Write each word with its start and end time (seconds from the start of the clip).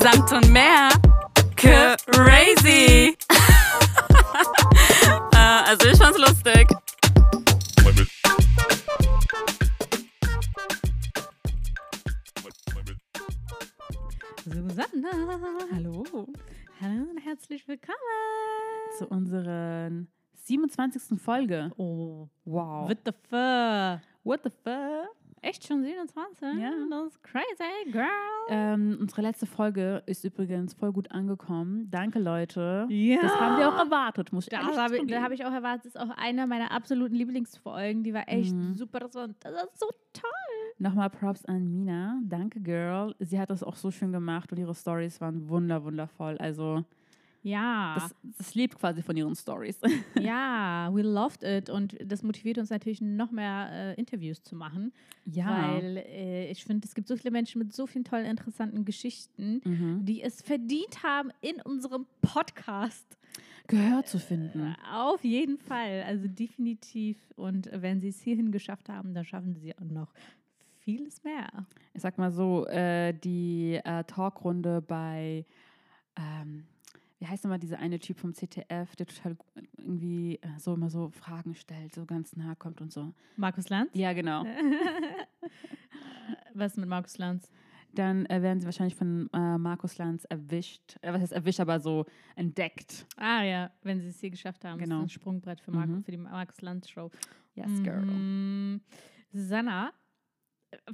Samt 0.00 0.32
und 0.32 0.50
mehr. 0.52 0.88
Crazy. 1.56 3.16
äh, 5.32 5.36
also 5.36 5.88
ich 5.88 5.98
fand's 5.98 6.18
lustig. 6.18 6.66
Susanna. 14.44 15.10
Hallo 15.72 16.04
Hallo 16.80 17.10
und 17.10 17.18
herzlich 17.24 17.66
willkommen. 17.68 17.96
zu 18.98 19.06
unserer 19.08 19.90
27. 20.44 21.20
Folge. 21.20 21.72
Oh, 21.76 22.28
Wow. 22.44 22.88
what 22.88 22.98
the 23.04 23.12
fuck? 23.28 24.00
What 24.22 24.40
the 24.44 24.50
fuck? 24.62 25.15
Echt 25.42 25.66
schon 25.66 25.82
27? 25.84 26.60
Ja. 26.60 26.70
Das 26.90 27.06
ist 27.08 27.22
crazy, 27.22 27.90
girl. 27.92 28.06
Ähm, 28.48 28.96
unsere 29.00 29.22
letzte 29.22 29.46
Folge 29.46 30.02
ist 30.06 30.24
übrigens 30.24 30.74
voll 30.74 30.92
gut 30.92 31.10
angekommen. 31.12 31.88
Danke, 31.90 32.18
Leute. 32.18 32.86
Ja. 32.88 33.20
Das 33.22 33.38
haben 33.38 33.58
wir 33.58 33.68
auch 33.68 33.78
erwartet, 33.78 34.32
muss 34.32 34.46
ich 34.46 34.50
Das 34.50 34.60
ehrlich 34.62 34.76
habe 34.78 35.06
da 35.06 35.22
habe 35.22 35.34
ich 35.34 35.44
auch 35.44 35.52
erwartet, 35.52 35.86
das 35.86 35.94
ist 35.94 36.00
auch 36.00 36.16
eine 36.16 36.46
meiner 36.46 36.70
absoluten 36.72 37.14
Lieblingsfolgen. 37.14 38.02
Die 38.02 38.12
war 38.14 38.28
echt 38.28 38.54
Mhm. 38.54 38.74
super. 38.74 39.00
Das 39.00 39.14
war, 39.14 39.28
das 39.28 39.52
war 39.54 39.68
so 39.74 39.86
toll. 40.12 40.22
Nochmal 40.78 41.10
Props 41.10 41.44
an 41.44 41.70
Mina. 41.70 42.18
Danke, 42.24 42.60
Girl. 42.60 43.14
Sie 43.20 43.38
hat 43.38 43.50
das 43.50 43.62
auch 43.62 43.76
so 43.76 43.90
schön 43.90 44.12
gemacht 44.12 44.50
und 44.52 44.58
ihre 44.58 44.74
Stories 44.74 45.20
waren 45.20 45.48
wunder, 45.48 45.84
wundervoll. 45.84 46.36
Also, 46.38 46.84
Ja. 47.46 47.94
das, 47.94 48.14
das 48.38 48.54
lebt 48.56 48.76
quasi 48.78 49.02
von 49.02 49.16
ihren 49.16 49.34
Stories. 49.36 49.78
ja, 50.20 50.90
we 50.92 51.02
loved 51.02 51.42
it. 51.44 51.70
Und 51.70 51.96
das 52.04 52.22
motiviert 52.22 52.58
uns 52.58 52.70
natürlich 52.70 53.00
noch 53.00 53.30
mehr 53.30 53.68
äh, 53.70 53.94
Interviews 53.94 54.42
zu 54.42 54.56
machen. 54.56 54.92
Ja. 55.26 55.46
Weil 55.74 55.98
äh, 55.98 56.50
ich 56.50 56.64
finde, 56.64 56.86
es 56.86 56.94
gibt 56.94 57.06
so 57.06 57.16
viele 57.16 57.30
Menschen 57.30 57.60
mit 57.60 57.72
so 57.72 57.86
vielen 57.86 58.04
tollen, 58.04 58.26
interessanten 58.26 58.84
Geschichten, 58.84 59.60
Mhm. 59.64 60.04
die 60.04 60.22
es 60.22 60.42
verdient 60.42 61.02
haben, 61.02 61.30
in 61.40 61.60
unserem 61.62 62.06
Podcast 62.20 63.16
Gehör 63.68 64.04
zu 64.04 64.18
finden. 64.20 64.76
Auf 64.92 65.24
jeden 65.24 65.58
Fall, 65.58 66.02
also 66.06 66.28
definitiv. 66.28 67.16
Und 67.36 67.68
wenn 67.72 68.00
sie 68.00 68.08
es 68.08 68.20
hierhin 68.20 68.52
geschafft 68.52 68.88
haben, 68.88 69.12
dann 69.14 69.24
schaffen 69.24 69.54
sie 69.56 69.76
auch 69.76 69.90
noch 69.90 70.12
vieles 70.78 71.24
mehr. 71.24 71.48
Ich 71.92 72.02
sag 72.02 72.16
mal 72.16 72.30
so, 72.30 72.64
äh, 72.66 73.12
die 73.12 73.80
äh, 73.84 74.04
Talkrunde 74.04 74.80
bei, 74.82 75.44
ähm, 76.16 76.64
wie 77.18 77.26
heißt 77.26 77.44
nochmal 77.44 77.58
dieser 77.58 77.78
eine 77.78 77.98
Typ 77.98 78.18
vom 78.18 78.32
CTF, 78.34 78.94
der 78.96 79.06
total 79.06 79.36
irgendwie 79.78 80.36
äh, 80.42 80.58
so 80.58 80.74
immer 80.74 80.90
so 80.90 81.08
Fragen 81.10 81.54
stellt, 81.54 81.94
so 81.94 82.04
ganz 82.04 82.36
nah 82.36 82.54
kommt 82.54 82.80
und 82.80 82.92
so. 82.92 83.12
Markus 83.36 83.68
Lanz? 83.68 83.90
Ja, 83.94 84.12
genau. 84.12 84.44
Was 86.54 86.76
mit 86.76 86.88
Markus 86.88 87.18
Lanz? 87.18 87.50
Dann 87.94 88.26
äh, 88.26 88.42
werden 88.42 88.60
sie 88.60 88.66
wahrscheinlich 88.66 88.96
von 88.96 89.30
äh, 89.32 89.58
Markus 89.58 89.96
Lanz 89.98 90.24
erwischt. 90.24 90.96
Äh, 91.00 91.12
was 91.12 91.22
heißt 91.22 91.32
erwischt, 91.32 91.60
aber 91.60 91.80
so 91.80 92.04
entdeckt. 92.34 93.06
Ah 93.16 93.42
ja, 93.42 93.70
wenn 93.82 94.00
sie 94.00 94.08
es 94.08 94.20
hier 94.20 94.30
geschafft 94.30 94.64
haben. 94.64 94.78
Genau. 94.78 94.96
Das 94.96 95.06
ist 95.06 95.16
ein 95.16 95.20
Sprungbrett 95.20 95.60
für, 95.60 95.70
Marco, 95.70 95.92
Mhm. 95.92 96.04
für 96.04 96.10
die 96.10 96.16
Markus 96.18 96.60
Lanz 96.60 96.88
Show. 96.90 97.10
Yes, 97.54 97.82
girl. 97.82 98.02
Mhm. 98.02 98.80
Susanna, 99.32 99.92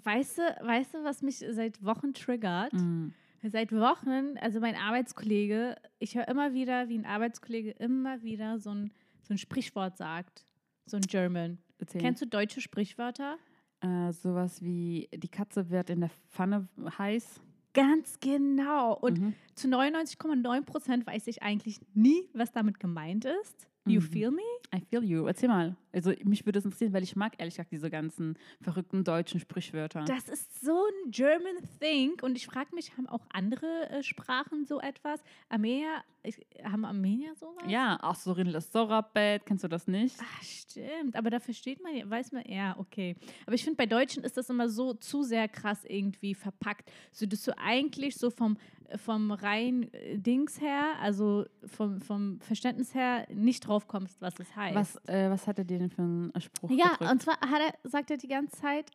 weißt 0.05 0.39
du, 0.39 0.43
weißt 0.43 0.95
du, 0.95 1.05
was 1.05 1.23
mich 1.23 1.45
seit 1.50 1.83
Wochen 1.83 2.12
triggert? 2.15 2.73
Mm. 2.73 3.09
Seit 3.45 3.73
Wochen, 3.73 4.39
also 4.41 4.61
mein 4.61 4.77
Arbeitskollege, 4.77 5.77
ich 5.98 6.15
höre 6.17 6.29
immer 6.29 6.53
wieder, 6.55 6.89
wie 6.89 6.97
ein 6.98 7.07
Arbeitskollege 7.07 7.71
immer 7.73 8.23
wieder 8.23 8.59
so 8.61 8.71
ein, 8.71 8.93
so 9.23 9.34
ein 9.34 9.39
Sprichwort 9.39 9.97
sagt. 9.97 10.47
So 10.87 10.97
ein 10.97 11.03
German. 11.03 11.59
Erzähl. 11.79 12.01
Kennst 12.01 12.23
du 12.23 12.27
deutsche 12.27 12.61
Sprichwörter? 12.61 13.37
äh, 13.81 14.12
sowas 14.12 14.62
wie, 14.62 15.09
die 15.12 15.29
Katze 15.29 15.71
wird 15.71 15.91
in 15.91 16.01
der 16.03 16.11
Pfanne 16.31 16.69
heiß. 16.99 17.41
Ganz 17.75 18.21
genau. 18.21 18.95
Und 18.95 19.19
Mhm. 19.19 19.34
zu 19.56 19.67
99,9 19.67 20.62
Prozent 20.65 21.05
weiß 21.05 21.27
ich 21.27 21.43
eigentlich 21.43 21.81
nie, 21.93 22.29
was 22.33 22.53
damit 22.53 22.79
gemeint 22.79 23.25
ist. 23.25 23.67
You 23.84 24.00
Mhm. 24.00 24.05
feel 24.12 24.30
me? 24.30 24.42
I 24.75 24.81
feel 24.81 25.03
you. 25.03 25.26
Erzähl 25.26 25.48
mal. 25.48 25.76
Also 25.93 26.12
mich 26.25 26.47
würde 26.47 26.60
es 26.60 26.65
interessieren, 26.65 26.93
weil 26.93 27.03
ich 27.03 27.16
mag 27.16 27.34
ehrlich 27.38 27.54
gesagt 27.56 27.72
diese 27.72 27.91
ganzen 27.91 28.38
verrückten 28.60 29.03
deutschen 29.04 29.41
Sprichwörter. 29.41 30.04
Das 30.04 30.28
ist 30.28 30.65
so 30.65 30.72
ein 31.04 31.10
German 31.10 31.56
thing. 31.81 32.12
Und 32.22 32.37
ich 32.37 32.47
frage 32.47 32.75
mich, 32.75 32.97
haben 32.97 33.09
auch 33.09 33.26
andere 33.32 33.91
äh, 33.91 34.03
Sprachen 34.03 34.65
so 34.65 34.81
etwas? 34.81 35.21
Armenier, 35.48 36.03
ich, 36.22 36.37
haben 36.62 36.84
Armenier 36.84 37.34
sowas? 37.34 37.65
Ja, 37.66 37.98
auch 38.03 38.15
so 38.15 38.32
Rinles 38.32 38.71
Sorabet, 38.72 39.44
kennst 39.44 39.65
du 39.65 39.69
das 39.69 39.87
nicht? 39.88 40.16
Ach, 40.22 40.42
stimmt. 40.42 41.16
Aber 41.16 41.28
da 41.28 41.41
versteht 41.41 41.82
man, 41.82 41.94
ja- 41.97 42.09
weiß 42.09 42.32
man, 42.32 42.44
ja, 42.48 42.78
okay. 42.78 43.16
Aber 43.47 43.54
ich 43.56 43.65
finde, 43.65 43.76
bei 43.76 43.87
Deutschen 43.87 44.22
ist 44.22 44.37
das 44.37 44.48
immer 44.48 44.69
so 44.71 44.94
zu 44.94 45.25
sehr 45.25 45.48
krass 45.48 45.84
irgendwie 45.84 46.34
verpackt. 46.34 46.91
So, 47.10 47.26
dass 47.26 47.42
du 47.42 47.59
eigentlich 47.59 48.16
so 48.16 48.31
vom, 48.31 48.56
vom 48.98 49.30
rein 49.32 49.92
äh, 49.92 50.19
Dings 50.19 50.60
her, 50.60 50.94
also 51.00 51.44
vom, 51.66 52.00
vom 52.00 52.41
Verständnis 52.41 52.94
her, 52.94 53.26
nicht 53.32 53.66
drauf 53.66 53.86
kommst, 53.88 54.20
was 54.20 54.34
es 54.38 54.54
heißt. 54.54 54.75
Was, 54.75 54.97
äh, 55.08 55.30
was 55.30 55.47
hat 55.47 55.58
er 55.58 55.64
dir 55.64 55.78
denn 55.78 55.91
für 55.91 56.03
einen 56.03 56.32
Spruch 56.38 56.70
Ja, 56.70 56.91
gedrückt? 56.92 57.10
und 57.12 57.22
zwar 57.22 57.36
er, 57.42 57.75
sagt 57.88 58.10
er 58.10 58.16
die 58.16 58.28
ganze 58.28 58.56
Zeit, 58.60 58.91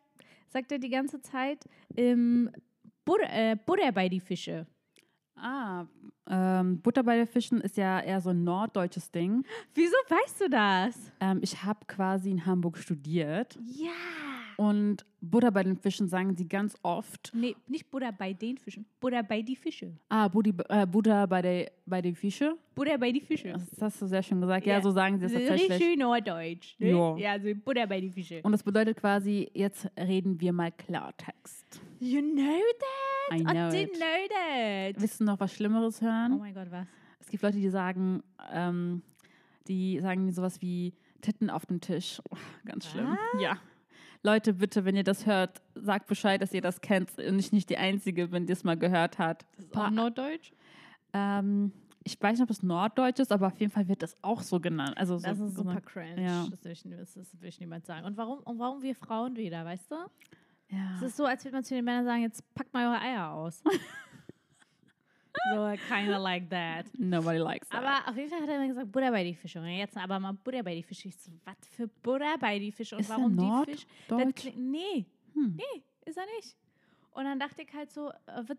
sagt 0.50 0.72
er 0.72 0.80
die 0.80 0.90
ganze 0.90 1.22
Zeit, 1.22 1.66
ähm, 1.96 2.50
Butter, 3.06 3.30
äh, 3.32 3.56
Butter 3.66 3.92
bei 3.92 4.10
die 4.10 4.20
Fische. 4.20 4.68
Ah, 5.36 5.86
ähm, 6.30 6.82
Butter 6.82 7.04
bei 7.04 7.16
den 7.16 7.28
Fischen 7.28 7.62
ist 7.62 7.78
ja 7.78 8.00
eher 8.02 8.20
so 8.22 8.32
ein 8.32 8.44
norddeutsches 8.44 9.12
Ding. 9.12 9.46
Wieso 9.76 9.96
weißt 10.10 10.42
du 10.42 10.50
das? 10.50 11.12
Ähm, 11.20 11.40
ich 11.42 11.64
habe 11.64 11.80
quasi 11.88 12.32
in 12.32 12.46
Hamburg 12.46 12.78
studiert 12.78 13.58
Ja. 13.64 13.92
Und 14.58 15.06
Butter 15.22 15.52
bei 15.52 15.64
den 15.64 15.78
Fischen 15.78 16.08
sagen 16.08 16.36
sie 16.36 16.48
ganz 16.48 16.76
oft. 16.84 17.32
Nee, 17.34 17.56
nicht 17.68 17.90
Butter 17.92 18.12
bei 18.12 18.34
den 18.34 18.58
Fischen, 18.58 18.86
Butter 19.00 19.24
bei 19.24 19.42
die 19.42 19.56
Fische. 19.56 19.96
Ah, 20.10 20.28
Budi, 20.28 20.54
äh, 20.70 20.86
Butter 20.86 21.28
bei, 21.28 21.42
der, 21.42 21.72
bei 21.86 22.02
den 22.02 22.16
Fischen. 22.16 22.56
Butter 22.76 22.98
bei 22.98 23.12
die 23.12 23.22
Fische. 23.22 23.54
Das 23.54 23.82
hast 23.82 24.02
du 24.02 24.08
sehr 24.08 24.22
schön 24.24 24.42
gesagt. 24.42 24.66
Ja, 24.66 24.74
Ja. 24.76 24.82
so 24.82 24.92
sagen 24.92 25.18
sie 25.20 25.26
es 25.26 25.32
Richtig 25.34 25.48
tatsächlich. 25.50 25.84
schön 25.84 26.00
norddeutsch. 26.00 26.76
Ne? 26.80 26.90
Ja. 26.92 27.18
Ja, 27.18 27.32
also 27.34 27.48
Butter 27.64 27.88
bei 27.88 28.02
die 28.02 28.10
Fische. 28.12 28.42
Und 28.44 28.52
das 28.52 28.64
bedeutet 28.64 28.98
quasi, 28.98 29.50
jetzt 29.54 29.88
reden 29.98 30.40
wir 30.42 30.54
mal 30.54 30.72
Klartext. 30.72 31.80
You 32.00 32.22
know 32.22 32.44
that? 32.80 33.40
I 33.40 33.44
know 33.44 33.52
didn't 33.70 33.84
it. 33.84 33.94
know 33.94 34.94
that. 34.94 35.02
Willst 35.02 35.20
du 35.20 35.24
noch 35.24 35.40
was 35.40 35.54
Schlimmeres 35.54 36.02
hören? 36.02 36.34
Oh 36.34 36.38
mein 36.40 36.54
Gott, 36.54 36.72
was? 36.72 36.88
Es 37.20 37.28
gibt 37.30 37.44
Leute, 37.44 37.58
die 37.58 37.70
sagen, 37.70 38.24
ähm, 38.54 39.02
die 39.68 40.00
sagen 40.00 40.32
sowas 40.32 40.62
wie 40.62 40.94
Titten 41.22 41.50
auf 41.50 41.66
dem 41.66 41.82
Tisch. 41.82 42.22
Oh, 42.32 42.38
ganz 42.66 42.88
schlimm. 42.90 43.18
Ja. 43.42 43.58
Leute, 44.24 44.54
bitte, 44.54 44.86
wenn 44.86 44.96
ihr 44.96 45.04
das 45.04 45.26
hört, 45.26 45.62
sagt 45.76 46.08
Bescheid, 46.08 46.42
dass 46.42 46.54
ihr 46.54 46.62
das 46.62 46.82
kennt 46.82 47.18
und 47.18 47.40
ich 47.40 47.52
nicht 47.52 47.70
die 47.70 47.78
Einzige 47.78 48.28
bin, 48.30 48.46
die 48.46 48.54
es 48.54 48.64
mal 48.64 48.78
gehört 48.78 49.18
hat. 49.20 49.46
Das 49.56 49.66
ist 49.66 49.78
auch 49.78 49.90
norddeutsch? 49.90 50.52
Ähm, 51.14 51.72
ich 52.04 52.22
weiß 52.22 52.40
nicht, 52.40 52.44
ob 52.44 52.50
es 52.50 52.64
Norddeutsch 52.64 53.20
ist, 53.20 53.32
aber 53.32 53.48
auf 53.48 53.60
jeden 53.60 53.72
Fall 53.72 53.88
wird 53.88 54.02
das 54.02 54.16
auch 54.22 54.42
so 54.42 54.60
genannt. 54.60 54.98
Also 54.98 55.20
Das 55.20 55.38
so, 55.38 55.46
ist 55.46 55.56
so 55.56 55.64
super 55.64 55.82
cringe. 55.82 56.22
ja. 56.24 56.48
Das, 56.50 56.64
will 56.64 56.72
ich, 56.72 56.84
das, 56.84 57.14
das 57.14 57.42
will 57.42 57.50
ich 57.50 57.60
niemand 57.60 57.86
sagen. 57.86 58.06
Und 58.06 58.16
warum, 58.18 58.40
und 58.40 58.60
warum 58.60 58.82
wir 58.82 58.96
Frauen 58.96 59.36
wieder, 59.36 59.66
weißt 59.66 59.92
du? 59.92 59.96
Ja. 60.70 60.96
Es 60.96 61.02
ist 61.02 61.18
so, 61.18 61.26
als 61.26 61.44
würde 61.46 61.56
man 61.58 61.64
zu 61.64 61.76
den 61.76 61.86
Männern 61.86 62.06
sagen, 62.06 62.22
jetzt 62.22 62.44
packt 62.54 62.74
mal 62.74 62.88
eure 62.88 63.02
Eier 63.02 63.32
aus. 63.32 63.62
so, 65.54 65.74
kinda 65.88 66.18
like 66.18 66.50
that. 66.50 66.86
Nobody 66.98 67.38
likes 67.40 67.70
that. 67.70 67.84
Aber 67.84 68.10
auf 68.10 68.16
jeden 68.18 68.30
Fall 68.30 68.42
hat 68.42 68.50
er 68.50 68.56
immer 68.58 68.68
gesagt, 68.68 68.92
Butter 68.92 69.12
bei 69.12 69.24
die 69.24 69.36
Fische. 69.36 69.60
Und 69.60 69.68
jetzt 69.68 69.98
aber 69.98 70.20
mal 70.20 70.34
Butter 70.34 70.64
bei 70.64 70.76
die 70.76 70.84
Fische. 70.84 71.08
Ich 71.08 71.18
so, 71.18 71.32
was 71.46 71.56
für 71.70 71.88
Butter 71.88 72.38
bei 72.40 72.60
die 72.60 72.72
Fische? 72.72 72.96
Und 72.96 73.02
Ist 73.02 73.10
warum 73.10 73.38
die 73.38 73.72
Fische? 73.72 73.88
Das 74.08 74.18
Norddeutsch? 74.18 74.36
klingt- 74.42 74.58
Nee, 74.58 75.06
Hm. 75.34 75.56
nee, 75.58 75.84
ist 76.06 76.18
er 76.18 76.26
nicht. 76.38 76.56
Und 77.12 77.24
dann 77.24 77.40
dachte 77.40 77.64
ich 77.64 77.74
halt 77.74 77.92
so, 77.92 78.10
äh, 78.10 78.44
was, 78.46 78.58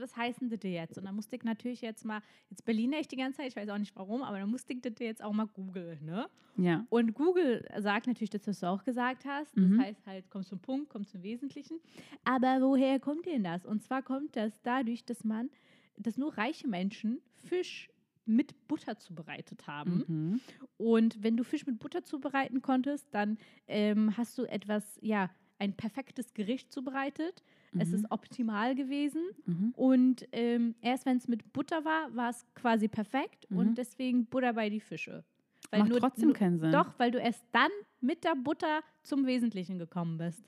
was 0.00 0.16
heißt 0.16 0.40
denn 0.40 0.50
das 0.50 0.60
jetzt? 0.62 0.96
Und 0.98 1.04
dann 1.04 1.16
musste 1.16 1.34
ich 1.34 1.42
natürlich 1.42 1.80
jetzt 1.80 2.04
mal, 2.04 2.22
jetzt 2.48 2.64
Berliner 2.64 3.00
ich 3.00 3.08
die 3.08 3.16
ganze 3.16 3.38
Zeit, 3.38 3.48
ich 3.48 3.56
weiß 3.56 3.68
auch 3.70 3.78
nicht 3.78 3.96
warum, 3.96 4.22
aber 4.22 4.38
dann 4.38 4.48
musste 4.50 4.72
ich 4.72 4.80
das 4.82 4.92
jetzt 5.00 5.20
auch 5.22 5.32
mal 5.32 5.46
googeln, 5.48 6.04
ne? 6.04 6.28
Ja. 6.56 6.84
Und 6.90 7.14
Google 7.14 7.64
sagt 7.78 8.06
natürlich 8.06 8.30
das, 8.30 8.46
was 8.46 8.60
du 8.60 8.66
auch 8.68 8.84
gesagt 8.84 9.24
hast. 9.24 9.56
Das 9.56 9.64
Mhm. 9.64 9.80
heißt 9.80 10.06
halt, 10.06 10.24
komm 10.30 10.44
zum 10.44 10.60
Punkt, 10.60 10.90
komm 10.90 11.06
zum 11.08 11.22
Wesentlichen. 11.24 11.80
Aber 12.24 12.60
woher 12.60 13.00
kommt 13.00 13.26
denn 13.26 13.42
das? 13.42 13.66
Und 13.66 13.82
zwar 13.82 14.02
kommt 14.02 14.36
das 14.36 14.60
dadurch, 14.62 15.04
dass 15.04 15.24
man, 15.24 15.50
dass 15.98 16.16
nur 16.16 16.36
reiche 16.36 16.68
Menschen 16.68 17.20
Fisch 17.44 17.90
mit 18.24 18.68
Butter 18.68 18.98
zubereitet 18.98 19.66
haben. 19.66 20.04
Mhm. 20.06 20.40
Und 20.76 21.22
wenn 21.22 21.36
du 21.36 21.44
Fisch 21.44 21.64
mit 21.66 21.78
Butter 21.78 22.04
zubereiten 22.04 22.60
konntest, 22.60 23.06
dann 23.12 23.38
ähm, 23.66 24.16
hast 24.16 24.36
du 24.36 24.44
etwas, 24.44 24.98
ja, 25.00 25.30
ein 25.60 25.72
perfektes 25.72 26.34
Gericht 26.34 26.70
zubereitet. 26.70 27.42
Es 27.78 27.88
Mhm. 27.88 27.94
ist 27.94 28.10
optimal 28.10 28.74
gewesen. 28.74 29.22
Mhm. 29.46 29.72
Und 29.76 30.28
ähm, 30.32 30.74
erst 30.82 31.04
wenn 31.06 31.16
es 31.16 31.26
mit 31.26 31.52
Butter 31.52 31.84
war, 31.84 32.14
war 32.14 32.30
es 32.30 32.46
quasi 32.54 32.86
perfekt. 32.86 33.50
Mhm. 33.50 33.56
Und 33.58 33.78
deswegen 33.78 34.26
Butter 34.26 34.52
bei 34.52 34.68
die 34.70 34.80
Fische. 34.80 35.24
Weil 35.70 35.80
Macht 35.80 35.90
nur, 35.90 35.98
trotzdem 36.00 36.32
keinen 36.32 36.58
Sinn. 36.60 36.70
Doch, 36.72 36.98
weil 36.98 37.10
du 37.10 37.18
erst 37.18 37.44
dann 37.52 37.70
mit 38.00 38.24
der 38.24 38.36
Butter 38.36 38.82
zum 39.02 39.26
Wesentlichen 39.26 39.78
gekommen 39.78 40.16
bist. 40.18 40.44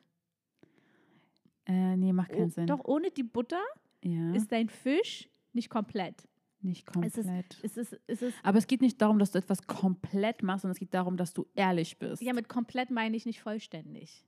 Äh, 1.67 1.97
nee, 1.97 2.13
macht 2.13 2.31
keinen 2.31 2.45
Oh, 2.45 2.49
Sinn. 2.49 2.67
Doch 2.67 2.85
ohne 2.85 3.11
die 3.11 3.23
Butter 3.23 3.61
Ja, 4.03 4.33
ist 4.35 4.51
dein 4.53 4.69
Fisch 4.69 5.29
nicht 5.53 5.71
komplett. 5.71 6.29
nicht 6.63 6.87
Es 7.03 7.17
ist, 7.17 7.27
komplett. 7.27 7.59
es 7.63 7.77
ist, 7.77 7.99
es 8.07 8.23
ist, 8.23 8.37
Aber 8.43 8.59
es 8.59 8.67
geht 8.67 8.81
nicht 8.83 9.01
darum, 9.01 9.19
dass 9.19 9.31
du 9.33 9.39
etwas 9.39 9.67
komplett 9.67 10.43
machst, 10.43 10.63
sondern 10.63 10.75
es 10.75 10.79
geht 10.81 10.93
darum, 10.95 11.17
dass 11.17 11.33
du 11.33 11.47
ehrlich 11.55 11.99
bist. 11.99 12.23
ja, 12.23 12.33
mit 12.33 12.49
komplett 12.49 12.91
meine 12.91 13.17
ich 13.17 13.25
nicht 13.27 13.41
vollständig. 13.41 14.25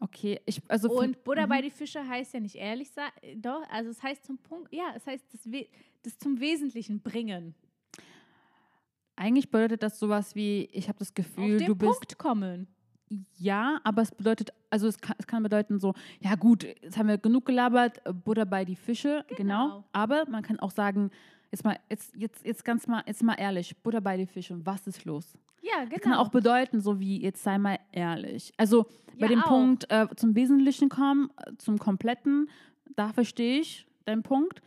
Okay, 0.00 0.40
ich, 0.44 0.60
also 0.68 0.90
Und 0.90 1.16
Mhm. 1.24 1.48
bei 1.48 1.62
die 1.62 1.70
Fische 1.70 2.06
heißt 2.06 2.34
ja 2.34 2.40
nicht 2.40 2.56
ehrlich 2.56 2.90
sein. 2.90 3.10
Doch, 3.36 3.62
also 3.70 3.90
es 3.90 4.02
heißt 4.02 4.24
zum 4.24 4.38
Punkt, 4.38 4.72
ja, 4.72 4.92
es 4.96 5.06
heißt 5.06 5.24
das, 5.32 5.50
We 5.50 5.66
das 6.02 6.18
zum 6.18 6.38
Wesentlichen 6.40 7.00
bringen. 7.00 7.54
eigentlich 9.16 9.50
bedeutet 9.50 9.82
das 9.82 9.98
sowas 9.98 10.34
wie, 10.34 10.64
ich 10.72 10.88
habe 10.88 10.98
das 10.98 11.14
Gefühl, 11.14 11.54
Auf 11.54 11.58
den 11.58 11.66
du 11.68 11.74
bist 11.76 11.92
Punkt 11.92 12.18
kommen. 12.18 12.73
Ja, 13.38 13.80
aber 13.84 14.02
es 14.02 14.10
bedeutet, 14.10 14.50
also 14.70 14.88
es 14.88 14.98
kann, 15.00 15.16
es 15.18 15.26
kann 15.26 15.42
bedeuten 15.42 15.78
so, 15.78 15.94
ja 16.20 16.34
gut, 16.34 16.64
jetzt 16.64 16.96
haben 16.98 17.08
wir 17.08 17.18
genug 17.18 17.46
gelabert, 17.46 18.00
äh, 18.06 18.12
Butter 18.12 18.46
bei 18.46 18.64
die 18.64 18.76
Fische, 18.76 19.24
genau. 19.36 19.66
Genau. 19.66 19.84
Aber 19.92 20.24
man 20.28 20.42
kann 20.42 20.58
auch 20.58 20.70
sagen, 20.70 21.10
jetzt 21.50 21.64
mal, 21.64 21.78
jetzt, 21.90 22.14
jetzt, 22.16 22.44
jetzt 22.44 22.64
ganz 22.64 22.86
mal, 22.86 23.02
jetzt 23.06 23.22
mal 23.22 23.34
ehrlich, 23.34 23.76
Butter 23.82 24.00
bei 24.00 24.16
die 24.16 24.26
Fische, 24.26 24.64
was 24.64 24.86
ist 24.86 25.04
los? 25.04 25.38
Ja, 25.62 25.84
genau. 25.84 25.90
Das 25.90 26.00
kann 26.00 26.14
auch 26.14 26.28
bedeuten, 26.28 26.80
so 26.80 26.98
wie, 26.98 27.22
jetzt 27.22 27.42
sei 27.42 27.58
mal 27.58 27.78
ehrlich. 27.92 28.52
Also 28.56 28.84
bei 29.18 29.26
Ja, 29.26 29.28
dem 29.28 29.42
auch. 29.42 29.48
Punkt 29.48 29.86
äh, 29.90 30.06
zum 30.16 30.34
Wesentlichen 30.34 30.88
kommen, 30.88 31.30
äh, 31.36 31.52
zum 31.58 31.78
Kompletten, 31.78 32.48
da 32.96 33.12
verstehe 33.12 33.60
ich 33.60 33.86
deinen 34.06 34.22
Punkt. 34.22 34.60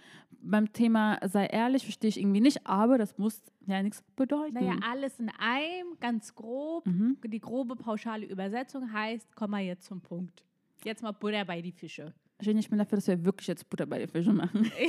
Beim 0.50 0.72
Thema 0.72 1.20
sei 1.28 1.46
ehrlich 1.48 1.84
verstehe 1.84 2.10
ich 2.10 2.20
irgendwie 2.20 2.42
nicht, 2.42 2.66
aber 2.66 2.98
das 2.98 3.18
muss 3.18 3.42
ja 3.66 3.82
nichts 3.84 4.02
bedeuten. 4.16 4.54
Naja, 4.54 4.76
alles 4.90 5.20
in 5.20 5.30
einem, 5.40 5.98
ganz 6.00 6.34
grob. 6.36 6.86
Mhm. 6.86 7.18
Die 7.26 7.40
grobe 7.40 7.76
pauschale 7.76 8.26
Übersetzung 8.26 8.92
heißt, 8.94 9.36
komm 9.36 9.52
mal 9.52 9.62
jetzt 9.64 9.86
zum 9.86 10.00
Punkt. 10.02 10.44
Jetzt 10.84 11.04
mal 11.04 11.12
Butter 11.12 11.44
bei 11.46 11.62
die 11.62 11.72
Fische. 11.72 12.14
Ich 12.40 12.70
bin 12.70 12.78
dafür, 12.80 12.98
dass 12.98 13.08
wir 13.08 13.26
wirklich 13.26 13.48
jetzt 13.48 13.68
Butter 13.70 13.86
bei 13.86 14.00
die 14.00 14.08
Fische 14.08 14.32
machen. 14.34 14.72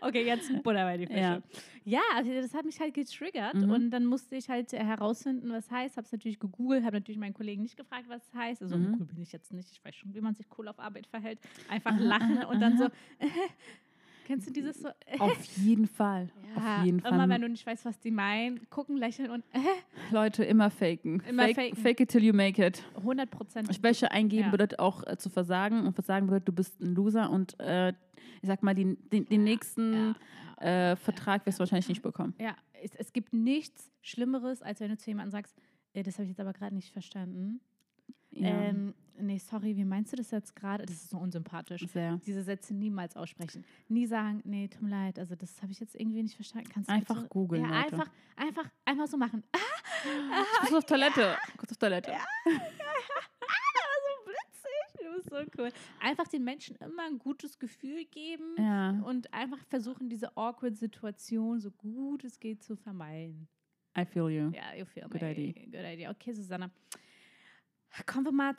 Okay, 0.00 0.26
jetzt 0.26 0.50
Butter 0.62 0.84
bei 0.84 0.98
die 0.98 1.06
Fische. 1.06 1.18
Ja. 1.20 1.42
Ja, 1.84 2.00
also 2.14 2.30
das 2.34 2.52
hat 2.52 2.64
mich 2.66 2.78
halt 2.80 2.92
getriggert 2.92 3.54
Mhm. 3.54 3.70
und 3.70 3.90
dann 3.90 4.04
musste 4.04 4.36
ich 4.36 4.50
halt 4.50 4.70
herausfinden, 4.72 5.50
was 5.50 5.70
heißt. 5.70 5.96
Habe 5.96 6.04
es 6.04 6.12
natürlich 6.12 6.38
gegoogelt, 6.38 6.84
habe 6.84 6.96
natürlich 6.96 7.18
meinen 7.18 7.32
Kollegen 7.32 7.62
nicht 7.62 7.76
gefragt, 7.76 8.04
was 8.08 8.22
es 8.26 8.34
heißt. 8.34 8.62
Also 8.62 8.76
Mhm. 8.76 8.96
cool 8.98 9.06
bin 9.06 9.22
ich 9.22 9.32
jetzt 9.32 9.52
nicht. 9.52 9.70
Ich 9.70 9.82
weiß 9.82 9.94
schon, 9.94 10.12
wie 10.12 10.20
man 10.20 10.34
sich 10.34 10.46
cool 10.58 10.68
auf 10.68 10.78
Arbeit 10.78 11.06
verhält. 11.06 11.38
Einfach 11.70 11.98
lachen 11.98 12.44
und 12.50 12.60
dann 12.60 12.76
so. 12.76 12.88
Kennst 14.24 14.48
du 14.48 14.52
dieses 14.52 14.80
so? 14.80 14.88
Auf 15.18 15.44
jeden 15.56 15.86
Fall. 15.86 16.30
Ja, 16.56 16.78
Auf 16.78 16.84
jeden 16.84 17.00
Fall. 17.00 17.12
Immer 17.12 17.28
wenn 17.28 17.42
du 17.42 17.48
nicht 17.48 17.66
weißt, 17.66 17.84
was 17.84 17.98
die 18.00 18.10
meinen, 18.10 18.68
gucken, 18.70 18.96
lächeln 18.96 19.30
und 19.30 19.44
Leute, 20.10 20.44
immer 20.44 20.70
faken. 20.70 21.22
Immer 21.28 21.44
fake, 21.44 21.56
faken. 21.56 21.76
fake 21.76 22.00
it 22.00 22.08
till 22.10 22.22
you 22.24 22.32
make 22.32 22.64
it. 22.64 22.82
100 22.96 23.30
Prozent. 23.30 23.74
Schwäche 23.74 24.10
eingeben 24.10 24.46
Ja. 24.46 24.50
bedeutet 24.50 24.78
auch 24.78 25.06
äh, 25.06 25.16
zu 25.18 25.30
versagen 25.30 25.86
und 25.86 25.92
Versagen 25.94 26.26
bedeutet, 26.26 26.48
du 26.48 26.52
bist 26.52 26.80
ein 26.80 26.94
Loser 26.94 27.30
und 27.30 27.58
äh, 27.60 27.90
ich 28.42 28.48
sag 28.48 28.62
mal, 28.62 28.74
den, 28.74 28.96
den, 29.10 29.26
den 29.26 29.44
nächsten 29.44 30.14
äh, 30.58 30.96
Vertrag 30.96 31.44
wirst 31.46 31.58
du 31.58 31.60
wahrscheinlich 31.60 31.88
nicht 31.88 32.02
bekommen. 32.02 32.34
Ja, 32.38 32.56
es, 32.82 32.94
es 32.94 33.12
gibt 33.12 33.32
nichts 33.32 33.90
Schlimmeres, 34.02 34.62
als 34.62 34.80
wenn 34.80 34.90
du 34.90 34.96
zu 34.96 35.10
jemandem 35.10 35.32
sagst, 35.32 35.54
äh, 35.92 36.02
das 36.02 36.14
habe 36.14 36.24
ich 36.24 36.30
jetzt 36.30 36.40
aber 36.40 36.52
gerade 36.52 36.74
nicht 36.74 36.92
verstanden. 36.92 37.60
Ja, 38.30 38.48
Ähm, 38.48 38.94
nee, 39.18 39.38
sorry, 39.38 39.76
wie 39.76 39.84
meinst 39.84 40.12
du 40.12 40.16
das 40.16 40.30
jetzt 40.30 40.54
gerade? 40.56 40.84
Das 40.86 40.96
ist 40.96 41.10
so 41.10 41.18
unsympathisch. 41.18 41.86
sehr. 41.88 42.18
Diese 42.26 42.42
Sätze 42.42 42.74
niemals 42.74 43.16
aussprechen. 43.16 43.64
Nie 43.88 44.06
sagen, 44.06 44.42
nee, 44.44 44.68
tut 44.68 44.82
mir 44.82 44.90
leid, 44.90 45.18
also 45.18 45.34
das 45.34 45.60
habe 45.62 45.72
ich 45.72 45.80
jetzt 45.80 45.94
irgendwie 45.94 46.22
nicht 46.22 46.34
verstanden. 46.36 46.68
Kannst 46.72 46.88
du 46.90 46.94
Einfach 46.94 47.16
bitte- 47.16 47.28
googeln, 47.28 47.62
Ja, 47.62 47.82
Leute. 47.82 47.92
einfach, 47.94 48.10
einfach, 48.36 48.70
einfach 48.84 49.06
so 49.06 49.16
machen. 49.16 49.42
Ah, 49.52 49.58
Ich 50.64 50.70
muss 50.70 50.78
auf 50.78 50.86
Toilette. 50.86 51.36
Kurz 51.56 51.70
auf 51.72 51.78
Toilette. 51.78 52.12
so 52.44 52.50
witzig. 54.30 55.02
Du 55.02 55.14
bist 55.16 55.30
so 55.30 55.36
cool. 55.62 55.70
Einfach 56.00 56.26
den 56.28 56.44
Menschen 56.44 56.76
immer 56.76 57.04
ein 57.06 57.18
gutes 57.18 57.58
Gefühl 57.58 58.04
geben 58.06 58.54
Ja. 58.58 58.90
und 59.04 59.32
einfach 59.32 59.58
versuchen, 59.68 60.08
diese 60.08 60.36
awkward 60.36 60.76
Situation 60.76 61.60
so 61.60 61.70
gut 61.70 62.24
es 62.24 62.38
geht 62.40 62.62
zu 62.62 62.76
vermeiden. 62.76 63.48
I 63.96 64.04
feel 64.04 64.28
you. 64.28 64.50
Ja, 64.50 64.74
you 64.76 64.84
feel 64.86 65.08
Good 65.08 65.22
me. 65.22 65.32
idea. 65.32 65.52
Good 65.66 65.74
idea. 65.94 66.10
Okay, 66.10 66.32
Susanne. 66.32 66.70
Kommen 68.06 68.24
wir 68.26 68.32
mal, 68.32 68.56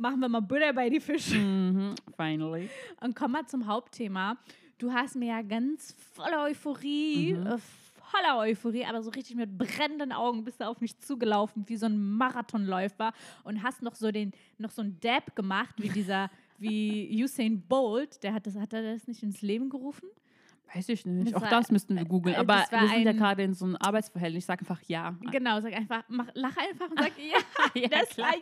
machen 0.00 0.20
wir 0.20 0.28
mal 0.28 0.40
Butter 0.40 0.72
bei 0.72 0.88
die 0.90 1.00
Fische. 1.00 1.36
Mhm. 1.36 1.94
Finally. 2.16 2.68
Und 3.00 3.14
kommen 3.14 3.32
wir 3.34 3.46
zum 3.46 3.66
Hauptthema. 3.66 4.36
Du 4.78 4.92
hast 4.92 5.14
mir 5.16 5.28
ja 5.28 5.42
ganz 5.42 5.94
voller 6.14 6.44
Euphorie, 6.44 7.34
Mhm. 7.34 7.46
äh, 7.46 7.58
voller 8.10 8.38
Euphorie, 8.38 8.84
aber 8.86 9.02
so 9.02 9.10
richtig 9.10 9.36
mit 9.36 9.56
brennenden 9.56 10.10
Augen 10.12 10.42
bist 10.42 10.60
du 10.60 10.64
auf 10.66 10.80
mich 10.80 10.98
zugelaufen, 10.98 11.64
wie 11.68 11.76
so 11.76 11.86
ein 11.86 12.00
Marathonläufer 12.16 13.12
und 13.44 13.62
hast 13.62 13.82
noch 13.82 13.94
so 13.94 14.10
den, 14.10 14.32
noch 14.58 14.70
so 14.70 14.82
einen 14.82 14.98
Dab 15.00 15.36
gemacht, 15.36 15.74
wie 15.76 15.90
dieser, 15.90 16.30
wie 16.58 17.22
Usain 17.22 17.60
Bolt, 17.60 18.22
der 18.24 18.32
hat 18.34 18.46
das, 18.46 18.56
hat 18.56 18.72
er 18.72 18.82
das 18.94 19.06
nicht 19.06 19.22
ins 19.22 19.42
Leben 19.42 19.68
gerufen? 19.70 20.08
Weiß 20.72 20.88
ich 20.88 21.04
nicht. 21.04 21.28
Das 21.32 21.34
Auch 21.34 21.42
war- 21.42 21.50
das 21.50 21.70
müssten 21.72 21.96
wir 21.96 22.04
googeln. 22.04 22.36
äh, 22.36 22.38
Aber 22.38 22.64
wir 22.70 22.88
sind 22.88 23.02
ja 23.02 23.12
gerade 23.12 23.42
in 23.42 23.54
so 23.54 23.64
einem 23.64 23.76
Arbeitsverhältnis. 23.76 24.42
Ich 24.44 24.46
sage 24.46 24.60
einfach 24.60 24.80
ja. 24.86 25.16
Genau, 25.32 25.60
sag 25.60 25.72
einfach, 25.72 26.04
mach, 26.08 26.28
lach 26.34 26.56
einfach 26.56 26.88
und 26.90 26.98
sag, 26.98 27.12
ja, 27.18 27.38
Ja, 27.82 27.88
das 27.88 28.16
war 28.16 28.32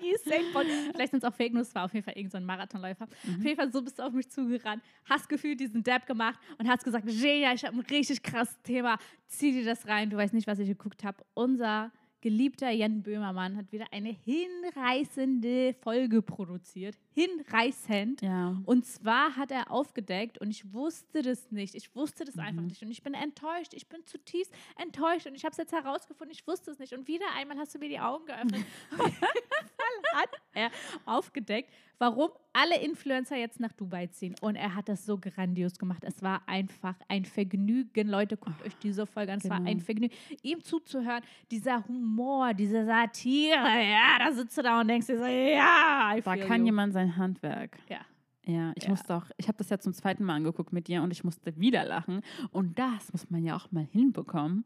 Bolt. 0.53 0.67
Vielleicht 0.93 1.11
sind 1.13 1.23
es 1.23 1.29
auch 1.31 1.35
Fake 1.35 1.55
News, 1.55 1.75
war 1.75 1.85
auf 1.87 1.95
jeden 1.95 2.05
Fall 2.05 2.15
irgendein 2.15 2.31
so 2.31 2.37
ein 2.39 2.45
Marathonläufer. 2.45 3.05
Auf 3.05 3.45
jeden 3.45 3.57
Fall, 3.57 3.73
so 3.73 3.83
bist 3.83 3.99
du 3.99 4.03
auf 4.03 4.13
mich 4.13 4.31
zugerannt, 4.31 4.83
hast 5.09 5.29
gefühlt 5.29 5.59
diesen 5.61 5.83
Dab 5.83 6.07
gemacht 6.07 6.39
und 6.59 6.69
hast 6.69 6.85
gesagt, 6.85 7.07
Genia, 7.07 7.53
ich 7.55 7.65
habe 7.65 7.77
ein 7.77 7.81
richtig 7.91 8.23
krasses 8.23 8.61
Thema, 8.63 8.99
zieh 9.27 9.53
dir 9.53 9.65
das 9.65 9.87
rein. 9.87 10.11
Du 10.11 10.17
weißt 10.17 10.35
nicht, 10.35 10.47
was 10.47 10.59
ich 10.59 10.69
geguckt 10.69 11.05
habe. 11.05 11.25
Unser 11.35 11.91
geliebter 12.21 12.71
Jan 12.71 13.03
Böhmermann 13.03 13.57
hat 13.57 13.71
wieder 13.73 13.87
eine 13.93 14.11
hinreißende 14.11 15.75
Folge 15.81 16.23
produziert. 16.23 16.97
Hinreißend. 17.15 18.23
Ja. 18.23 18.61
Und 18.65 18.87
zwar 18.87 19.37
hat 19.37 19.51
er 19.51 19.71
aufgedeckt 19.71 20.39
und 20.39 20.51
ich 20.51 20.73
wusste 20.73 21.23
das 21.23 21.51
nicht. 21.51 21.75
Ich 21.75 21.95
wusste 21.95 22.25
das 22.25 22.37
Mhm. 22.37 22.43
einfach 22.43 22.63
nicht. 22.63 22.83
Und 22.83 22.91
ich 22.91 23.03
bin 23.03 23.15
enttäuscht. 23.15 23.75
Ich 23.75 23.89
bin 23.89 24.05
zutiefst 24.05 24.53
enttäuscht. 24.77 25.27
Und 25.27 25.35
ich 25.35 25.45
habe 25.45 25.53
es 25.53 25.59
jetzt 25.59 25.73
herausgefunden. 25.73 26.33
Ich 26.33 26.47
wusste 26.47 26.71
es 26.71 26.79
nicht. 26.79 26.93
Und 26.93 27.07
wieder 27.09 27.27
einmal 27.37 27.59
hast 27.59 27.75
du 27.75 27.79
mir 27.79 27.89
die 27.89 28.01
Augen 28.01 28.27
geöffnet. 28.27 28.65
Hat 30.15 30.31
er 30.55 30.71
aufgedeckt, 31.07 31.71
warum 31.99 32.31
alle 32.53 32.81
Influencer 32.81 33.37
jetzt 33.37 33.61
nach 33.61 33.73
Dubai 33.73 34.07
ziehen. 34.09 34.35
Und 34.41 34.57
er 34.57 34.75
hat 34.75 34.89
das 34.89 35.05
so 35.05 35.19
grandios 35.19 35.79
gemacht. 35.79 36.03
Es 36.05 36.23
war 36.23 36.43
einfach 36.47 36.95
ein 37.09 37.25
Vergnügen. 37.25 38.09
Leute, 38.09 38.37
guckt 38.37 38.65
euch 38.65 38.77
diese 38.77 39.07
Folge 39.07 39.33
an. 39.33 39.39
Es 39.39 39.49
war 39.49 39.59
genau. 39.59 39.71
ein 39.71 39.81
Vergnügen, 39.81 40.15
ihm 40.43 40.63
zuzuhören. 40.63 41.23
Dieser 41.51 41.87
Humor, 41.87 42.55
diese 42.55 42.85
Satire. 42.85 43.55
Ja, 43.55 44.19
da 44.19 44.33
sitzt 44.33 44.57
du 44.59 44.63
da 44.63 44.81
und 44.81 44.89
denkst 44.89 45.07
dir 45.07 45.19
so, 45.19 45.25
ja, 45.27 46.17
Da 46.23 46.37
kann 46.37 46.61
you. 46.61 46.67
jemand 46.67 46.93
sein 46.93 47.17
Handwerk. 47.17 47.79
Ja. 47.89 48.01
Ja, 48.45 48.73
ich 48.77 48.85
Ja. 48.85 48.91
musste 48.91 49.15
auch, 49.15 49.27
ich 49.37 49.47
habe 49.47 49.59
das 49.59 49.69
ja 49.69 49.79
zum 49.79 49.93
zweiten 49.93 50.25
Mal 50.25 50.37
angeguckt 50.37 50.73
mit 50.73 50.89
dir 50.89 51.03
und 51.03 51.11
ich 51.11 51.23
musste 51.23 51.55
wieder 51.61 51.85
lachen. 51.85 52.23
Und 52.51 52.79
das 52.79 53.13
muss 53.13 53.29
man 53.31 53.45
ja 53.45 53.55
auch 53.55 53.71
mal 53.73 53.85
hinbekommen. 53.85 54.65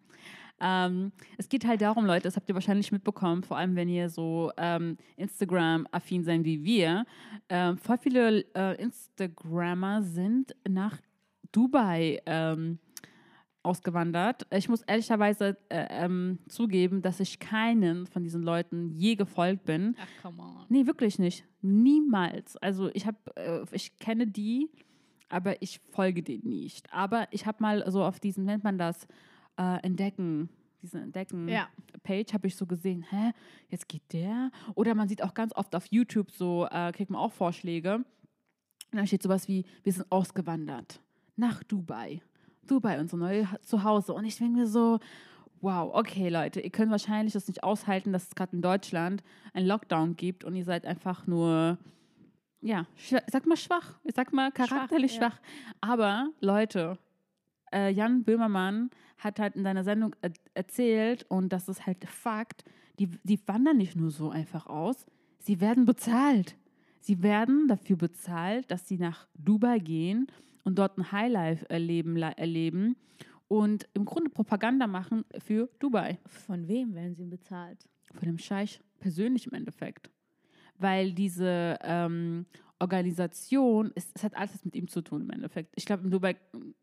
Ähm, 0.61 1.13
es 1.39 1.49
geht 1.49 1.67
halt 1.67 1.83
darum, 1.83 2.07
Leute, 2.07 2.25
das 2.25 2.37
habt 2.37 2.49
ihr 2.49 2.55
wahrscheinlich 2.55 2.93
mitbekommen, 2.93 3.43
vor 3.43 3.57
allem 3.57 3.75
wenn 3.75 3.89
ihr 3.89 4.09
so 4.09 4.53
ähm, 4.57 4.97
Instagram-affin 5.17 6.25
seid 6.25 6.45
wie 6.45 6.63
wir. 6.65 7.05
Ähm, 7.49 7.79
voll 7.79 7.99
viele 7.99 8.45
äh, 8.55 8.81
Instagrammer 8.81 10.03
sind 10.03 10.55
nach 10.69 10.99
Dubai 11.51 12.23
ähm, 12.27 12.79
ausgewandert. 13.63 14.47
Ich 14.51 14.69
muss 14.69 14.83
ehrlicherweise 14.83 15.57
äh, 15.69 15.87
ähm, 15.91 16.39
zugeben, 16.49 17.03
dass 17.03 17.21
ich 17.21 17.39
keinen 17.39 18.07
von 18.07 18.23
diesen 18.23 18.43
Leuten 18.43 18.91
je 18.91 19.15
gefolgt 19.15 19.65
bin. 19.65 19.97
Ach, 20.01 20.23
come 20.23 20.43
on. 20.43 20.67
Nee, 20.69 20.87
wirklich 20.87 21.19
nicht. 21.19 21.45
Niemals. 21.61 22.57
Also 22.57 22.91
ich 22.95 23.07
habe, 23.07 23.19
äh, 23.37 23.65
ich 23.71 23.99
kenne 23.99 24.27
die, 24.27 24.71
aber 25.29 25.63
ich 25.63 25.81
folge 25.91 26.23
denen 26.23 26.49
nicht. 26.49 26.93
Aber 26.93 27.29
ich 27.31 27.47
habe 27.47 27.59
mal 27.61 27.91
so 27.91 28.03
auf 28.03 28.21
diesen, 28.21 28.45
nennt 28.45 28.65
man 28.65 28.79
das, 28.79 29.07
äh, 29.59 29.83
Entdecken, 29.83 30.49
diesen 30.83 31.03
Entdecken-Page, 31.03 32.29
Ja. 32.31 32.35
habe 32.35 32.47
ich 32.47 32.57
so 32.57 32.67
gesehen, 32.67 33.05
hä, 33.09 33.33
jetzt 33.69 33.89
geht 33.89 34.03
der? 34.13 34.51
Oder 34.75 34.95
man 34.95 35.09
sieht 35.09 35.23
auch 35.23 35.35
ganz 35.35 35.55
oft 35.55 35.75
auf 35.75 35.87
YouTube 35.87 36.31
so, 36.31 36.67
äh, 36.71 36.93
kriegt 36.93 37.11
man 37.11 37.21
auch 37.21 37.33
Vorschläge. 37.33 37.97
Und 37.97 38.99
da 38.99 39.07
steht 39.07 39.23
sowas 39.23 39.49
wie, 39.49 39.65
wir 39.83 39.93
sind 39.93 40.11
ausgewandert 40.11 41.01
nach 41.37 41.63
Dubai. 41.65 42.21
Dubai, 42.67 43.01
unser 43.01 43.17
neues 43.17 43.49
Zuhause. 43.63 44.13
Und 44.13 44.25
ich 44.25 44.37
denke 44.37 44.59
mir 44.61 44.67
so, 44.67 44.99
wow, 45.61 45.91
okay, 45.95 46.29
Leute, 46.29 46.61
ihr 46.61 46.71
könnt 46.71 46.91
wahrscheinlich 46.91 47.33
das 47.33 47.49
nicht 47.49 47.63
aushalten, 47.63 48.13
dass 48.13 48.25
es 48.25 48.35
gerade 48.35 48.55
in 48.55 48.63
Deutschland 48.63 49.23
einen 49.55 49.67
Lockdown 49.67 50.17
gibt 50.17 50.45
und 50.45 50.55
ihr 50.55 50.65
seid 50.65 50.85
einfach 50.85 51.27
nur, 51.27 51.79
ja, 52.61 52.87
sag 53.29 53.47
mal 53.47 53.57
schwach, 53.57 53.99
ich 54.05 54.15
sag 54.15 54.33
mal 54.33 54.53
charakterlich 54.53 55.15
ja. 55.17 55.19
schwach. 55.31 55.41
Aber, 55.81 56.31
Leute, 56.41 56.99
äh, 57.73 57.91
Jan 57.91 58.25
Böhmermann 58.25 58.91
hat 59.19 59.39
halt 59.39 59.57
in 59.57 59.63
seiner 59.63 59.85
Sendung 59.85 60.15
er 60.21 60.33
erzählt, 60.55 61.25
und 61.29 61.53
das 61.53 61.69
ist 61.69 61.87
halt 61.87 62.05
Fakt, 62.05 62.65
die, 62.99 63.09
die 63.23 63.41
wandern 63.47 63.77
nicht 63.77 63.97
nur 63.97 64.11
so 64.11 64.31
einfach 64.31 64.67
aus, 64.67 65.07
sie 65.39 65.61
werden 65.61 65.85
bezahlt. 65.85 66.57
Sie 67.01 67.23
werden 67.23 67.67
dafür 67.67 67.97
bezahlt, 67.97 68.71
dass 68.71 68.87
sie 68.87 68.97
nach 68.97 69.27
Dubai 69.35 69.81
gehen 69.81 70.29
und 70.63 70.79
dort 70.79 70.99
ein 70.99 71.11
Highlife 71.11 71.69
erleben, 71.69 72.17
erleben 72.17 72.97
und 73.49 73.89
im 73.93 74.05
Grunde 74.05 74.31
Propaganda 74.31 74.87
machen 74.87 75.25
für 75.39 75.69
Dubai. 75.81 76.19
Von 76.47 76.69
wem 76.69 76.95
werden 76.95 77.17
sie 77.17 77.27
bezahlt? 77.27 77.89
Von 78.15 78.27
dem 78.27 78.39
Scheich 78.39 78.81
persönlich 79.01 79.47
im 79.47 79.55
Endeffekt. 79.55 80.11
Weil 80.83 81.13
diese 81.13 81.79
ähm, 81.83 82.45
Organisation, 82.79 83.93
es, 83.95 84.11
es 84.15 84.23
hat 84.25 84.35
alles 84.37 84.65
mit 84.65 84.75
ihm 84.77 84.89
zu 84.89 85.01
tun 85.03 85.23
im 85.23 85.31
Endeffekt. 85.31 85.73
Ich 85.77 85.87
glaube, 85.87 86.05
in 86.05 86.11
Dubai 86.11 86.37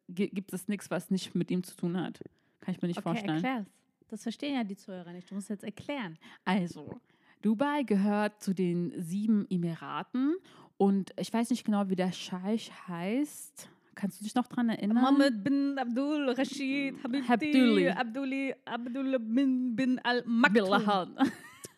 gi- 0.09 0.29
gibt 0.29 0.53
es 0.53 0.67
nichts, 0.67 0.89
was 0.89 1.09
nicht 1.11 1.35
mit 1.35 1.51
ihm 1.51 1.61
zu 1.63 1.75
tun 1.75 1.95
hat. 1.99 2.19
Kann 2.61 2.73
ich 2.73 2.81
mir 2.81 2.87
nicht 2.87 2.97
Okay, 2.97 3.03
vorstellen. 3.09 3.35
erklär's. 3.43 3.67
Das 4.09 4.23
verstehen 4.23 4.55
ja 4.55 4.63
die 4.63 4.75
Zuhörer 4.75 5.11
nicht. 5.11 5.29
Du 5.29 5.35
musst 5.35 5.49
jetzt 5.49 5.63
erklären. 5.63 6.17
Also, 6.45 6.99
Dubai 7.41 7.83
gehört 7.83 8.41
zu 8.41 8.53
den 8.53 8.91
sieben 9.01 9.45
Emiraten 9.49 10.35
und 10.77 11.11
ich 11.19 11.31
weiß 11.31 11.49
nicht 11.51 11.63
genau, 11.65 11.89
wie 11.89 11.95
der 11.95 12.11
Scheich 12.11 12.71
heißt. 12.87 13.69
Kannst 13.95 14.19
du 14.19 14.23
dich 14.23 14.33
noch 14.33 14.47
dran 14.47 14.69
erinnern? 14.69 14.97
Mohammed 14.97 15.43
bin 15.43 15.77
Abdul 15.77 16.29
Rashid. 16.29 16.95
Habibti 17.03 17.89
Abduli 17.89 18.55
Abdul 18.65 19.19
bin, 19.19 19.75
bin 19.75 19.99
Al 19.99 20.23
Maktoum. 20.25 21.15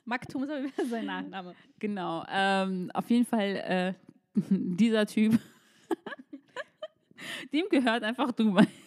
Maktoum 0.05 0.43
ist 0.43 0.51
aber 0.51 0.89
sein 0.89 1.05
Nachname. 1.05 1.55
Genau. 1.79 2.25
Ähm, 2.29 2.89
auf 2.93 3.09
jeden 3.09 3.25
Fall 3.25 3.55
äh, 3.55 3.93
dieser 4.49 5.05
Typ. 5.05 5.39
Dem 7.53 7.65
gehört 7.69 8.03
einfach 8.03 8.31
Dubai. 8.31 8.67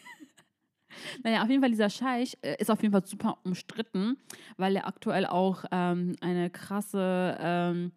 Naja, 1.24 1.42
auf 1.42 1.48
jeden 1.48 1.60
Fall, 1.60 1.72
dieser 1.72 1.90
Scheich 1.90 2.38
äh, 2.40 2.54
ist 2.60 2.70
auf 2.70 2.80
jeden 2.80 2.92
Fall 2.92 3.04
super 3.04 3.38
umstritten, 3.42 4.16
weil 4.56 4.76
er 4.76 4.86
aktuell 4.86 5.26
auch 5.26 5.64
ähm, 5.72 6.14
eine 6.20 6.50
krasse 6.50 7.36
ähm, 7.40 7.90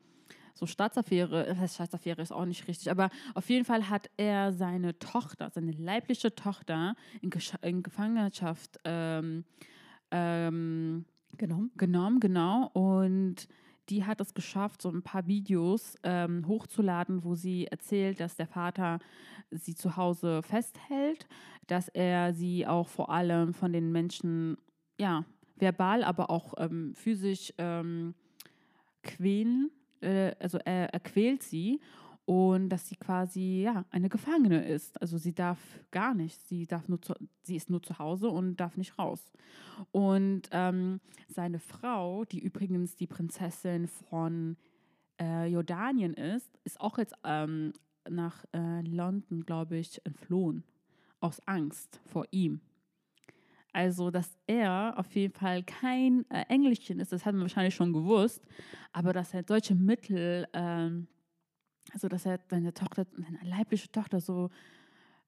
so 0.55 0.65
Staatsaffäre, 0.65 1.45
das 1.45 1.57
heißt 1.59 1.75
Staatsaffäre 1.75 2.21
ist 2.23 2.31
auch 2.31 2.45
nicht 2.45 2.67
richtig, 2.67 2.89
aber 2.89 3.11
auf 3.35 3.47
jeden 3.51 3.65
Fall 3.65 3.89
hat 3.89 4.09
er 4.17 4.51
seine 4.51 4.97
Tochter, 4.97 5.51
seine 5.53 5.73
leibliche 5.73 6.33
Tochter 6.33 6.95
in, 7.21 7.29
Gesch- 7.29 7.63
in 7.63 7.83
Gefangenschaft 7.83 8.79
ähm, 8.83 9.45
ähm, 10.09 11.05
Genommen. 11.37 11.71
genommen, 11.77 12.19
genau. 12.19 12.69
Und 12.73 13.47
die 13.89 14.05
hat 14.05 14.19
es 14.21 14.33
geschafft, 14.33 14.81
so 14.81 14.89
ein 14.89 15.03
paar 15.03 15.27
Videos 15.27 15.95
ähm, 16.03 16.47
hochzuladen, 16.47 17.23
wo 17.23 17.35
sie 17.35 17.67
erzählt, 17.67 18.19
dass 18.19 18.35
der 18.35 18.47
Vater 18.47 18.99
sie 19.51 19.75
zu 19.75 19.95
Hause 19.95 20.41
festhält, 20.43 21.27
dass 21.67 21.87
er 21.89 22.33
sie 22.33 22.67
auch 22.67 22.87
vor 22.87 23.09
allem 23.09 23.53
von 23.53 23.71
den 23.71 23.91
Menschen, 23.91 24.57
ja, 24.99 25.25
verbal, 25.55 26.03
aber 26.03 26.29
auch 26.29 26.53
ähm, 26.57 26.93
physisch 26.95 27.53
ähm, 27.57 28.13
quälen, 29.03 29.71
äh, 30.01 30.33
also 30.39 30.59
er, 30.59 30.93
er 30.93 30.99
quält 30.99 31.43
sie 31.43 31.79
und 32.27 32.67
dass 32.67 32.89
sie 32.89 32.97
quasi 32.97 33.61
ja 33.63 33.85
eine 33.89 34.09
Gefangene 34.09 34.67
ist. 34.67 35.01
Also 35.01 35.17
sie 35.17 35.33
darf 35.33 35.59
gar 35.91 36.13
nicht, 36.13 36.45
sie 36.45 36.67
darf 36.67 36.89
nur 36.89 37.01
zu, 37.01 37.13
sie 37.43 37.55
ist 37.55 37.69
nur 37.69 37.81
zu 37.81 37.99
Hause 37.99 38.27
und 38.27 38.57
darf 38.57 38.75
nicht 38.75 38.99
raus. 38.99 39.31
Und 39.91 40.49
ähm, 40.51 40.99
seine 41.29 41.59
Frau, 41.59 42.25
die 42.25 42.39
übrigens 42.39 42.97
die 42.97 43.07
Prinzessin 43.07 43.87
von 43.87 44.57
äh, 45.21 45.47
Jordanien 45.47 46.13
ist, 46.13 46.59
ist 46.65 46.81
auch 46.81 46.97
jetzt 46.97 47.15
ähm, 47.23 47.71
nach 48.09 48.43
äh, 48.53 48.81
London, 48.81 49.45
glaube 49.45 49.77
ich, 49.77 50.05
entflohen 50.05 50.65
aus 51.21 51.39
Angst 51.47 52.01
vor 52.07 52.25
ihm. 52.31 52.59
Also, 53.71 54.11
dass 54.11 54.37
er 54.47 54.95
auf 54.97 55.15
jeden 55.15 55.33
Fall 55.33 55.63
kein 55.63 56.29
äh, 56.29 56.43
Engelchen 56.49 56.99
ist, 56.99 57.13
das 57.13 57.25
hat 57.25 57.35
man 57.35 57.43
wahrscheinlich 57.43 57.75
schon 57.75 57.93
gewusst, 57.93 58.43
aber 58.91 59.13
dass 59.13 59.33
er 59.33 59.45
solche 59.47 59.75
Mittel, 59.75 60.45
ähm, 60.51 61.07
also 61.93 62.07
dass 62.07 62.25
er 62.25 62.39
seine 62.49 62.73
Tochter, 62.73 63.05
seine 63.15 63.39
leibliche 63.43 63.91
Tochter 63.91 64.19
so 64.19 64.49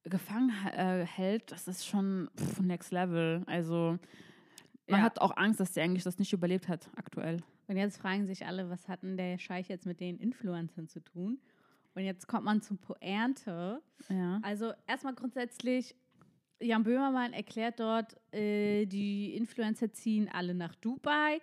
gefangen 0.03 0.51
äh, 0.73 1.05
hält, 1.05 1.51
das 1.51 1.67
ist 1.67 1.85
schon 1.85 2.29
pff, 2.37 2.61
next 2.61 2.91
level. 2.91 3.43
Also 3.47 3.97
man 4.87 4.99
Ja. 4.99 5.05
hat 5.05 5.19
auch 5.21 5.35
Angst, 5.37 5.59
dass 5.59 5.73
der 5.73 5.83
eigentlich 5.83 6.03
das 6.03 6.17
nicht 6.19 6.33
überlebt 6.33 6.67
hat 6.67 6.89
aktuell. 6.95 7.37
Und 7.67 7.77
jetzt 7.77 7.97
fragen 7.97 8.25
sich 8.25 8.45
alle, 8.45 8.69
was 8.69 8.87
hat 8.87 9.03
denn 9.03 9.17
der 9.17 9.37
Scheich 9.37 9.67
jetzt 9.67 9.85
mit 9.85 9.99
den 9.99 10.17
Influencern 10.17 10.87
zu 10.87 11.01
tun? 11.01 11.39
Und 11.95 12.03
jetzt 12.03 12.27
kommt 12.27 12.45
man 12.45 12.61
zum 12.61 12.77
Poernte. 12.77 13.81
Ja. 14.09 14.39
Also 14.41 14.71
erstmal 14.87 15.13
grundsätzlich, 15.13 15.95
Jan 16.61 16.83
Böhmermann 16.83 17.33
erklärt 17.33 17.79
dort, 17.79 18.15
äh, 18.33 18.85
die 18.85 19.35
Influencer 19.35 19.91
ziehen 19.93 20.29
alle 20.31 20.53
nach 20.55 20.75
Dubai. 20.75 21.39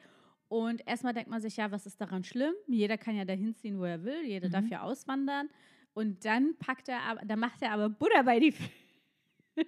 Und 0.49 0.87
erstmal 0.87 1.13
denkt 1.13 1.29
man 1.31 1.41
sich, 1.41 1.57
ja, 1.57 1.71
was 1.73 1.87
ist 1.87 2.01
daran 2.01 2.23
schlimm? 2.25 2.55
Jeder 2.69 2.97
kann 2.99 3.17
ja 3.17 3.25
dahin 3.25 3.55
ziehen, 3.55 3.79
wo 3.79 3.85
er 3.85 4.05
will. 4.05 4.25
Jeder 4.25 4.49
Mhm. 4.49 4.53
darf 4.53 4.69
ja 4.69 4.83
auswandern. 4.83 5.49
Und 5.95 6.25
dann 6.25 6.55
packt 6.59 6.89
er 6.89 7.01
aber, 7.03 7.21
dann 7.25 7.39
macht 7.41 7.63
er 7.63 7.73
aber 7.73 7.89
Butter 7.89 8.23
bei 8.23 8.39
die 8.39 8.53
Fische. 8.53 8.71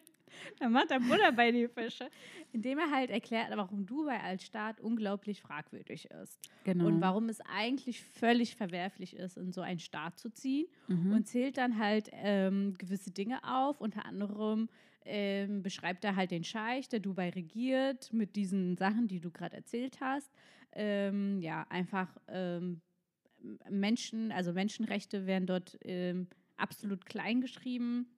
dann 0.60 0.72
macht 0.72 0.90
er 0.90 1.00
Butter 1.00 1.32
bei 1.32 1.50
die 1.50 1.66
Fische, 1.68 2.10
indem 2.52 2.78
er 2.78 2.90
halt 2.90 3.10
erklärt, 3.10 3.48
warum 3.56 3.86
Dubai 3.86 4.20
als 4.20 4.44
Staat 4.44 4.80
unglaublich 4.80 5.40
fragwürdig 5.40 6.10
ist. 6.22 6.38
Genau. 6.64 6.86
Und 6.86 7.00
warum 7.00 7.28
es 7.28 7.40
eigentlich 7.40 8.02
völlig 8.02 8.54
verwerflich 8.54 9.16
ist, 9.16 9.36
in 9.36 9.52
so 9.52 9.62
einen 9.62 9.80
Staat 9.80 10.18
zu 10.18 10.30
ziehen. 10.30 10.66
Mhm. 10.86 11.12
Und 11.12 11.26
zählt 11.26 11.56
dann 11.58 11.78
halt 11.78 12.10
ähm, 12.12 12.74
gewisse 12.78 13.10
Dinge 13.10 13.42
auf. 13.42 13.80
Unter 13.80 14.04
anderem 14.04 14.68
ähm, 15.04 15.62
beschreibt 15.62 16.04
er 16.04 16.14
halt 16.14 16.30
den 16.30 16.44
Scheich, 16.44 16.88
der 16.88 17.00
Dubai 17.00 17.30
regiert, 17.30 18.12
mit 18.12 18.36
diesen 18.36 18.76
Sachen, 18.76 19.08
die 19.08 19.20
du 19.20 19.30
gerade 19.30 19.56
erzählt 19.56 19.98
hast. 20.00 20.30
Ähm, 20.72 21.40
ja, 21.40 21.66
einfach 21.70 22.16
ähm, 22.28 22.80
Menschen, 23.70 24.32
also 24.32 24.52
Menschenrechte 24.52 25.26
werden 25.26 25.46
dort 25.46 25.78
ähm, 25.82 26.28
absolut 26.56 27.06
klein 27.06 27.40
geschrieben. 27.40 28.08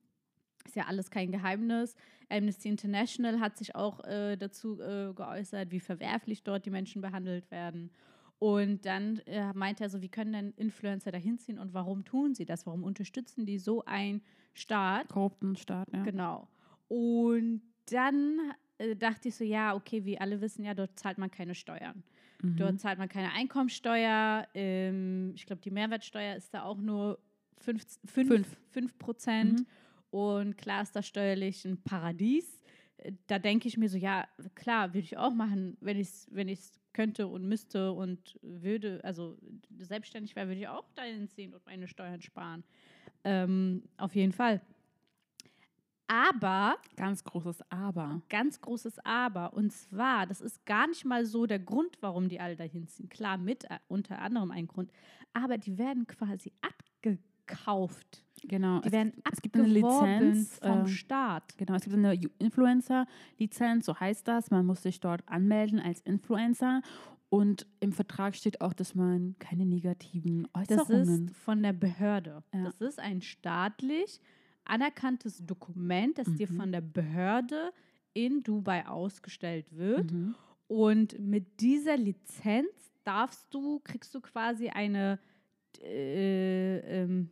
Ist 0.65 0.75
ja 0.75 0.85
alles 0.85 1.09
kein 1.09 1.31
Geheimnis. 1.31 1.95
Amnesty 2.29 2.69
International 2.69 3.39
hat 3.39 3.57
sich 3.57 3.75
auch 3.75 4.03
äh, 4.03 4.37
dazu 4.37 4.79
äh, 4.79 5.13
geäußert, 5.13 5.71
wie 5.71 5.79
verwerflich 5.79 6.43
dort 6.43 6.65
die 6.65 6.69
Menschen 6.69 7.01
behandelt 7.01 7.49
werden. 7.51 7.91
Und 8.37 8.85
dann 8.85 9.19
äh, 9.27 9.53
meint 9.53 9.81
er 9.81 9.89
so, 9.89 10.01
wie 10.01 10.09
können 10.09 10.33
denn 10.33 10.53
Influencer 10.57 11.11
dahin 11.11 11.37
ziehen 11.37 11.59
und 11.59 11.73
warum 11.73 12.05
tun 12.05 12.33
sie 12.33 12.45
das? 12.45 12.65
Warum 12.65 12.83
unterstützen 12.83 13.45
die 13.45 13.59
so 13.59 13.85
einen 13.85 14.23
Staat? 14.53 15.09
korrupten 15.09 15.55
Staat, 15.55 15.89
ja. 15.93 16.03
Genau. 16.03 16.47
Und 16.87 17.61
dann 17.91 18.39
äh, 18.79 18.95
dachte 18.95 19.29
ich 19.29 19.35
so, 19.35 19.43
ja, 19.43 19.75
okay, 19.75 20.05
wie 20.05 20.19
alle 20.19 20.41
wissen 20.41 20.63
ja, 20.63 20.73
dort 20.73 20.97
zahlt 20.97 21.19
man 21.19 21.29
keine 21.29 21.53
Steuern. 21.53 22.03
Mhm. 22.41 22.57
Dort 22.57 22.79
zahlt 22.79 22.99
man 22.99 23.09
keine 23.09 23.31
Einkommensteuer. 23.33 24.47
Ähm, 24.53 25.33
ich 25.35 25.45
glaube, 25.45 25.61
die 25.61 25.71
Mehrwertsteuer 25.71 26.35
ist 26.35 26.53
da 26.53 26.63
auch 26.63 26.77
nur 26.77 27.19
5 27.57 27.83
Fünf. 28.05 28.47
fünf 28.71 28.97
Prozent. 28.97 29.59
Mhm. 29.59 29.65
Und 30.09 30.57
klar 30.57 30.81
ist 30.81 30.95
das 30.95 31.07
steuerlich 31.07 31.63
ein 31.65 31.81
Paradies. 31.81 32.59
Da 33.27 33.39
denke 33.39 33.67
ich 33.67 33.77
mir 33.77 33.89
so, 33.89 33.97
ja, 33.97 34.27
klar, 34.55 34.89
würde 34.93 35.05
ich 35.05 35.17
auch 35.17 35.33
machen, 35.33 35.77
wenn 35.79 35.97
ich 35.97 36.07
es 36.07 36.27
wenn 36.31 36.47
ich's 36.47 36.81
könnte 36.93 37.27
und 37.27 37.47
müsste 37.47 37.91
und 37.93 38.37
würde, 38.41 38.99
also 39.03 39.37
selbstständig 39.79 40.35
wäre, 40.35 40.47
würde 40.47 40.59
ich 40.59 40.67
auch 40.67 40.89
dahin 40.95 41.27
ziehen 41.29 41.53
und 41.53 41.65
meine 41.65 41.87
Steuern 41.87 42.21
sparen. 42.21 42.63
Ähm, 43.23 43.83
auf 43.97 44.15
jeden 44.15 44.33
Fall. 44.33 44.61
Aber 46.11 46.75
Ganz 46.97 47.23
großes 47.23 47.61
Aber. 47.69 48.21
ganz 48.29 48.59
großes 48.59 48.99
Aber. 49.05 49.53
Und 49.53 49.71
zwar, 49.71 50.25
das 50.27 50.41
ist 50.41 50.65
gar 50.65 50.87
nicht 50.87 51.05
mal 51.05 51.25
so 51.25 51.45
der 51.45 51.59
Grund, 51.59 51.97
warum 52.01 52.27
die 52.27 52.39
alle 52.41 52.57
dahin 52.57 52.87
ziehen. 52.87 53.07
Klar, 53.07 53.37
mit 53.37 53.63
äh, 53.65 53.79
unter 53.87 54.19
anderem 54.19 54.51
ein 54.51 54.67
Grund. 54.67 54.91
Aber 55.33 55.57
die 55.57 55.77
werden 55.77 56.07
quasi 56.07 56.51
abgekauft. 56.61 58.25
Genau. 58.43 58.79
Die 58.81 58.87
es, 58.87 58.91
werden 58.91 59.13
es 59.31 59.41
gibt 59.41 59.55
eine 59.55 59.67
Lizenz. 59.67 60.59
vom 60.61 60.81
äh, 60.85 60.87
Staat. 60.87 61.57
Genau, 61.57 61.75
es 61.75 61.83
gibt 61.83 61.95
eine 61.95 62.13
Influencer-Lizenz, 62.39 63.85
so 63.85 63.97
heißt 63.99 64.27
das. 64.27 64.51
Man 64.51 64.65
muss 64.65 64.81
sich 64.83 64.99
dort 64.99 65.27
anmelden 65.27 65.79
als 65.79 66.01
Influencer. 66.01 66.81
Und 67.29 67.65
im 67.79 67.93
Vertrag 67.93 68.35
steht 68.35 68.59
auch, 68.59 68.73
dass 68.73 68.93
man 68.95 69.35
keine 69.39 69.65
negativen 69.65 70.47
Das 70.53 70.69
Äußerungen. 70.79 71.27
ist 71.27 71.37
von 71.37 71.63
der 71.63 71.71
Behörde. 71.71 72.43
Ja. 72.53 72.63
Das 72.65 72.81
ist 72.81 72.99
ein 72.99 73.21
staatlich 73.21 74.19
anerkanntes 74.65 75.45
Dokument, 75.45 76.17
das 76.17 76.33
dir 76.35 76.49
Mhm. 76.49 76.55
von 76.57 76.71
der 76.71 76.81
Behörde 76.81 77.71
in 78.13 78.43
Dubai 78.43 78.87
ausgestellt 78.87 79.65
wird. 79.75 80.11
Mhm. 80.11 80.35
Und 80.67 81.19
mit 81.19 81.59
dieser 81.59 81.97
Lizenz 81.97 82.93
darfst 83.03 83.53
du, 83.53 83.79
kriegst 83.79 84.13
du 84.15 84.21
quasi 84.21 84.69
eine 84.69 85.19
äh, 85.81 86.77
ähm, 87.03 87.29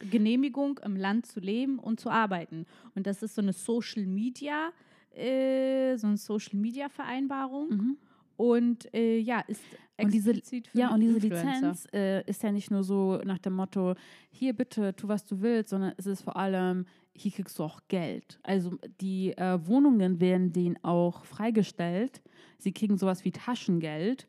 Genehmigung, 0.00 0.78
im 0.84 0.96
Land 0.96 1.26
zu 1.26 1.40
leben 1.40 1.78
und 1.78 1.98
zu 1.98 2.10
arbeiten. 2.10 2.66
Und 2.94 3.06
das 3.06 3.22
ist 3.22 3.34
so 3.34 3.42
eine 3.42 3.52
Social 3.52 4.06
Media, 4.06 4.70
äh, 5.10 5.96
so 5.96 6.06
eine 6.06 6.16
Social 6.16 6.58
Media 6.58 6.88
Vereinbarung. 6.88 7.68
Mhm. 7.70 7.98
Und 8.36 8.94
äh, 8.94 9.18
ja, 9.18 9.40
ist 9.40 9.62
Und 10.06 10.12
diese- 10.12 10.32
Ja, 10.74 10.94
und 10.94 11.00
diese 11.00 11.14
Influencer. 11.16 11.50
Lizenz 11.50 11.86
äh, 11.92 12.22
ist 12.28 12.42
ja 12.42 12.52
nicht 12.52 12.70
nur 12.70 12.84
so 12.84 13.20
nach 13.24 13.38
dem 13.38 13.54
Motto, 13.54 13.94
hier 14.30 14.52
bitte, 14.54 14.94
tu 14.94 15.08
was 15.08 15.24
du 15.24 15.40
willst, 15.40 15.70
sondern 15.70 15.92
es 15.96 16.06
ist 16.06 16.22
vor 16.22 16.36
allem, 16.36 16.86
hier 17.14 17.32
kriegst 17.32 17.58
du 17.58 17.64
auch 17.64 17.80
Geld. 17.88 18.38
Also 18.42 18.78
die 19.00 19.36
äh, 19.36 19.58
Wohnungen 19.66 20.20
werden 20.20 20.52
denen 20.52 20.78
auch 20.84 21.24
freigestellt. 21.24 22.22
Sie 22.58 22.72
kriegen 22.72 22.96
sowas 22.96 23.24
wie 23.24 23.32
Taschengeld 23.32 24.28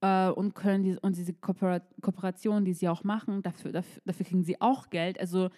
äh, 0.00 0.30
und 0.30 0.54
können 0.54 0.82
die, 0.84 0.96
und 1.02 1.16
diese 1.16 1.34
Koopera 1.34 1.80
Kooperationen, 2.00 2.64
die 2.64 2.72
sie 2.72 2.88
auch 2.88 3.04
machen, 3.04 3.42
dafür, 3.42 3.72
dafür, 3.72 4.00
dafür 4.06 4.24
kriegen 4.26 4.42
sie 4.44 4.60
auch 4.60 4.88
Geld. 4.90 5.20
Also 5.20 5.50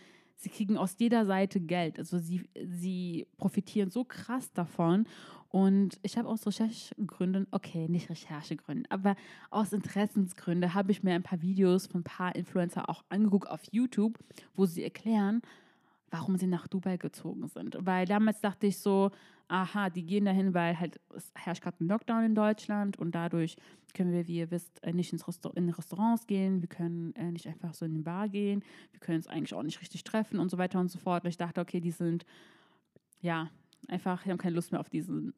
sie 0.42 0.50
kriegen 0.50 0.76
aus 0.76 0.96
jeder 0.98 1.24
Seite 1.24 1.60
Geld. 1.60 1.98
Also 1.98 2.18
sie, 2.18 2.48
sie 2.66 3.26
profitieren 3.38 3.90
so 3.90 4.04
krass 4.04 4.52
davon. 4.52 5.06
Und 5.48 5.98
ich 6.02 6.16
habe 6.16 6.28
aus 6.28 6.46
Recherchegründen, 6.46 7.46
okay, 7.50 7.86
nicht 7.86 8.08
Recherchegründen, 8.08 8.86
aber 8.90 9.16
aus 9.50 9.74
Interessensgründen 9.74 10.72
habe 10.72 10.92
ich 10.92 11.02
mir 11.02 11.14
ein 11.14 11.22
paar 11.22 11.42
Videos 11.42 11.86
von 11.86 12.00
ein 12.00 12.04
paar 12.04 12.34
Influencer 12.34 12.88
auch 12.88 13.04
angeguckt 13.10 13.50
auf 13.50 13.60
YouTube, 13.70 14.18
wo 14.56 14.64
sie 14.64 14.82
erklären, 14.82 15.42
warum 16.12 16.36
sie 16.36 16.46
nach 16.46 16.68
Dubai 16.68 16.98
gezogen 16.98 17.48
sind. 17.48 17.76
Weil 17.80 18.04
damals 18.04 18.40
dachte 18.40 18.66
ich 18.66 18.78
so, 18.78 19.10
aha, 19.48 19.88
die 19.88 20.04
gehen 20.04 20.26
dahin, 20.26 20.52
weil 20.52 20.78
halt 20.78 21.00
es 21.16 21.32
herrscht 21.34 21.62
gerade 21.62 21.82
ein 21.82 21.88
Lockdown 21.88 22.24
in 22.24 22.34
Deutschland 22.34 22.98
und 22.98 23.14
dadurch 23.14 23.56
können 23.94 24.12
wir, 24.12 24.28
wie 24.28 24.36
ihr 24.36 24.50
wisst, 24.50 24.82
äh, 24.84 24.92
nicht 24.92 25.12
ins 25.12 25.26
Restaur 25.26 25.56
in 25.56 25.70
Restaurants 25.70 26.26
gehen, 26.26 26.60
wir 26.60 26.68
können 26.68 27.14
äh, 27.16 27.32
nicht 27.32 27.46
einfach 27.46 27.72
so 27.72 27.86
in 27.86 27.94
die 27.94 28.02
Bar 28.02 28.28
gehen, 28.28 28.62
wir 28.92 29.00
können 29.00 29.16
uns 29.16 29.26
eigentlich 29.26 29.54
auch 29.54 29.62
nicht 29.62 29.80
richtig 29.80 30.04
treffen 30.04 30.38
und 30.38 30.50
so 30.50 30.58
weiter 30.58 30.78
und 30.78 30.90
so 30.90 30.98
fort. 30.98 31.24
Und 31.24 31.30
ich 31.30 31.38
dachte, 31.38 31.62
okay, 31.62 31.80
die 31.80 31.90
sind 31.90 32.26
ja 33.20 33.50
einfach, 33.88 34.22
die 34.22 34.30
haben 34.30 34.38
keine 34.38 34.54
Lust 34.54 34.72
mehr 34.72 34.80
auf 34.80 34.88
diesen 34.88 35.34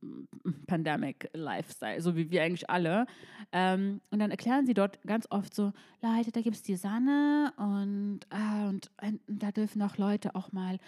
Pandemic-Lifestyle, 0.67 2.01
so 2.01 2.17
wie 2.17 2.31
wir 2.31 2.43
eigentlich 2.43 2.69
alle. 2.71 3.07
Ähm, 3.53 4.01
und 4.11 4.19
dann 4.19 4.31
erklären 4.31 4.67
sie 4.67 4.75
dort 4.75 5.01
ganz 5.03 5.27
oft 5.31 5.55
so, 5.55 5.73
Leute, 6.03 6.33
da 6.33 6.41
gibt 6.41 6.57
es 6.57 6.63
die 6.63 6.77
Sonne 6.77 7.53
und, 7.57 8.21
äh, 8.31 8.69
und, 8.69 8.91
und, 9.03 9.21
da 9.27 9.53
dürfen 9.53 9.83
auch 9.83 9.97
Leute 9.97 10.35
auch 10.35 10.53
mal 10.53 10.79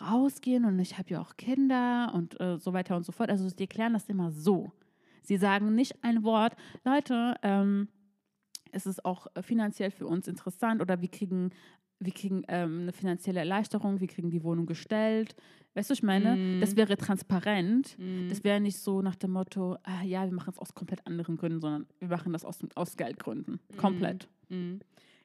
rausgehen 0.00 0.64
und 0.64 0.78
ich 0.78 0.98
habe 0.98 1.10
ja 1.10 1.20
auch 1.20 1.36
Kinder 1.36 2.12
und 2.14 2.40
äh, 2.40 2.58
so 2.58 2.72
weiter 2.72 2.96
und 2.96 3.04
so 3.04 3.12
fort. 3.12 3.30
Also 3.30 3.48
die 3.48 3.64
erklären 3.64 3.92
das 3.92 4.08
immer 4.08 4.30
so. 4.30 4.72
Sie 5.22 5.36
sagen 5.36 5.74
nicht 5.74 6.04
ein 6.04 6.22
Wort, 6.22 6.54
Leute, 6.84 7.34
ähm, 7.42 7.88
es 8.72 8.86
ist 8.86 9.04
auch 9.04 9.26
finanziell 9.40 9.90
für 9.90 10.06
uns 10.06 10.28
interessant 10.28 10.80
oder 10.82 11.00
wir 11.00 11.08
kriegen 11.08 11.50
wir 11.98 12.12
kriegen 12.12 12.42
ähm, 12.48 12.82
eine 12.82 12.92
finanzielle 12.92 13.40
Erleichterung, 13.40 14.00
wir 14.00 14.08
kriegen 14.08 14.30
die 14.30 14.42
Wohnung 14.42 14.66
gestellt. 14.66 15.34
Weißt 15.74 15.90
du, 15.90 15.94
ich 15.94 16.02
meine, 16.02 16.36
mm. 16.36 16.60
das 16.60 16.76
wäre 16.76 16.96
transparent. 16.96 17.96
Mm. 17.98 18.28
Das 18.28 18.44
wäre 18.44 18.60
nicht 18.60 18.78
so 18.78 19.02
nach 19.02 19.16
dem 19.16 19.32
Motto, 19.32 19.76
ah, 19.82 20.02
ja, 20.02 20.24
wir 20.24 20.32
machen 20.32 20.50
es 20.50 20.58
aus 20.58 20.74
komplett 20.74 21.06
anderen 21.06 21.36
Gründen, 21.36 21.60
sondern 21.60 21.86
wir 21.98 22.08
machen 22.08 22.32
das 22.32 22.44
aus, 22.44 22.58
aus 22.74 22.96
Geldgründen. 22.96 23.60
Mm. 23.68 23.76
Komplett. 23.76 24.28
Mm. 24.48 24.76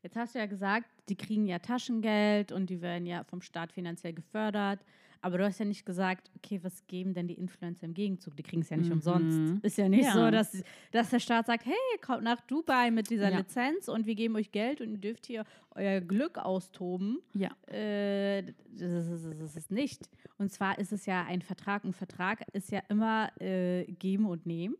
Jetzt 0.03 0.15
hast 0.15 0.35
du 0.35 0.39
ja 0.39 0.47
gesagt, 0.47 0.87
die 1.09 1.15
kriegen 1.15 1.45
ja 1.45 1.59
Taschengeld 1.59 2.51
und 2.51 2.69
die 2.69 2.81
werden 2.81 3.05
ja 3.05 3.23
vom 3.23 3.41
Staat 3.41 3.71
finanziell 3.71 4.13
gefördert. 4.13 4.83
Aber 5.21 5.37
du 5.37 5.45
hast 5.45 5.59
ja 5.59 5.65
nicht 5.65 5.85
gesagt, 5.85 6.31
okay, 6.35 6.59
was 6.63 6.85
geben 6.87 7.13
denn 7.13 7.27
die 7.27 7.35
Influencer 7.35 7.85
im 7.85 7.93
Gegenzug? 7.93 8.35
Die 8.35 8.43
kriegen 8.43 8.63
es 8.63 8.69
ja 8.69 8.77
nicht 8.77 8.87
mhm. 8.87 8.93
umsonst. 8.93 9.63
Ist 9.63 9.77
ja 9.77 9.87
nicht 9.87 10.05
ja. 10.05 10.13
so, 10.13 10.31
dass, 10.31 10.63
dass 10.91 11.11
der 11.11 11.19
Staat 11.19 11.45
sagt, 11.45 11.65
hey, 11.65 11.73
kommt 12.01 12.23
nach 12.23 12.41
Dubai 12.41 12.89
mit 12.89 13.09
dieser 13.09 13.29
ja. 13.29 13.37
Lizenz 13.37 13.87
und 13.87 14.07
wir 14.07 14.15
geben 14.15 14.35
euch 14.35 14.51
Geld 14.51 14.81
und 14.81 14.89
ihr 14.89 14.97
dürft 14.97 15.27
hier 15.27 15.45
euer 15.75 16.01
Glück 16.01 16.39
austoben. 16.39 17.19
Ja. 17.33 17.51
Äh, 17.71 18.43
das, 18.71 19.07
ist, 19.07 19.25
das, 19.39 19.55
ist, 19.55 19.71
nicht. 19.71 20.09
Und 20.39 20.51
zwar 20.51 20.79
ist 20.79 20.91
es 20.91 21.05
ja 21.05 21.23
ein 21.25 21.43
Vertrag. 21.43 21.85
Ein 21.85 21.93
Vertrag 21.93 22.43
ist 22.53 22.71
ja 22.71 22.81
immer 22.89 23.29
äh, 23.39 23.85
geben 23.85 24.25
und 24.25 24.47
nehmen. 24.47 24.75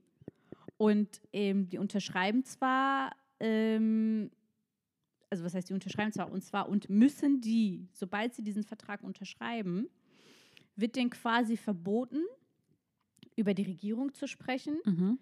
Und 0.78 1.22
ähm, 1.32 1.70
die 1.70 1.78
unterschreiben 1.78 2.44
zwar 2.44 3.12
ähm, 3.40 4.32
also 5.32 5.46
was 5.46 5.54
heißt, 5.54 5.70
die 5.70 5.74
unterschreiben 5.74 6.12
zwar 6.12 6.32
und 6.32 6.44
zwar 6.44 6.68
und 6.68 6.90
müssen 6.90 7.42
die, 7.42 7.88
sobald 7.94 8.36
sie 8.36 8.44
diesen 8.44 8.64
Vertrag 8.64 9.02
unterschreiben, 9.02 9.88
wird 10.82 10.96
denen 10.96 11.10
quasi 11.10 11.58
verboten, 11.58 12.24
über 13.36 13.54
die 13.54 13.64
Regierung 13.64 14.14
zu 14.14 14.28
sprechen, 14.28 14.78
mhm. 14.86 15.20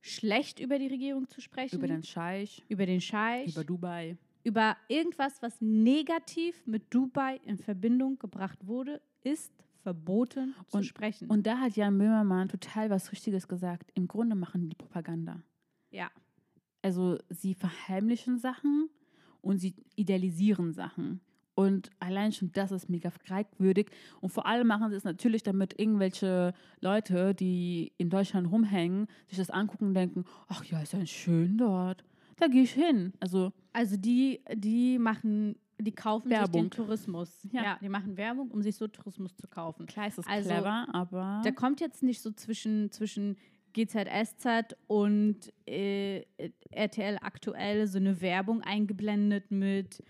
schlecht 0.00 0.60
über 0.60 0.78
die 0.78 0.86
Regierung 0.86 1.28
zu 1.28 1.40
sprechen. 1.40 1.76
Über 1.76 1.88
den 1.88 2.02
Scheich. 2.02 2.64
Über 2.68 2.86
den 2.86 3.00
Scheich. 3.00 3.52
Über 3.52 3.64
Dubai. 3.64 4.16
Über 4.42 4.76
irgendwas, 4.88 5.42
was 5.42 5.60
negativ 5.60 6.66
mit 6.66 6.92
Dubai 6.94 7.40
in 7.44 7.58
Verbindung 7.58 8.18
gebracht 8.18 8.66
wurde, 8.66 9.02
ist 9.22 9.52
verboten 9.82 10.54
und, 10.70 10.70
zu 10.70 10.82
sprechen. 10.82 11.28
Und 11.28 11.46
da 11.46 11.58
hat 11.58 11.76
Jan 11.76 11.98
Böhmermann 11.98 12.48
total 12.48 12.90
was 12.90 13.12
Richtiges 13.12 13.48
gesagt. 13.48 13.90
Im 13.94 14.08
Grunde 14.08 14.34
machen 14.34 14.68
die 14.68 14.76
Propaganda. 14.76 15.42
Ja. 15.90 16.10
Also 16.82 17.18
sie 17.28 17.54
verheimlichen 17.54 18.38
Sachen 18.38 18.88
und 19.42 19.58
sie 19.58 19.74
idealisieren 19.96 20.72
Sachen. 20.72 21.20
Und 21.54 21.90
allein 21.98 22.32
schon 22.32 22.52
das 22.52 22.72
ist 22.72 22.88
mega 22.88 23.10
fragwürdig. 23.10 23.90
Und 24.20 24.30
vor 24.30 24.46
allem 24.46 24.66
machen 24.66 24.90
sie 24.90 24.96
es 24.96 25.04
natürlich, 25.04 25.42
damit 25.42 25.78
irgendwelche 25.78 26.54
Leute, 26.80 27.34
die 27.34 27.92
in 27.98 28.10
Deutschland 28.10 28.50
rumhängen, 28.50 29.08
sich 29.28 29.38
das 29.38 29.50
angucken 29.50 29.88
und 29.88 29.94
denken, 29.94 30.24
ach 30.48 30.64
ja, 30.64 30.80
ist 30.80 30.92
ja 30.92 31.04
schön 31.06 31.58
dort. 31.58 32.04
Da 32.36 32.46
gehe 32.46 32.62
ich 32.62 32.72
hin. 32.72 33.12
Also, 33.20 33.52
also 33.72 33.96
die, 33.96 34.40
die 34.54 34.98
machen, 34.98 35.56
die 35.78 35.92
kaufen 35.92 36.30
Werbung. 36.30 36.62
sich 36.62 36.62
den 36.62 36.70
Tourismus. 36.70 37.46
Ja. 37.52 37.62
ja. 37.62 37.78
die 37.80 37.88
machen 37.88 38.16
Werbung, 38.16 38.50
um 38.50 38.62
sich 38.62 38.76
so 38.76 38.88
Tourismus 38.88 39.36
zu 39.36 39.46
kaufen. 39.46 39.86
Klar 39.86 40.06
ist 40.06 40.18
das 40.18 40.26
also, 40.26 40.48
clever, 40.48 40.86
aber... 40.92 41.42
Der 41.44 41.52
kommt 41.52 41.80
jetzt 41.80 42.02
nicht 42.02 42.22
so 42.22 42.30
zwischen, 42.32 42.90
zwischen 42.90 43.36
GZSZ 43.72 44.76
und 44.86 45.52
äh, 45.66 46.24
RTL 46.70 47.18
aktuell 47.20 47.86
so 47.86 47.98
eine 47.98 48.20
Werbung 48.20 48.62
eingeblendet 48.62 49.50
mit 49.50 50.02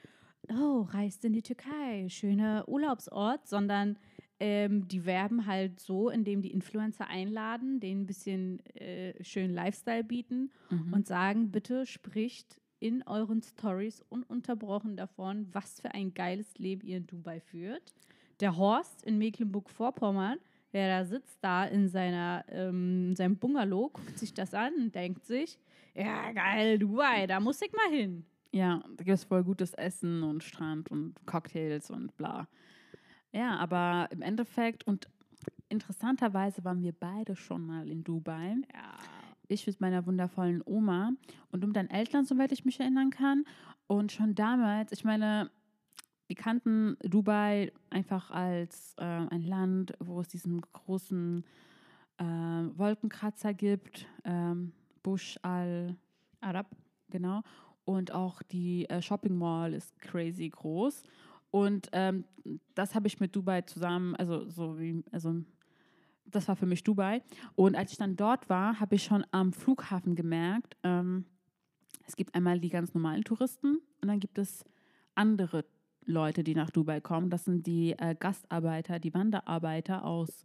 oh, 0.51 0.83
reist 0.91 1.25
in 1.25 1.33
die 1.33 1.43
Türkei, 1.43 2.09
schöner 2.09 2.69
Urlaubsort, 2.69 3.47
sondern 3.49 3.97
ähm, 4.39 4.89
die 4.89 5.05
werben 5.05 5.47
halt 5.47 5.81
so, 5.81 6.09
indem 6.09 6.41
die 6.41 6.51
Influencer 6.51 7.09
einladen, 7.09 7.79
denen 7.79 8.03
ein 8.03 8.07
bisschen 8.07 8.65
äh, 8.75 9.23
schönen 9.23 9.55
Lifestyle 9.55 10.03
bieten 10.03 10.51
mhm. 10.71 10.93
und 10.93 11.07
sagen, 11.07 11.51
bitte 11.51 11.85
spricht 11.87 12.61
in 12.79 13.03
euren 13.07 13.43
Stories 13.43 14.03
ununterbrochen 14.09 14.97
davon, 14.97 15.47
was 15.53 15.81
für 15.81 15.93
ein 15.93 16.15
geiles 16.15 16.59
Leben 16.59 16.87
ihr 16.87 16.97
in 16.97 17.07
Dubai 17.07 17.41
führt. 17.41 17.95
Der 18.41 18.57
Horst 18.57 19.05
in 19.05 19.19
Mecklenburg-Vorpommern, 19.19 20.39
der 20.73 20.99
da 20.99 21.05
sitzt, 21.05 21.39
da 21.43 21.67
in 21.67 21.89
seiner, 21.89 22.45
ähm, 22.49 23.15
seinem 23.15 23.37
Bungalow, 23.37 23.91
guckt 23.91 24.19
sich 24.19 24.33
das 24.33 24.55
an 24.55 24.73
und 24.77 24.95
denkt 24.95 25.27
sich, 25.27 25.59
ja 25.95 26.33
geil, 26.33 26.79
Dubai, 26.79 27.27
da 27.27 27.41
muss 27.41 27.61
ich 27.61 27.73
mal 27.73 27.91
hin. 27.95 28.25
Ja, 28.53 28.83
da 28.97 29.05
gibt 29.05 29.15
es 29.15 29.25
voll 29.25 29.45
gutes 29.45 29.75
Essen 29.75 30.23
und 30.23 30.43
Strand 30.43 30.91
und 30.91 31.15
Cocktails 31.27 31.91
und 31.91 32.17
bla. 32.17 32.49
Ja, 33.33 33.57
aber 33.59 34.09
im 34.11 34.23
Endeffekt 34.23 34.85
und 34.87 35.09
interessanterweise 35.69 36.65
waren 36.65 36.83
wir 36.83 36.93
beide 36.93 37.37
schon 37.37 37.65
mal 37.65 37.89
in 37.89 38.03
Dubai. 38.03 38.57
Ja. 38.75 38.99
Ich 39.47 39.67
mit 39.67 39.81
meiner 39.81 40.07
wundervollen 40.07 40.63
Oma 40.65 41.13
und 41.51 41.65
um 41.65 41.73
deinen 41.73 41.91
Eltern, 41.91 42.25
soweit 42.25 42.53
ich 42.53 42.65
mich 42.65 42.79
erinnern 42.81 43.11
kann. 43.11 43.45
Und 43.87 44.13
schon 44.13 44.35
damals, 44.35 44.93
ich 44.93 45.05
meine, 45.05 45.51
wir 46.27 46.37
kannten 46.37 46.97
Dubai 47.03 47.73
einfach 47.89 48.31
als 48.31 48.95
äh, 48.99 49.05
ein 49.05 49.43
Land, 49.43 49.93
wo 49.99 50.21
es 50.21 50.29
diesen 50.29 50.61
großen 50.61 51.45
äh, 52.19 52.25
Wolkenkratzer 52.25 53.55
gibt, 53.55 54.07
ähm, 54.25 54.73
Bush 55.03 55.39
al-Arab, 55.43 56.67
genau 57.09 57.43
und 57.85 58.13
auch 58.13 58.43
die 58.43 58.89
äh, 58.89 59.03
Shopping 59.03 59.37
Mall 59.37 59.75
ist 59.75 59.99
crazy 60.01 60.49
groß. 60.49 61.03
Und 61.51 61.89
ähm, 61.93 62.25
das 62.75 62.95
habe 62.95 63.09
ich 63.09 63.19
mit 63.21 63.35
Dubai 63.35 63.63
zusammen, 63.63 64.15
also 64.17 64.49
so 64.49 64.79
wie, 64.79 65.03
also 65.11 65.43
das 66.27 66.47
war 66.49 66.57
für 66.57 66.67
mich 66.67 66.85
Dubai. 66.85 67.23
Und 67.57 67.75
als 67.75 67.93
ich 67.93 67.99
dann 67.99 68.17
dort 68.17 68.49
war, 68.49 68.79
habe 68.79 68.95
ich 68.95 69.03
schon 69.03 69.25
am 69.33 69.53
Flughafen 69.53 70.15
gemerkt, 70.15 70.77
ähm, 70.85 71.25
es 72.07 72.17
gibt 72.17 72.35
einmal 72.35 72.59
die 72.59 72.71
ganz 72.71 72.95
normalen 72.95 73.23
Touristen 73.23 73.79
und 74.01 74.09
dann 74.09 74.19
gibt 74.21 74.39
es 74.39 74.65
andere 75.15 75.65
Leute, 76.07 76.43
die 76.43 76.55
nach 76.55 76.71
Dubai 76.71 77.01
kommen. 77.01 77.31
Das 77.31 77.45
sind 77.45 77.67
die 77.67 77.93
äh, 77.93 78.17
Gastarbeiter, 78.19 78.99
die 78.99 79.15
Wanderarbeiter 79.15 80.05
aus 80.05 80.45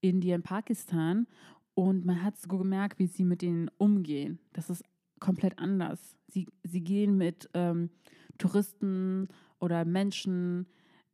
Indien, 0.00 0.42
Pakistan. 0.42 1.26
Und 1.74 2.04
man 2.04 2.22
hat 2.22 2.38
so 2.38 2.48
gemerkt, 2.56 2.98
wie 2.98 3.06
sie 3.06 3.24
mit 3.24 3.42
ihnen 3.42 3.70
umgehen. 3.78 4.38
Das 4.52 4.70
ist 4.70 4.84
komplett 5.22 5.58
anders. 5.58 6.16
Sie, 6.28 6.48
sie 6.64 6.82
gehen 6.82 7.16
mit 7.16 7.48
ähm, 7.54 7.90
Touristen 8.38 9.28
oder 9.60 9.84
Menschen, 9.84 10.66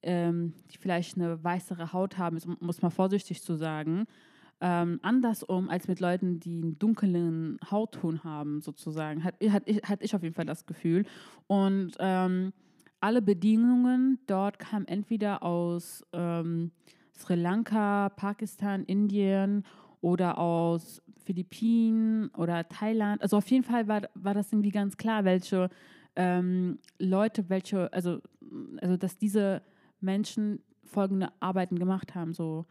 ähm, 0.02 0.54
die 0.70 0.78
vielleicht 0.78 1.16
eine 1.16 1.44
weißere 1.44 1.92
Haut 1.92 2.16
haben, 2.16 2.38
muss 2.60 2.80
man 2.80 2.90
vorsichtig 2.90 3.42
zu 3.42 3.54
sagen, 3.54 4.06
ähm, 4.60 4.98
anders 5.02 5.42
um 5.42 5.68
als 5.68 5.88
mit 5.88 6.00
Leuten, 6.00 6.40
die 6.40 6.62
einen 6.62 6.78
dunklen 6.78 7.58
Hautton 7.70 8.24
haben, 8.24 8.60
sozusagen. 8.62 9.22
Hat, 9.22 9.34
hat, 9.50 9.64
hat 9.84 10.02
ich 10.02 10.14
auf 10.14 10.22
jeden 10.22 10.34
Fall 10.34 10.46
das 10.46 10.66
Gefühl. 10.66 11.04
Und 11.46 11.92
ähm, 12.00 12.52
alle 13.00 13.22
Bedingungen 13.22 14.18
dort 14.26 14.58
kamen 14.58 14.88
entweder 14.88 15.42
aus 15.42 16.04
ähm, 16.12 16.72
Sri 17.12 17.34
Lanka, 17.34 18.08
Pakistan, 18.08 18.84
Indien 18.84 19.64
oder 20.00 20.38
aus 20.38 21.02
Philippinen 21.24 22.28
oder 22.30 22.68
Thailand. 22.68 23.22
Also 23.22 23.36
auf 23.36 23.50
jeden 23.50 23.64
Fall 23.64 23.88
war, 23.88 24.02
war 24.14 24.34
das 24.34 24.52
irgendwie 24.52 24.70
ganz 24.70 24.96
klar, 24.96 25.24
welche 25.24 25.68
ähm, 26.16 26.78
Leute, 26.98 27.48
welche, 27.48 27.92
also, 27.92 28.20
also 28.80 28.96
dass 28.96 29.18
diese 29.18 29.62
Menschen 30.00 30.62
folgende 30.84 31.32
Arbeiten 31.40 31.78
gemacht 31.78 32.14
haben, 32.14 32.32
so 32.32 32.66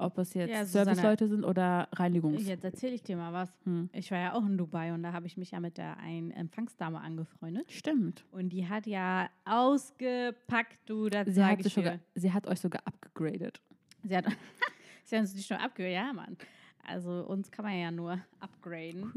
ob 0.00 0.18
es 0.18 0.34
jetzt 0.34 0.50
ja, 0.50 0.64
Serviceleute 0.64 1.28
sind 1.28 1.44
oder 1.44 1.88
Reinigungs. 1.92 2.46
Jetzt 2.46 2.64
erzähle 2.64 2.94
ich 2.94 3.02
dir 3.02 3.16
mal 3.16 3.32
was. 3.32 3.50
Hm. 3.64 3.90
Ich 3.92 4.10
war 4.10 4.18
ja 4.18 4.32
auch 4.32 4.44
in 4.44 4.56
Dubai 4.56 4.92
und 4.92 5.02
da 5.02 5.12
habe 5.12 5.26
ich 5.26 5.36
mich 5.36 5.50
ja 5.50 5.60
mit 5.60 5.76
der 5.76 5.98
einen 5.98 6.30
Empfangsdame 6.30 7.00
angefreundet. 7.00 7.70
Stimmt. 7.70 8.24
Und 8.30 8.48
die 8.48 8.66
hat 8.66 8.86
ja 8.86 9.28
ausgepackt, 9.44 10.78
du, 10.86 11.08
das 11.08 11.28
sie 11.28 11.44
hat, 11.44 11.62
sogar, 11.62 11.98
sie 12.14 12.32
hat 12.32 12.46
euch 12.46 12.60
sogar 12.60 12.82
abgegradet. 12.86 13.60
Sie 14.02 14.16
hat, 14.16 14.24
sie 15.04 15.16
hat 15.16 15.22
uns 15.22 15.34
nicht 15.34 15.50
nur 15.50 15.60
abgegradet, 15.60 15.94
ja, 15.94 16.12
Mann. 16.12 16.36
Also 16.84 17.26
uns 17.26 17.50
kann 17.50 17.64
man 17.64 17.78
ja 17.78 17.90
nur 17.90 18.18
upgraden. 18.40 19.12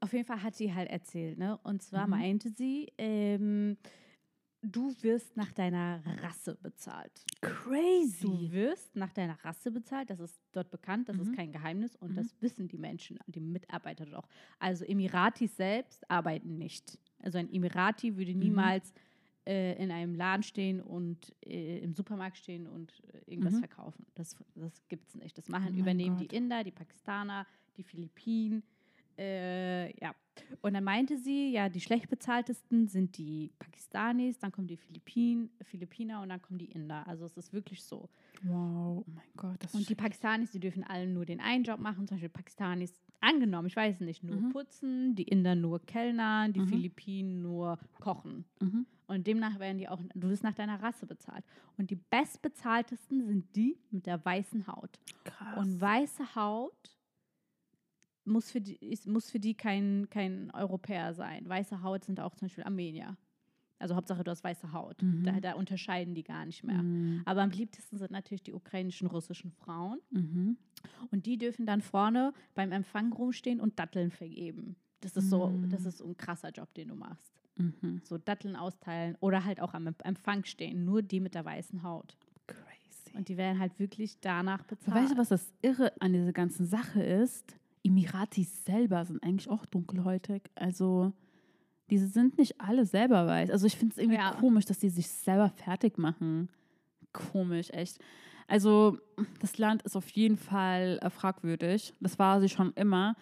Auf 0.00 0.12
jeden 0.12 0.24
Fall 0.24 0.42
hat 0.42 0.54
sie 0.54 0.72
halt 0.74 0.90
erzählt, 0.90 1.38
ne? 1.38 1.58
Und 1.62 1.82
zwar 1.82 2.04
mhm. 2.06 2.10
meinte 2.10 2.50
sie, 2.50 2.92
ähm, 2.98 3.76
du 4.62 4.94
wirst 5.02 5.36
nach 5.36 5.52
deiner 5.52 6.02
Rasse 6.22 6.56
bezahlt. 6.62 7.24
Crazy. 7.40 8.22
Du 8.22 8.52
wirst 8.52 8.94
nach 8.96 9.12
deiner 9.12 9.34
Rasse 9.44 9.70
bezahlt, 9.70 10.10
das 10.10 10.20
ist 10.20 10.40
dort 10.52 10.70
bekannt, 10.70 11.08
das 11.08 11.16
Mhm. 11.16 11.22
ist 11.22 11.32
kein 11.34 11.52
Geheimnis 11.52 11.96
und 11.96 12.12
Mhm. 12.12 12.16
das 12.16 12.34
wissen 12.40 12.68
die 12.68 12.78
Menschen, 12.78 13.18
die 13.26 13.40
Mitarbeiter 13.40 14.04
dort 14.06 14.24
auch. 14.24 14.28
Also 14.58 14.84
Emiratis 14.84 15.56
selbst 15.56 16.08
arbeiten 16.10 16.58
nicht. 16.58 16.98
Also 17.20 17.38
ein 17.38 17.52
Emirati 17.52 18.16
würde 18.16 18.32
Mhm. 18.32 18.38
niemals 18.40 18.92
in 19.44 19.90
einem 19.90 20.14
Laden 20.14 20.42
stehen 20.42 20.80
und 20.80 21.34
äh, 21.44 21.78
im 21.78 21.94
Supermarkt 21.94 22.36
stehen 22.36 22.66
und 22.66 22.92
äh, 23.12 23.30
irgendwas 23.30 23.54
Mhm. 23.54 23.58
verkaufen. 23.58 24.06
Das, 24.14 24.36
das 24.54 24.86
gibt 24.88 25.08
es 25.08 25.14
nicht. 25.16 25.36
Das 25.36 25.48
machen, 25.48 25.74
Oh 25.74 25.78
übernehmen 25.78 26.16
Gott. 26.18 26.30
die 26.30 26.36
Inder, 26.36 26.62
die 26.64 26.70
Pakistaner, 26.70 27.46
die 27.76 27.82
Philippinen. 27.82 28.62
Äh, 29.18 29.94
ja. 30.00 30.14
Und 30.62 30.72
dann 30.72 30.84
meinte 30.84 31.18
sie, 31.18 31.50
ja, 31.50 31.68
die 31.68 31.80
schlecht 31.80 32.08
bezahltesten 32.08 32.88
sind 32.88 33.18
die 33.18 33.52
Pakistanis, 33.58 34.38
dann 34.38 34.50
kommen 34.50 34.66
die 34.66 34.78
Philippinen, 34.78 35.50
Philippiner 35.60 36.22
und 36.22 36.30
dann 36.30 36.40
kommen 36.40 36.58
die 36.58 36.70
Inder. 36.72 37.06
Also 37.06 37.26
es 37.26 37.36
ist 37.36 37.52
wirklich 37.52 37.82
so. 37.84 38.08
Wow, 38.42 39.04
oh 39.06 39.10
mein 39.14 39.26
Gott. 39.36 39.56
Das 39.62 39.74
Und 39.74 39.86
die 39.88 39.94
Pakistanis, 39.94 40.50
die 40.52 40.60
dürfen 40.60 40.84
alle 40.84 41.06
nur 41.06 41.26
den 41.26 41.40
einen 41.40 41.64
Job 41.64 41.78
machen. 41.80 42.06
Zum 42.08 42.16
Beispiel 42.16 42.30
Pakistanis, 42.30 43.01
angenommen, 43.22 43.68
ich 43.68 43.76
weiß 43.76 44.00
nicht, 44.00 44.22
nur 44.22 44.36
Mhm. 44.36 44.50
putzen, 44.50 45.14
die 45.14 45.22
Inder 45.24 45.54
nur 45.54 45.80
Kellnern, 45.86 46.52
die 46.52 46.60
Mhm. 46.60 46.68
Philippinen 46.68 47.42
nur 47.42 47.78
kochen. 48.00 48.44
mhm. 48.60 48.86
Und 49.08 49.26
demnach 49.26 49.58
werden 49.58 49.76
die 49.78 49.88
auch, 49.88 50.00
du 50.14 50.28
wirst 50.30 50.42
nach 50.42 50.54
deiner 50.54 50.82
Rasse 50.82 51.04
bezahlt. 51.06 51.44
Und 51.76 51.90
die 51.90 51.96
bestbezahltesten 51.96 53.26
sind 53.26 53.54
die 53.56 53.76
mit 53.90 54.06
der 54.06 54.24
weißen 54.24 54.66
Haut. 54.66 54.98
krass. 55.24 55.58
Und 55.58 55.80
weiße 55.80 56.34
Haut 56.34 56.96
muss 58.24 58.50
für 58.50 58.60
die, 58.60 58.78
muss 59.06 59.30
für 59.30 59.40
die 59.40 59.54
kein, 59.54 60.08
kein 60.08 60.50
Europäer 60.52 61.12
sein. 61.14 61.46
Weiße 61.48 61.82
Haut 61.82 62.04
sind 62.04 62.20
auch 62.20 62.34
zum 62.36 62.46
Beispiel 62.46 62.64
Armenier. 62.64 63.16
Also 63.82 63.94
Hauptsache, 63.96 64.22
du 64.24 64.30
hast 64.30 64.44
weiße 64.44 64.72
Haut. 64.72 65.02
Mhm. 65.02 65.24
Da, 65.24 65.40
da 65.40 65.52
unterscheiden 65.54 66.14
die 66.14 66.22
gar 66.22 66.46
nicht 66.46 66.64
mehr. 66.64 66.82
Mhm. 66.82 67.22
Aber 67.24 67.42
am 67.42 67.50
beliebtesten 67.50 67.98
sind 67.98 68.10
natürlich 68.10 68.42
die 68.42 68.52
ukrainischen, 68.54 69.08
russischen 69.08 69.50
Frauen. 69.50 69.98
Mhm. 70.10 70.56
Und 71.10 71.26
die 71.26 71.36
dürfen 71.36 71.66
dann 71.66 71.80
vorne 71.80 72.32
beim 72.54 72.72
Empfang 72.72 73.12
rumstehen 73.12 73.60
und 73.60 73.78
Datteln 73.78 74.10
vergeben. 74.10 74.76
Das 75.00 75.16
ist 75.16 75.28
so, 75.30 75.48
Mhm. 75.48 75.68
das 75.70 75.84
ist 75.84 75.98
so 75.98 76.06
ein 76.06 76.16
krasser 76.16 76.50
Job, 76.50 76.72
den 76.74 76.88
du 76.88 76.94
machst. 76.94 77.32
Mhm. 77.56 78.00
So 78.04 78.18
Datteln 78.18 78.56
austeilen 78.56 79.16
oder 79.20 79.44
halt 79.44 79.60
auch 79.60 79.74
am 79.74 79.88
Empfang 80.04 80.44
stehen. 80.44 80.84
Nur 80.84 81.02
die 81.02 81.20
mit 81.20 81.34
der 81.34 81.44
weißen 81.44 81.82
Haut. 81.82 82.16
Crazy. 82.46 83.16
Und 83.16 83.28
die 83.28 83.36
werden 83.36 83.58
halt 83.58 83.78
wirklich 83.78 84.18
danach 84.20 84.62
bezahlt. 84.64 84.96
weißt 84.96 85.12
du, 85.14 85.16
was 85.18 85.28
das 85.28 85.52
Irre 85.60 85.92
an 86.00 86.12
dieser 86.12 86.32
ganzen 86.32 86.66
Sache 86.66 87.02
ist? 87.02 87.56
Emiratis 87.84 88.64
selber 88.64 89.04
sind 89.04 89.22
eigentlich 89.24 89.50
auch 89.50 89.66
dunkelhäutig. 89.66 90.42
Also, 90.54 91.12
diese 91.90 92.06
sind 92.06 92.38
nicht 92.38 92.60
alle 92.60 92.86
selber 92.86 93.26
weiß. 93.26 93.50
Also, 93.50 93.66
ich 93.66 93.76
finde 93.76 93.92
es 93.92 93.98
irgendwie 93.98 94.18
Ja. 94.18 94.32
komisch, 94.32 94.64
dass 94.64 94.78
die 94.78 94.90
sich 94.90 95.08
selber 95.08 95.48
fertig 95.50 95.98
machen. 95.98 96.48
Komisch, 97.12 97.70
echt. 97.70 97.98
Also, 98.48 98.98
das 99.40 99.58
Land 99.58 99.82
ist 99.82 99.96
auf 99.96 100.08
jeden 100.10 100.36
Fall 100.36 100.98
äh, 101.02 101.10
fragwürdig. 101.10 101.94
Das 102.00 102.18
war 102.18 102.40
sie 102.40 102.48
schon 102.48 102.72
immer. 102.74 103.14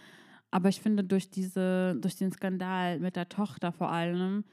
Aber 0.51 0.69
ich 0.69 0.81
finde, 0.81 1.05
durch, 1.05 1.31
diese, 1.31 1.97
durch 2.01 2.17
den 2.17 2.33
Skandal 2.33 2.99
mit 2.99 3.17
der 3.17 3.29
Tochter 3.29 3.71
vor 3.73 3.91
allem, 3.93 4.45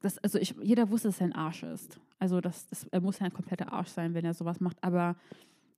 das, 0.00 0.18
also 0.18 0.38
ich, 0.38 0.54
jeder 0.62 0.90
wusste, 0.90 1.08
dass 1.08 1.20
er 1.20 1.26
ein 1.26 1.32
Arsch 1.34 1.62
ist. 1.64 1.98
Also 2.18 2.40
das, 2.40 2.66
das, 2.68 2.84
er 2.84 3.00
muss 3.00 3.18
ja 3.18 3.26
ein 3.26 3.32
kompletter 3.32 3.72
Arsch 3.72 3.88
sein, 3.88 4.14
wenn 4.14 4.24
er 4.24 4.34
sowas 4.34 4.60
macht. 4.60 4.82
Aber 4.82 5.16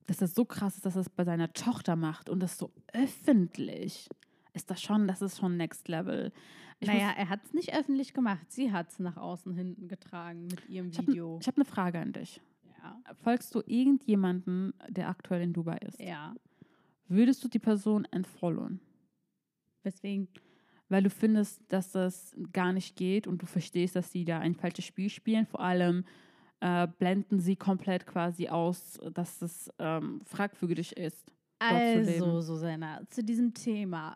dass 0.05 0.17
das 0.17 0.35
so 0.35 0.45
krass 0.45 0.75
ist, 0.75 0.85
dass 0.85 0.95
er 0.95 1.01
es 1.01 1.09
bei 1.09 1.23
seiner 1.23 1.51
Tochter 1.53 1.95
macht 1.95 2.29
und 2.29 2.39
das 2.39 2.57
so 2.57 2.71
öffentlich, 2.93 4.07
ist 4.53 4.69
das 4.69 4.81
schon, 4.81 5.07
das 5.07 5.21
ist 5.23 5.39
schon 5.39 5.57
Next 5.57 5.87
Level. 5.87 6.31
Ich 6.85 6.99
naja, 6.99 7.13
er 7.17 7.29
hat 7.29 7.43
es 7.43 7.53
nicht 7.53 7.73
öffentlich 7.75 8.13
gemacht. 8.13 8.51
Sie 8.51 8.71
hat 8.71 8.89
es 8.89 8.99
nach 8.99 9.17
außen 9.17 9.53
hinten 9.53 9.87
getragen 9.87 10.47
mit 10.47 10.69
ihrem 10.69 10.89
ich 10.89 10.97
habe 10.97 11.07
Video. 11.07 11.39
hab 11.45 11.55
eine 11.55 11.65
Frage 11.65 11.99
an 11.99 12.13
dich. 12.13 12.41
ja. 12.81 12.99
Folgst 13.23 13.53
du 13.55 13.61
irgendjemanden, 13.65 14.73
der 14.89 15.09
aktuell 15.09 15.41
in 15.41 15.53
Dubai 15.53 15.77
ist? 15.77 15.99
ja. 15.99 16.35
Würdest 17.07 17.43
du 17.43 17.47
die 17.47 17.59
Person 17.59 18.05
entfollowen? 18.05 18.79
Weswegen? 19.83 20.27
Weil 20.89 21.03
du 21.03 21.09
findest, 21.09 21.61
dass 21.67 21.91
das 21.91 22.35
gar 22.51 22.73
nicht 22.73 22.95
geht 22.95 23.27
und 23.27 23.41
du 23.41 23.45
verstehst, 23.45 23.95
dass 23.95 24.11
sie 24.11 24.25
da 24.25 24.39
ein 24.39 24.55
falsches 24.55 24.85
Spiel 24.85 25.09
spielen. 25.09 25.45
Vor 25.45 25.59
allem 25.59 26.05
äh, 26.61 26.87
blenden 26.87 27.39
sie 27.39 27.55
komplett 27.55 28.07
quasi 28.07 28.47
aus, 28.47 28.99
dass 29.13 29.41
es 29.41 29.69
ähm, 29.79 30.21
fragwürdig 30.25 30.97
ist. 30.97 31.31
Also. 31.59 32.41
Susanna, 32.41 33.01
zu 33.09 33.23
diesem 33.23 33.53
Thema. 33.53 34.13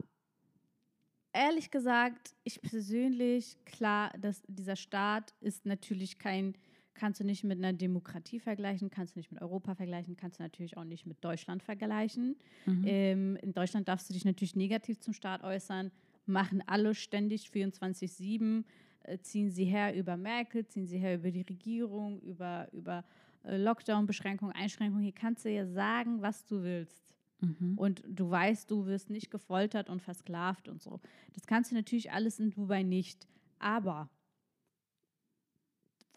Ehrlich 1.40 1.72
gesagt, 1.72 2.36
ich 2.44 2.62
persönlich, 2.62 3.56
klar, 3.64 4.12
dass 4.20 4.44
dieser 4.50 4.76
Staat 4.76 5.34
ist 5.40 5.66
natürlich 5.66 6.20
kein, 6.20 6.54
kannst 6.94 7.22
du 7.22 7.24
nicht 7.24 7.46
mit 7.46 7.60
einer 7.60 7.72
Demokratie 7.72 8.42
vergleichen, 8.42 8.90
kannst 8.90 9.16
du 9.16 9.20
nicht 9.20 9.32
mit 9.32 9.42
Europa 9.42 9.74
vergleichen, 9.74 10.18
kannst 10.18 10.40
du 10.40 10.44
natürlich 10.44 10.76
auch 10.76 10.84
nicht 10.84 11.06
mit 11.06 11.24
Deutschland 11.24 11.64
vergleichen. 11.64 12.36
Mhm. 12.66 12.84
Ähm, 12.86 13.36
in 13.38 13.54
Deutschland 13.54 13.88
darfst 13.88 14.10
du 14.10 14.14
dich 14.14 14.26
natürlich 14.26 14.58
negativ 14.58 15.00
zum 15.00 15.14
Staat 15.14 15.42
äußern, 15.46 15.92
machen 16.26 16.62
alle 16.68 16.94
ständig 16.94 17.48
24-7, 17.48 18.66
äh, 19.04 19.18
ziehen 19.20 19.50
sie 19.50 19.64
her 19.64 19.96
über 19.96 20.18
Merkel, 20.18 20.68
ziehen 20.68 20.88
sie 20.88 20.98
her 20.98 21.16
über 21.16 21.32
die 21.32 21.44
Regierung, 21.44 22.20
über, 22.20 22.68
über 22.74 23.06
äh, 23.46 23.56
Lockdown-Beschränkungen, 23.56 24.54
Einschränkungen. 24.54 25.06
Hier 25.06 25.16
kannst 25.16 25.46
du 25.46 25.50
ja 25.50 25.66
sagen, 25.66 26.22
was 26.22 26.46
du 26.46 26.64
willst. 26.64 27.16
Mhm. 27.42 27.78
Und 27.78 28.04
du 28.08 28.30
weißt, 28.30 28.70
du 28.70 28.86
wirst 28.86 29.10
nicht 29.10 29.32
gefoltert 29.32 29.90
und 29.90 30.02
versklavt 30.02 30.68
und 30.68 30.82
so. 30.82 31.00
Das 31.34 31.46
kannst 31.48 31.72
du 31.72 31.76
natürlich 31.76 32.12
alles 32.12 32.40
in 32.40 32.52
Dubai 32.52 32.84
nicht. 32.84 33.28
Aber 33.60 34.10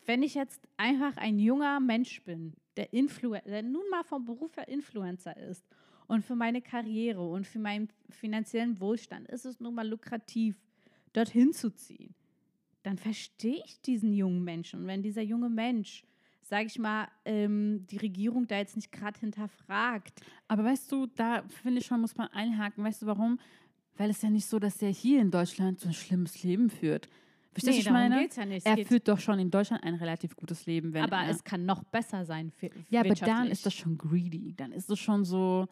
wenn 0.06 0.22
ich 0.22 0.34
jetzt 0.34 0.68
einfach 0.76 1.16
ein 1.16 1.38
junger 1.38 1.78
Mensch 1.80 2.22
bin, 2.24 2.54
der, 2.76 2.92
Influ 2.92 3.36
der 3.46 3.62
nun 3.62 3.88
mal 3.90 4.04
vom 4.04 4.24
Beruf 4.24 4.56
her 4.56 4.68
Influencer 4.68 5.36
ist 5.36 5.64
und 6.06 6.24
für 6.24 6.34
meine 6.34 6.62
Karriere 6.62 7.22
und 7.26 7.46
für 7.46 7.58
meinen 7.58 7.88
finanziellen 8.10 8.80
Wohlstand 8.80 9.28
ist 9.28 9.44
es 9.44 9.60
nun 9.60 9.74
mal 9.74 9.88
lukrativ, 9.88 10.56
dorthin 11.12 11.52
zu 11.52 11.70
ziehen, 11.70 12.14
dann 12.82 12.98
verstehe 12.98 13.62
ich 13.64 13.80
diesen 13.82 14.12
jungen 14.12 14.42
Menschen. 14.42 14.80
Und 14.80 14.86
wenn 14.86 15.02
dieser 15.02 15.22
junge 15.22 15.50
Mensch, 15.50 16.04
sage 16.52 16.66
ich 16.66 16.78
mal, 16.78 17.08
ähm, 17.24 17.86
die 17.86 17.96
Regierung 17.96 18.46
da 18.46 18.58
jetzt 18.58 18.76
nicht 18.76 18.92
gerade 18.92 19.18
hinterfragt, 19.18 20.20
Aber 20.48 20.62
weißt 20.64 20.92
du, 20.92 21.06
da 21.06 21.44
finde 21.62 21.80
ich 21.80 21.86
schon, 21.86 22.02
muss 22.02 22.14
man 22.14 22.28
einhaken. 22.28 22.84
Weißt 22.84 23.00
du 23.00 23.06
warum? 23.06 23.40
Weil 23.96 24.10
es 24.10 24.20
ja 24.20 24.28
nicht 24.28 24.44
so, 24.44 24.58
dass 24.58 24.82
er 24.82 24.90
hier 24.90 25.22
in 25.22 25.30
Deutschland 25.30 25.80
so 25.80 25.88
ein 25.88 25.94
schlimmes 25.94 26.42
Leben 26.42 26.68
führt. 26.68 27.08
Verstehst 27.52 27.66
du, 27.66 27.80
was 27.80 27.86
ich 27.86 27.90
meine? 27.90 28.28
ja 28.36 28.44
nicht. 28.44 28.66
Er 28.66 28.84
führt 28.84 29.08
doch 29.08 29.18
schon 29.18 29.38
in 29.38 29.50
Deutschland 29.50 29.82
ein 29.82 29.94
relativ 29.94 30.36
gutes 30.36 30.66
Leben, 30.66 30.94
aber 30.94 31.16
er, 31.16 31.30
es 31.30 31.42
kann 31.42 31.64
noch 31.64 31.84
besser 31.84 32.26
sein. 32.26 32.50
Für, 32.50 32.68
Ja, 32.90 33.00
aber 33.00 33.14
dann 33.14 33.46
ist 33.46 33.64
das 33.64 33.72
schon 33.72 33.96
greedy. 33.96 34.52
Dann 34.54 34.72
ist 34.72 34.90
es 34.90 34.98
schon 34.98 35.24
so. 35.24 35.68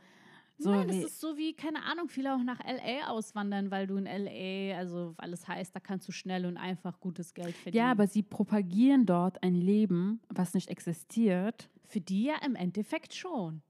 So 0.62 0.70
Nein, 0.70 0.88
das 0.88 0.96
ist 0.98 1.20
so 1.20 1.36
wie, 1.38 1.54
keine 1.54 1.82
Ahnung, 1.84 2.08
viele 2.08 2.34
auch 2.34 2.42
nach 2.42 2.60
L.A. 2.60 3.08
auswandern, 3.08 3.70
weil 3.70 3.86
du 3.86 3.96
in 3.96 4.06
L.A., 4.06 4.76
also 4.78 5.14
weil 5.16 5.32
es 5.32 5.48
heißt, 5.48 5.74
da 5.74 5.80
kannst 5.80 6.06
du 6.06 6.12
schnell 6.12 6.44
und 6.44 6.58
einfach 6.58 7.00
gutes 7.00 7.32
Geld 7.32 7.56
verdienen. 7.56 7.82
ja, 7.82 7.90
aber 7.90 8.06
sie 8.06 8.22
propagieren 8.22 9.06
dort 9.06 9.42
ein 9.42 9.54
Leben, 9.54 10.20
was 10.28 10.52
nicht 10.54 10.68
existiert. 10.68 11.70
für 11.86 12.00
die 12.00 12.24
ja 12.24 12.34
im 12.44 12.54
Endeffekt 12.56 13.14
schon. 13.14 13.62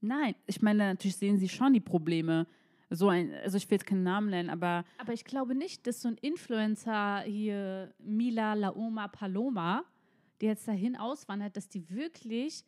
Nein, 0.00 0.34
ich 0.46 0.60
meine, 0.60 0.88
natürlich 0.88 1.16
sehen 1.16 1.38
sie 1.38 1.48
schon 1.48 1.72
die 1.72 1.80
Probleme. 1.80 2.46
So 2.90 3.08
ein, 3.08 3.32
also 3.34 3.56
ich 3.56 3.70
will 3.70 3.76
jetzt 3.76 3.86
keinen 3.86 4.02
Namen 4.02 4.30
nennen, 4.30 4.50
aber 4.50 4.84
Aber 4.98 5.12
ich 5.12 5.24
glaube 5.24 5.54
nicht, 5.54 5.86
dass 5.86 6.02
so 6.02 6.08
ein 6.08 6.16
Influencer 6.16 7.20
hier, 7.20 7.92
Mila 7.98 8.54
Laoma 8.54 9.08
Paloma, 9.08 9.84
der 10.40 10.50
jetzt 10.50 10.66
dahin 10.66 10.96
auswandert, 10.96 11.56
dass 11.56 11.68
die 11.68 11.88
wirklich 11.90 12.64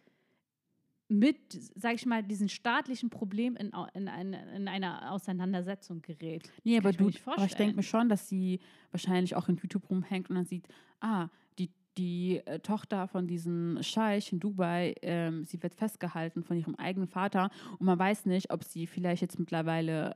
mit, 1.11 1.37
sag 1.75 1.95
ich 1.95 2.07
mal, 2.07 2.23
diesen 2.23 2.49
staatlichen 2.49 3.11
Problem 3.11 3.57
in, 3.57 3.73
in, 3.95 4.09
eine, 4.09 4.55
in 4.55 4.69
einer 4.69 5.11
Auseinandersetzung 5.13 6.03
gerät. 6.03 6.49
Nee, 6.63 6.77
Das 6.77 6.85
aber 6.85 6.91
ich 6.91 6.97
du, 6.97 7.07
nicht 7.07 7.27
aber 7.27 7.45
ich 7.45 7.55
denke 7.55 7.77
mir 7.77 7.83
schon, 7.83 8.09
dass 8.09 8.29
sie 8.29 8.61
wahrscheinlich 8.93 9.35
auch 9.35 9.49
in 9.49 9.57
YouTube 9.57 9.91
rumhängt 9.91 10.31
und 10.31 10.37
dann 10.37 10.45
sieht, 10.45 10.69
ah, 11.01 11.29
die, 11.59 11.71
die 11.99 12.41
äh, 12.47 12.61
Tochter 12.61 13.09
von 13.09 13.27
diesem 13.27 13.83
Scheich 13.83 14.33
in 14.33 14.39
Dubai, 14.39 14.95
ähm, 15.03 15.45
sie 15.45 15.61
wird 15.63 15.75
festgehalten 15.75 16.45
von 16.45 16.57
ihrem 16.57 16.77
eigenen 16.77 17.09
Vater 17.09 17.51
und 17.73 17.87
man 17.87 17.99
weiß 17.99 18.27
nicht, 18.27 18.53
ob 18.53 18.63
sie 18.63 18.87
vielleicht 18.87 19.23
jetzt 19.23 19.39
mittlerweile 19.39 20.15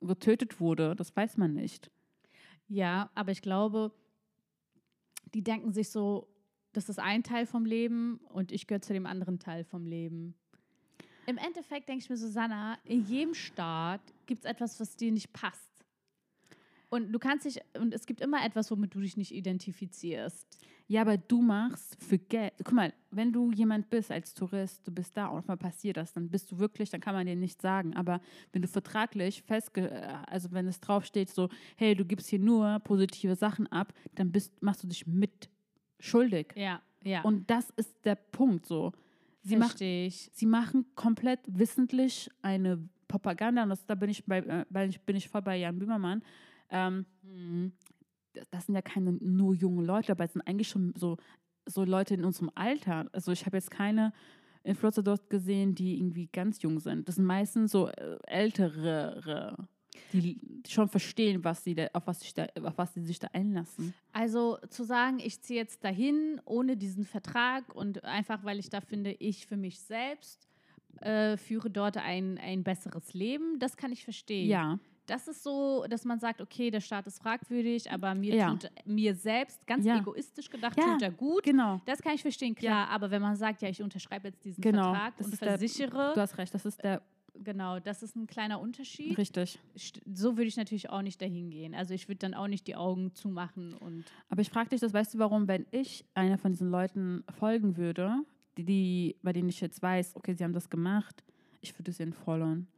getötet 0.00 0.60
wurde. 0.60 0.96
Das 0.96 1.14
weiß 1.14 1.36
man 1.36 1.54
nicht. 1.54 1.90
Ja, 2.66 3.10
aber 3.14 3.30
ich 3.30 3.42
glaube, 3.42 3.92
die 5.34 5.44
denken 5.44 5.72
sich 5.72 5.90
so, 5.90 6.28
das 6.76 6.90
ist 6.90 6.98
ein 6.98 7.22
Teil 7.22 7.46
vom 7.46 7.64
Leben 7.64 8.20
und 8.28 8.52
ich 8.52 8.66
gehöre 8.66 8.82
zu 8.82 8.92
dem 8.92 9.06
anderen 9.06 9.38
Teil 9.38 9.64
vom 9.64 9.86
Leben. 9.86 10.34
Im 11.26 11.38
Endeffekt 11.38 11.88
denke 11.88 12.04
ich 12.04 12.10
mir, 12.10 12.16
Susanna, 12.16 12.78
in 12.84 13.04
jedem 13.06 13.34
Staat 13.34 14.02
gibt 14.26 14.44
es 14.44 14.50
etwas, 14.50 14.78
was 14.78 14.94
dir 14.96 15.10
nicht 15.10 15.32
passt. 15.32 15.70
Und 16.88 17.12
du 17.12 17.18
kannst 17.18 17.46
dich, 17.46 17.58
und 17.80 17.92
es 17.94 18.06
gibt 18.06 18.20
immer 18.20 18.44
etwas, 18.44 18.70
womit 18.70 18.94
du 18.94 19.00
dich 19.00 19.16
nicht 19.16 19.32
identifizierst. 19.32 20.46
Ja, 20.86 21.00
aber 21.00 21.16
du 21.16 21.42
machst 21.42 21.96
für 22.00 22.16
Geld. 22.16 22.52
Guck 22.58 22.74
mal, 22.74 22.92
wenn 23.10 23.32
du 23.32 23.50
jemand 23.50 23.90
bist 23.90 24.12
als 24.12 24.34
Tourist, 24.34 24.86
du 24.86 24.92
bist 24.92 25.16
da 25.16 25.26
und 25.26 25.48
mal 25.48 25.56
passiert 25.56 25.96
das, 25.96 26.12
dann 26.12 26.30
bist 26.30 26.52
du 26.52 26.58
wirklich, 26.58 26.90
dann 26.90 27.00
kann 27.00 27.14
man 27.14 27.26
dir 27.26 27.34
nichts 27.34 27.60
sagen. 27.60 27.96
Aber 27.96 28.20
wenn 28.52 28.62
du 28.62 28.68
vertraglich 28.68 29.42
festge, 29.42 29.90
äh, 29.90 30.14
also 30.28 30.52
wenn 30.52 30.68
es 30.68 30.80
draufsteht, 30.80 31.30
so, 31.30 31.48
hey, 31.76 31.96
du 31.96 32.04
gibst 32.04 32.28
hier 32.28 32.38
nur 32.38 32.78
positive 32.80 33.34
Sachen 33.34 33.66
ab, 33.66 33.92
dann 34.14 34.30
bist, 34.30 34.62
machst 34.62 34.84
du 34.84 34.86
dich 34.86 35.08
mit 35.08 35.48
schuldig. 36.00 36.52
Ja, 36.56 36.80
ja. 37.04 37.22
Und 37.22 37.48
das 37.50 37.70
ist 37.76 38.04
der 38.04 38.14
Punkt 38.16 38.66
so. 38.66 38.92
Sie, 39.42 39.56
macht, 39.56 39.70
Verstehe 39.70 40.06
ich. 40.08 40.28
sie 40.32 40.46
machen 40.46 40.86
komplett 40.96 41.40
wissentlich 41.46 42.28
eine 42.42 42.88
Propaganda, 43.06 43.62
und 43.62 43.68
das, 43.68 43.86
da 43.86 43.94
bin 43.94 44.10
ich, 44.10 44.24
bei, 44.24 44.38
äh, 44.38 44.64
bin 45.06 45.14
ich 45.16 45.28
voll 45.28 45.42
bei 45.42 45.56
Jan 45.56 45.78
Böhmermann. 45.78 46.22
Ähm, 46.70 47.06
das- 48.32 48.48
das 48.50 48.66
sind 48.66 48.74
ja 48.74 48.82
keine 48.82 49.12
nur 49.12 49.54
junge 49.54 49.84
Leute, 49.84 50.10
aber 50.12 50.24
es 50.24 50.32
sind 50.32 50.42
eigentlich 50.42 50.68
schon 50.68 50.92
so, 50.96 51.16
so 51.66 51.84
Leute 51.84 52.14
in 52.14 52.24
unserem 52.24 52.50
Alter. 52.56 53.06
Also 53.12 53.30
ich 53.32 53.46
habe 53.46 53.56
jetzt 53.56 53.70
keine 53.70 54.12
Influencer 54.64 55.02
dort 55.04 55.30
gesehen, 55.30 55.76
die 55.76 55.96
irgendwie 55.96 56.26
ganz 56.26 56.60
jung 56.62 56.80
sind. 56.80 57.06
Das 57.08 57.14
sind 57.14 57.24
meistens 57.24 57.70
so 57.70 57.86
äh, 57.88 58.18
ältere, 58.26 59.56
die 60.12 60.38
schon 60.68 60.88
verstehen, 60.88 61.44
was 61.44 61.64
sie 61.64 61.74
da, 61.74 61.88
auf, 61.92 62.06
was 62.06 62.20
sich 62.20 62.34
da, 62.34 62.46
auf 62.62 62.76
was 62.76 62.94
sie 62.94 63.02
sich 63.02 63.18
da 63.18 63.28
einlassen. 63.32 63.94
Also 64.12 64.58
zu 64.70 64.84
sagen, 64.84 65.18
ich 65.18 65.40
ziehe 65.42 65.60
jetzt 65.60 65.84
dahin 65.84 66.40
ohne 66.44 66.76
diesen 66.76 67.04
Vertrag 67.04 67.74
und 67.74 68.04
einfach, 68.04 68.44
weil 68.44 68.58
ich 68.58 68.68
da 68.70 68.80
finde, 68.80 69.12
ich 69.12 69.46
für 69.46 69.56
mich 69.56 69.78
selbst 69.80 70.48
äh, 71.00 71.36
führe 71.36 71.70
dort 71.70 71.96
ein, 71.98 72.38
ein 72.38 72.62
besseres 72.64 73.12
Leben, 73.14 73.58
das 73.58 73.76
kann 73.76 73.92
ich 73.92 74.02
verstehen. 74.04 74.48
Ja, 74.48 74.78
Das 75.06 75.28
ist 75.28 75.42
so, 75.44 75.84
dass 75.88 76.04
man 76.04 76.18
sagt, 76.18 76.40
okay, 76.40 76.70
der 76.70 76.80
Staat 76.80 77.06
ist 77.06 77.20
fragwürdig, 77.22 77.92
aber 77.92 78.14
mir 78.16 78.34
Ja. 78.34 78.50
tut 78.50 78.70
mir 78.86 79.14
selbst, 79.14 79.64
ganz 79.66 79.84
Ja. 79.86 79.98
egoistisch 79.98 80.50
gedacht, 80.50 80.76
Ja, 80.78 80.94
tut 80.94 81.02
er 81.02 81.12
gut. 81.12 81.44
genau. 81.44 81.80
Das 81.84 82.00
kann 82.02 82.14
ich 82.14 82.22
verstehen, 82.22 82.54
klar. 82.56 82.88
Aber 82.88 83.10
wenn 83.12 83.22
man 83.22 83.36
sagt, 83.36 83.62
ja, 83.62 83.68
ich 83.68 83.80
unterschreibe 83.82 84.28
jetzt 84.28 84.44
diesen 84.44 84.62
Genau, 84.62 84.90
Vertrag 84.92 85.16
das 85.18 85.26
und 85.26 85.32
ist 85.34 85.42
der- 85.42 85.58
versichere, 85.58 86.12
Du 86.14 86.20
hast 86.20 86.38
recht, 86.38 86.52
das 86.54 86.64
ist 86.66 86.82
der 86.82 87.02
genau, 87.42 87.80
das 87.80 88.02
ist 88.02 88.16
ein 88.16 88.26
kleiner 88.26 88.60
Unterschied. 88.60 89.16
richtig. 89.18 89.58
So 90.12 90.36
würde 90.36 90.48
ich 90.48 90.56
natürlich 90.56 90.90
auch 90.90 91.02
nicht 91.02 91.20
dahin 91.20 91.50
gehen. 91.50 91.74
Also 91.74 91.94
ich 91.94 92.08
würde 92.08 92.18
dann 92.18 92.34
auch 92.34 92.48
nicht 92.48 92.66
die 92.66 92.76
Augen 92.76 93.14
zumachen 93.14 93.74
und 93.74 94.04
Aber 94.28 94.40
ich 94.40 94.50
frage 94.50 94.70
dich, 94.70 94.80
das 94.80 94.92
weißt 94.92 95.14
du, 95.14 95.18
warum, 95.18 95.48
wenn 95.48 95.66
ich 95.70 96.04
einer 96.14 96.38
von 96.38 96.52
diesen 96.52 96.70
Leuten 96.70 97.24
folgen 97.38 97.76
würde, 97.76 98.22
die, 98.56 98.64
die, 98.64 99.16
bei 99.22 99.32
denen 99.32 99.48
ich 99.48 99.60
jetzt 99.60 99.82
weiß, 99.82 100.16
okay, 100.16 100.34
sie 100.34 100.44
haben 100.44 100.52
das 100.52 100.70
gemacht, 100.70 101.22
ich 101.60 101.78
würde 101.78 101.92
sie 101.92 102.02
entfollowen. 102.02 102.68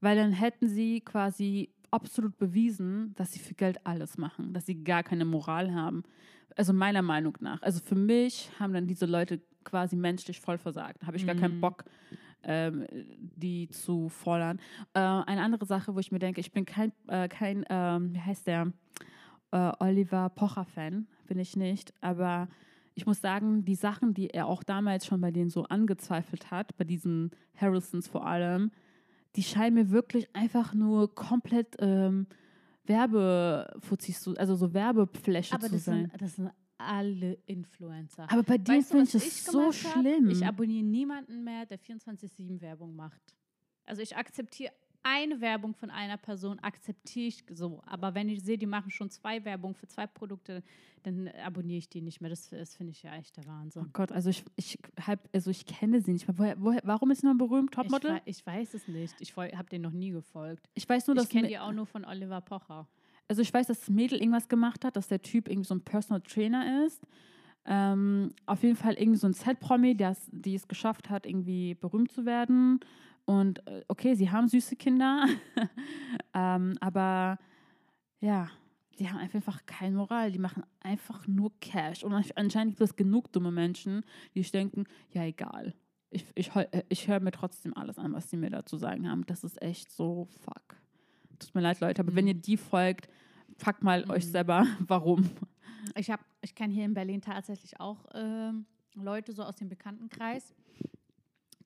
Weil 0.00 0.16
dann 0.16 0.32
hätten 0.32 0.68
sie 0.68 1.00
quasi 1.00 1.70
absolut 1.90 2.36
bewiesen, 2.38 3.14
dass 3.14 3.32
sie 3.32 3.38
für 3.38 3.54
Geld 3.54 3.78
alles 3.86 4.18
machen, 4.18 4.52
dass 4.52 4.66
sie 4.66 4.82
gar 4.82 5.02
keine 5.02 5.24
Moral 5.24 5.72
haben. 5.72 6.02
Also 6.56 6.72
meiner 6.72 7.02
Meinung 7.02 7.36
nach. 7.40 7.62
Also 7.62 7.80
für 7.80 7.94
mich 7.94 8.50
haben 8.58 8.72
dann 8.72 8.86
diese 8.86 9.06
Leute 9.06 9.40
quasi 9.64 9.96
menschlich 9.96 10.40
voll 10.40 10.58
versagt. 10.58 11.02
Da 11.02 11.06
habe 11.06 11.16
ich 11.16 11.26
gar 11.26 11.34
keinen 11.34 11.60
Bock, 11.60 11.84
ähm, 12.46 12.86
die 13.36 13.68
zu 13.68 14.08
fordern. 14.08 14.58
Äh, 14.94 15.00
eine 15.00 15.42
andere 15.42 15.66
Sache, 15.66 15.94
wo 15.94 15.98
ich 15.98 16.12
mir 16.12 16.18
denke, 16.18 16.40
ich 16.40 16.52
bin 16.52 16.64
kein, 16.64 16.92
äh, 17.08 17.28
kein 17.28 17.64
ähm, 17.68 18.14
wie 18.14 18.20
heißt 18.20 18.46
der, 18.46 18.72
äh, 19.52 19.72
Oliver 19.80 20.28
Pocher-Fan, 20.30 21.06
bin 21.26 21.38
ich 21.38 21.56
nicht. 21.56 21.92
Aber 22.00 22.48
ich 22.94 23.06
muss 23.06 23.20
sagen, 23.20 23.64
die 23.64 23.74
Sachen, 23.74 24.14
die 24.14 24.30
er 24.30 24.46
auch 24.46 24.62
damals 24.62 25.06
schon 25.06 25.20
bei 25.20 25.30
denen 25.30 25.50
so 25.50 25.64
angezweifelt 25.64 26.50
hat, 26.50 26.76
bei 26.76 26.84
diesen 26.84 27.30
Harrisons 27.56 28.06
vor 28.08 28.26
allem, 28.26 28.70
die 29.36 29.42
scheinen 29.42 29.74
mir 29.74 29.90
wirklich 29.90 30.28
einfach 30.34 30.74
nur 30.74 31.12
komplett 31.14 31.74
ähm, 31.80 32.26
Werbefuzis, 32.86 34.20
zu- 34.20 34.36
also 34.36 34.54
so 34.54 34.72
Werbefläche 34.74 35.54
aber 35.54 35.66
zu 35.68 35.78
sein. 35.78 36.08
sind, 36.10 36.20
das 36.22 36.36
sind 36.36 36.50
alle 36.78 37.38
Influencer. 37.46 38.30
aber 38.30 38.42
bei 38.42 38.58
du, 38.58 38.82
finde 38.82 39.04
ich 39.04 39.14
es 39.14 39.26
ich 39.26 39.42
so 39.44 39.66
hab? 39.66 39.74
schlimm. 39.74 40.28
Ich 40.30 40.44
abonniere 40.44 40.84
niemanden 40.84 41.44
mehr, 41.44 41.66
der 41.66 41.78
24-7 41.78 42.60
Werbung 42.60 42.94
macht. 42.96 43.34
Also 43.84 44.02
ich 44.02 44.16
akzeptiere 44.16 44.72
eine 45.06 45.40
Werbung 45.42 45.74
von 45.74 45.90
einer 45.90 46.16
Person, 46.16 46.58
akzeptiere 46.60 47.26
ich 47.26 47.44
so. 47.50 47.82
Aber 47.84 48.14
wenn 48.14 48.30
ich 48.30 48.42
sehe, 48.42 48.56
die 48.56 48.64
machen 48.64 48.90
schon 48.90 49.10
zwei 49.10 49.44
Werbungen 49.44 49.74
für 49.74 49.86
zwei 49.86 50.06
Produkte, 50.06 50.62
dann 51.02 51.28
abonniere 51.28 51.76
ich 51.78 51.90
die 51.90 52.00
nicht 52.00 52.22
mehr. 52.22 52.30
Das, 52.30 52.48
das 52.48 52.74
finde 52.74 52.92
ich 52.92 53.02
ja 53.02 53.14
echt 53.14 53.36
der 53.36 53.44
Oh 53.44 53.48
Wahnsinn. 53.48 53.90
Gott, 53.92 54.10
also 54.10 54.30
ich, 54.30 54.42
ich, 54.56 54.78
halb, 55.06 55.28
also 55.34 55.50
ich 55.50 55.66
kenne 55.66 56.00
sie 56.00 56.12
nicht 56.14 56.26
mehr. 56.26 56.38
Woher, 56.38 56.56
woher, 56.58 56.80
warum 56.84 57.10
ist 57.10 57.20
sie 57.20 57.26
noch 57.26 57.36
berühmt? 57.36 57.70
Ich, 57.72 57.76
Topmodel? 57.76 58.12
wei- 58.14 58.22
ich 58.24 58.46
weiß 58.46 58.72
es 58.72 58.88
nicht. 58.88 59.14
Ich 59.20 59.36
habe 59.36 59.68
den 59.68 59.82
noch 59.82 59.92
nie 59.92 60.10
gefolgt. 60.10 60.70
Ich, 60.72 60.88
weiß 60.88 61.06
nur, 61.06 61.16
dass 61.16 61.24
Ich 61.26 61.30
kenne 61.30 61.48
die 61.48 61.58
auch 61.58 61.72
nur 61.72 61.84
von 61.86 62.06
Oliver 62.06 62.40
Pocher. 62.40 62.88
Also 63.28 63.42
ich 63.42 63.52
weiß, 63.52 63.66
dass 63.66 63.80
das 63.80 63.90
Mädel 63.90 64.18
irgendwas 64.18 64.48
gemacht 64.48 64.84
hat, 64.84 64.96
dass 64.96 65.08
der 65.08 65.22
Typ 65.22 65.48
irgendwie 65.48 65.66
so 65.68 65.74
ein 65.74 65.80
Personal 65.80 66.20
Trainer 66.20 66.84
ist. 66.86 67.06
Ähm, 67.66 68.32
auf 68.44 68.62
jeden 68.62 68.76
Fall 68.76 68.94
irgendwie 68.94 69.18
so 69.18 69.26
ein 69.26 69.34
Z-Promi, 69.34 69.96
die 69.96 70.54
es 70.54 70.68
geschafft 70.68 71.08
hat, 71.08 71.24
irgendwie 71.26 71.74
berühmt 71.74 72.12
zu 72.12 72.26
werden. 72.26 72.80
Und 73.24 73.66
äh, 73.66 73.82
okay, 73.88 74.14
sie 74.14 74.30
haben 74.30 74.48
süße 74.48 74.76
Kinder, 74.76 75.26
ähm, 76.34 76.76
aber 76.80 77.38
ja, 78.20 78.50
die 78.98 79.08
haben 79.08 79.18
einfach 79.18 79.64
keine 79.66 79.96
Moral. 79.96 80.30
Die 80.30 80.38
machen 80.38 80.62
einfach 80.80 81.26
nur 81.26 81.52
Cash. 81.60 82.04
Und 82.04 82.12
ansch- 82.12 82.32
anscheinend 82.36 82.76
gibt 82.76 82.82
es 82.82 82.96
genug 82.96 83.32
dumme 83.32 83.50
Menschen, 83.50 84.04
die 84.34 84.42
denken, 84.42 84.84
ja 85.10 85.24
egal. 85.24 85.74
Ich, 86.10 86.26
ich, 86.34 86.54
äh, 86.54 86.84
ich 86.88 87.08
höre 87.08 87.20
mir 87.20 87.32
trotzdem 87.32 87.74
alles 87.74 87.98
an, 87.98 88.12
was 88.12 88.30
sie 88.30 88.36
mir 88.36 88.50
dazu 88.50 88.76
sagen 88.76 89.10
haben. 89.10 89.24
Das 89.26 89.42
ist 89.42 89.60
echt 89.62 89.90
so 89.90 90.26
fuck. 90.44 90.76
Tut 91.38 91.54
mir 91.54 91.60
leid, 91.60 91.80
Leute, 91.80 92.00
aber 92.02 92.14
wenn 92.14 92.26
ihr 92.26 92.34
die 92.34 92.56
folgt, 92.56 93.08
fragt 93.58 93.82
mal 93.82 94.08
euch 94.10 94.26
selber, 94.26 94.66
warum. 94.86 95.28
Ich, 95.96 96.10
hab, 96.10 96.20
ich 96.42 96.54
kenne 96.54 96.72
hier 96.72 96.84
in 96.84 96.94
Berlin 96.94 97.20
tatsächlich 97.20 97.78
auch 97.80 98.04
ähm, 98.14 98.66
Leute 98.94 99.32
so 99.32 99.42
aus 99.42 99.56
dem 99.56 99.68
Bekanntenkreis, 99.68 100.54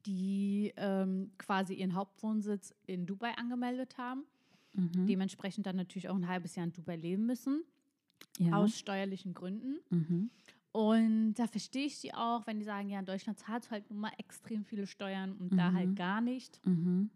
die 0.07 0.73
ähm, 0.77 1.33
quasi 1.39 1.75
ihren 1.75 1.95
Hauptwohnsitz 1.95 2.75
in 2.87 3.07
Dubai 3.07 3.33
angemeldet 3.37 3.99
haben. 3.99 4.25
Mhm. 4.75 5.07
Dementsprechend 5.07 5.67
dann 5.67 5.77
natürlich 5.77 6.09
auch 6.09 6.15
ein 6.17 6.29
halbes 6.29 6.55
Jahr 6.57 6.67
in 6.67 6.73
Dubai 6.73 6.97
leben 6.97 7.27
müssen, 7.27 7.63
Ja. 8.39 8.53
aus 8.59 8.79
steuerlichen 8.79 9.35
Gründen. 9.35 9.79
Mhm. 9.91 10.31
Und 10.73 11.35
da 11.35 11.47
verstehe 11.47 11.87
ich 11.87 12.01
die 12.01 12.15
auch, 12.15 12.47
wenn 12.47 12.59
die 12.59 12.65
sagen, 12.65 12.89
ja, 12.91 12.99
in 13.01 13.07
Deutschland 13.07 13.39
zahlst 13.39 13.69
du 13.69 13.73
halt 13.73 13.91
nun 13.91 14.01
mal 14.01 14.13
extrem 14.19 14.65
viele 14.65 14.87
Steuern 14.87 15.33
und 15.33 15.57
da 15.57 15.71
Mhm. 15.71 15.75
halt 15.77 15.97
gar 15.97 16.21
nicht. 16.21 16.61
Mhm. 16.67 17.11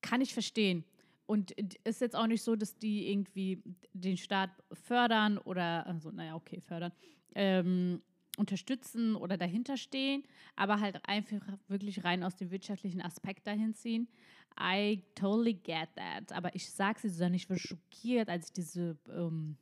Kann 0.00 0.20
ich 0.20 0.32
verstehen. 0.32 0.84
Und 1.26 1.50
ist 1.84 2.00
jetzt 2.00 2.14
auch 2.14 2.26
nicht 2.28 2.42
so, 2.42 2.54
dass 2.54 2.76
die 2.76 3.10
irgendwie 3.10 3.62
den 3.92 4.16
Staat 4.16 4.50
fördern 4.72 5.38
oder, 5.38 5.86
also, 5.86 6.10
naja, 6.10 6.36
okay, 6.36 6.60
fördern, 6.60 6.92
ähm, 7.34 8.00
unterstützen 8.36 9.16
oder 9.16 9.36
dahinter 9.36 9.76
stehen, 9.76 10.22
aber 10.56 10.80
halt 10.80 11.00
einfach 11.08 11.40
wirklich 11.68 12.04
rein 12.04 12.22
aus 12.22 12.36
dem 12.36 12.50
wirtschaftlichen 12.50 13.00
Aspekt 13.00 13.46
dahin 13.46 13.74
ziehen. 13.74 14.08
I 14.58 15.02
totally 15.14 15.54
get 15.54 15.88
that. 15.96 16.32
Aber 16.32 16.54
ich 16.54 16.70
sag's 16.70 17.02
dir, 17.02 17.10
Susanne, 17.10 17.36
ich 17.36 17.48
war 17.50 17.58
schockiert, 17.58 18.28
als 18.28 18.46
ich 18.46 18.52
diese 18.52 18.96
ähm, 19.10 19.56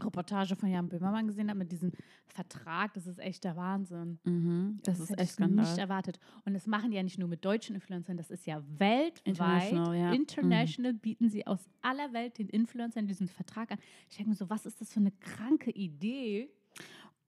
Reportage 0.00 0.56
von 0.56 0.68
Jan 0.68 0.88
Böhmermann 0.88 1.26
gesehen 1.26 1.48
habe 1.48 1.58
mit 1.58 1.72
diesem 1.72 1.92
Vertrag. 2.26 2.92
Das 2.94 3.06
ist 3.06 3.18
echt 3.18 3.44
der 3.44 3.56
Wahnsinn. 3.56 4.18
Mhm. 4.24 4.78
Das, 4.82 5.00
ist 5.00 5.10
hätte 5.10 5.22
echt 5.22 5.40
ich 5.40 5.46
nicht 5.46 5.78
erwartet. 5.78 6.18
Und 6.44 6.54
das 6.54 6.66
machen 6.66 6.90
die 6.90 6.96
ja 6.96 7.02
nicht 7.02 7.18
nur 7.18 7.28
mit 7.28 7.44
deutschen 7.44 7.74
Influencern, 7.74 8.16
das 8.16 8.30
ist 8.30 8.46
ja 8.46 8.62
weltweit. 8.78 9.20
International, 9.26 9.96
ja. 9.96 10.06
Mhm. 10.08 10.12
International 10.14 10.92
bieten 10.92 11.28
sie 11.30 11.46
aus 11.46 11.68
aller 11.82 12.12
Welt 12.12 12.38
den 12.38 12.48
Influencern 12.48 13.06
diesen 13.06 13.28
Vertrag 13.28 13.72
an. 13.72 13.78
Ich 14.10 14.16
denke 14.16 14.30
mir 14.30 14.36
so, 14.36 14.50
was 14.50 14.66
ist 14.66 14.80
das 14.80 14.92
für 14.92 15.00
eine 15.00 15.12
kranke 15.12 15.70
Idee? 15.70 16.50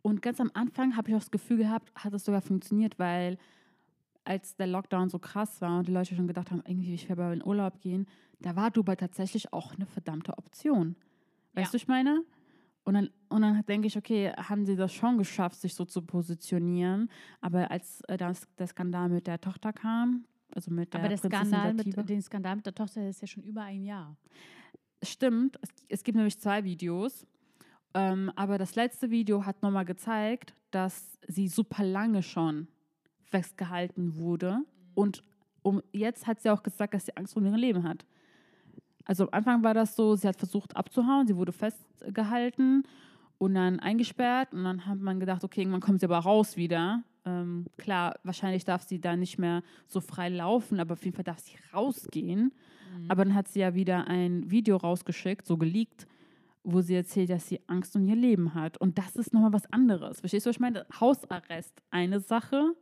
Und 0.02 0.22
ganz 0.22 0.40
am 0.40 0.50
Anfang 0.54 0.96
habe 0.96 1.08
ich 1.10 1.14
auch 1.14 1.20
das 1.20 1.30
Gefühl 1.30 1.56
gehabt, 1.58 1.92
hat 1.94 2.12
es 2.12 2.24
sogar 2.24 2.40
funktioniert, 2.42 2.98
weil 2.98 3.38
als 4.24 4.56
der 4.56 4.66
Lockdown 4.66 5.08
so 5.08 5.18
krass 5.18 5.60
war 5.62 5.78
und 5.78 5.88
die 5.88 5.92
Leute 5.92 6.14
schon 6.14 6.26
gedacht 6.26 6.50
haben, 6.50 6.62
irgendwie, 6.66 6.92
ich 6.92 7.08
werde 7.08 7.32
in 7.32 7.42
Urlaub 7.44 7.80
gehen, 7.80 8.06
da 8.40 8.54
war 8.56 8.70
Dubai 8.70 8.94
tatsächlich 8.94 9.52
auch 9.54 9.74
eine 9.74 9.86
verdammte 9.86 10.36
Option. 10.36 10.96
Weißt 11.54 11.68
Ja. 11.68 11.70
du, 11.72 11.76
ich 11.78 11.88
meine? 11.88 12.22
Und 12.88 12.94
dann, 12.94 13.10
und 13.28 13.42
dann 13.42 13.62
denke 13.66 13.86
ich, 13.86 13.98
okay, 13.98 14.32
haben 14.32 14.64
sie 14.64 14.74
das 14.74 14.94
schon 14.94 15.18
geschafft, 15.18 15.60
sich 15.60 15.74
so 15.74 15.84
zu 15.84 16.00
positionieren. 16.00 17.10
Aber 17.42 17.70
als 17.70 18.00
äh, 18.08 18.16
das, 18.16 18.48
der 18.56 18.66
Skandal 18.66 19.10
mit 19.10 19.26
der 19.26 19.38
Tochter 19.38 19.74
kam, 19.74 20.24
also 20.54 20.70
mit 20.70 20.94
der 20.94 21.00
Aber 21.00 21.10
der 21.10 21.18
Prinzessin 21.18 21.48
Skandal 21.48 21.76
Sativa- 21.76 22.00
mit, 22.00 22.08
den 22.08 22.22
Skandal 22.22 22.56
mit 22.56 22.64
der 22.64 22.74
Tochter 22.74 23.06
ist 23.06 23.20
ja 23.20 23.26
schon 23.26 23.42
über 23.42 23.60
ein 23.60 23.84
Jahr. 23.84 24.16
Stimmt, 25.02 25.58
es, 25.60 25.68
es 25.90 26.02
gibt 26.02 26.16
nämlich 26.16 26.40
zwei 26.40 26.64
Videos. 26.64 27.26
Ähm, 27.92 28.32
aber 28.36 28.56
das 28.56 28.74
letzte 28.74 29.10
Video 29.10 29.44
hat 29.44 29.60
nochmal 29.60 29.84
gezeigt, 29.84 30.54
dass 30.70 31.18
sie 31.28 31.48
super 31.48 31.84
lange 31.84 32.22
schon 32.22 32.68
festgehalten 33.24 34.16
wurde. 34.16 34.60
Und 34.94 35.22
um, 35.60 35.82
jetzt 35.92 36.26
hat 36.26 36.40
sie 36.40 36.48
auch 36.48 36.62
gesagt, 36.62 36.94
dass 36.94 37.04
sie 37.04 37.14
Angst 37.18 37.36
um 37.36 37.44
ihr 37.44 37.54
Leben 37.54 37.82
hat. 37.82 38.06
Also 39.08 39.24
am 39.24 39.30
Anfang 39.32 39.64
war 39.64 39.74
das 39.74 39.96
so, 39.96 40.14
sie 40.14 40.28
hat 40.28 40.36
versucht 40.36 40.76
abzuhauen, 40.76 41.26
sie 41.26 41.34
wurde 41.34 41.52
festgehalten 41.52 42.84
und 43.38 43.54
dann 43.54 43.80
eingesperrt. 43.80 44.52
Und 44.52 44.64
dann 44.64 44.86
hat 44.86 45.00
man 45.00 45.18
gedacht, 45.18 45.42
okay, 45.42 45.62
irgendwann 45.62 45.80
kommt 45.80 46.00
sie 46.00 46.06
aber 46.06 46.18
raus 46.18 46.56
wieder. 46.56 47.02
Ähm, 47.24 47.66
klar, 47.78 48.16
wahrscheinlich 48.22 48.64
darf 48.64 48.82
sie 48.82 49.00
da 49.00 49.16
nicht 49.16 49.38
mehr 49.38 49.62
so 49.86 50.00
frei 50.00 50.28
laufen, 50.28 50.78
aber 50.78 50.92
auf 50.92 51.04
jeden 51.04 51.16
Fall 51.16 51.24
darf 51.24 51.38
sie 51.40 51.56
rausgehen. 51.72 52.52
Aber 53.08 53.24
dann 53.24 53.34
hat 53.34 53.48
sie 53.48 53.60
ja 53.60 53.74
wieder 53.74 54.06
ein 54.08 54.50
Video 54.50 54.76
rausgeschickt, 54.76 55.46
so 55.46 55.56
geleakt, 55.56 56.06
wo 56.62 56.82
sie 56.82 56.94
erzählt, 56.94 57.30
dass 57.30 57.46
sie 57.46 57.60
Angst 57.66 57.96
um 57.96 58.06
ihr 58.06 58.16
Leben 58.16 58.54
hat. 58.54 58.78
Und 58.78 58.98
das 58.98 59.16
ist 59.16 59.32
nochmal 59.32 59.52
was 59.52 59.72
anderes. 59.72 60.20
Verstehst 60.20 60.44
du, 60.46 60.50
was 60.50 60.56
ich 60.56 60.60
meine? 60.60 60.86
Hausarrest, 61.00 61.82
eine 61.90 62.20
Sache. 62.20 62.74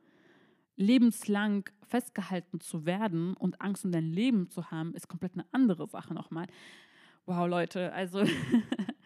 Lebenslang 0.77 1.69
festgehalten 1.87 2.61
zu 2.61 2.85
werden 2.87 3.35
und 3.35 3.61
Angst 3.61 3.85
um 3.85 3.93
dein 3.93 4.13
Leben 4.13 4.51
zu 4.51 4.71
haben, 4.71 4.95
ist 4.95 5.09
komplett 5.09 5.35
eine 5.35 5.47
andere 5.53 5.87
Sache 5.87 6.15
nochmal. 6.15 6.47
Wow, 7.25 7.49
Leute, 7.49 7.93
also 7.93 8.25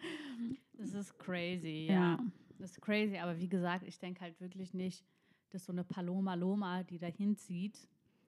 Das 0.81 0.93
ist 0.93 1.19
crazy, 1.19 1.87
ja. 1.89 2.17
Das 2.57 2.71
ist 2.71 2.81
crazy, 2.81 3.17
aber 3.17 3.37
wie 3.39 3.47
gesagt, 3.47 3.85
ich 3.87 3.99
denke 3.99 4.21
halt 4.21 4.39
wirklich 4.41 4.73
nicht, 4.73 5.05
dass 5.51 5.65
so 5.65 5.71
eine 5.71 5.83
Paloma 5.83 6.33
Loma, 6.33 6.83
die 6.83 6.97
da 6.97 7.07
hinzieht, 7.07 7.87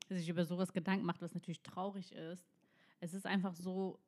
sich 0.10 0.30
über 0.30 0.46
sowas 0.46 0.72
Gedanken 0.72 1.06
macht, 1.06 1.22
was 1.22 1.34
natürlich 1.34 1.64
traurig 1.64 2.12
ist. 2.12 2.46
Es 3.00 3.14
ist 3.14 3.26
einfach 3.26 3.56
so, 3.56 4.00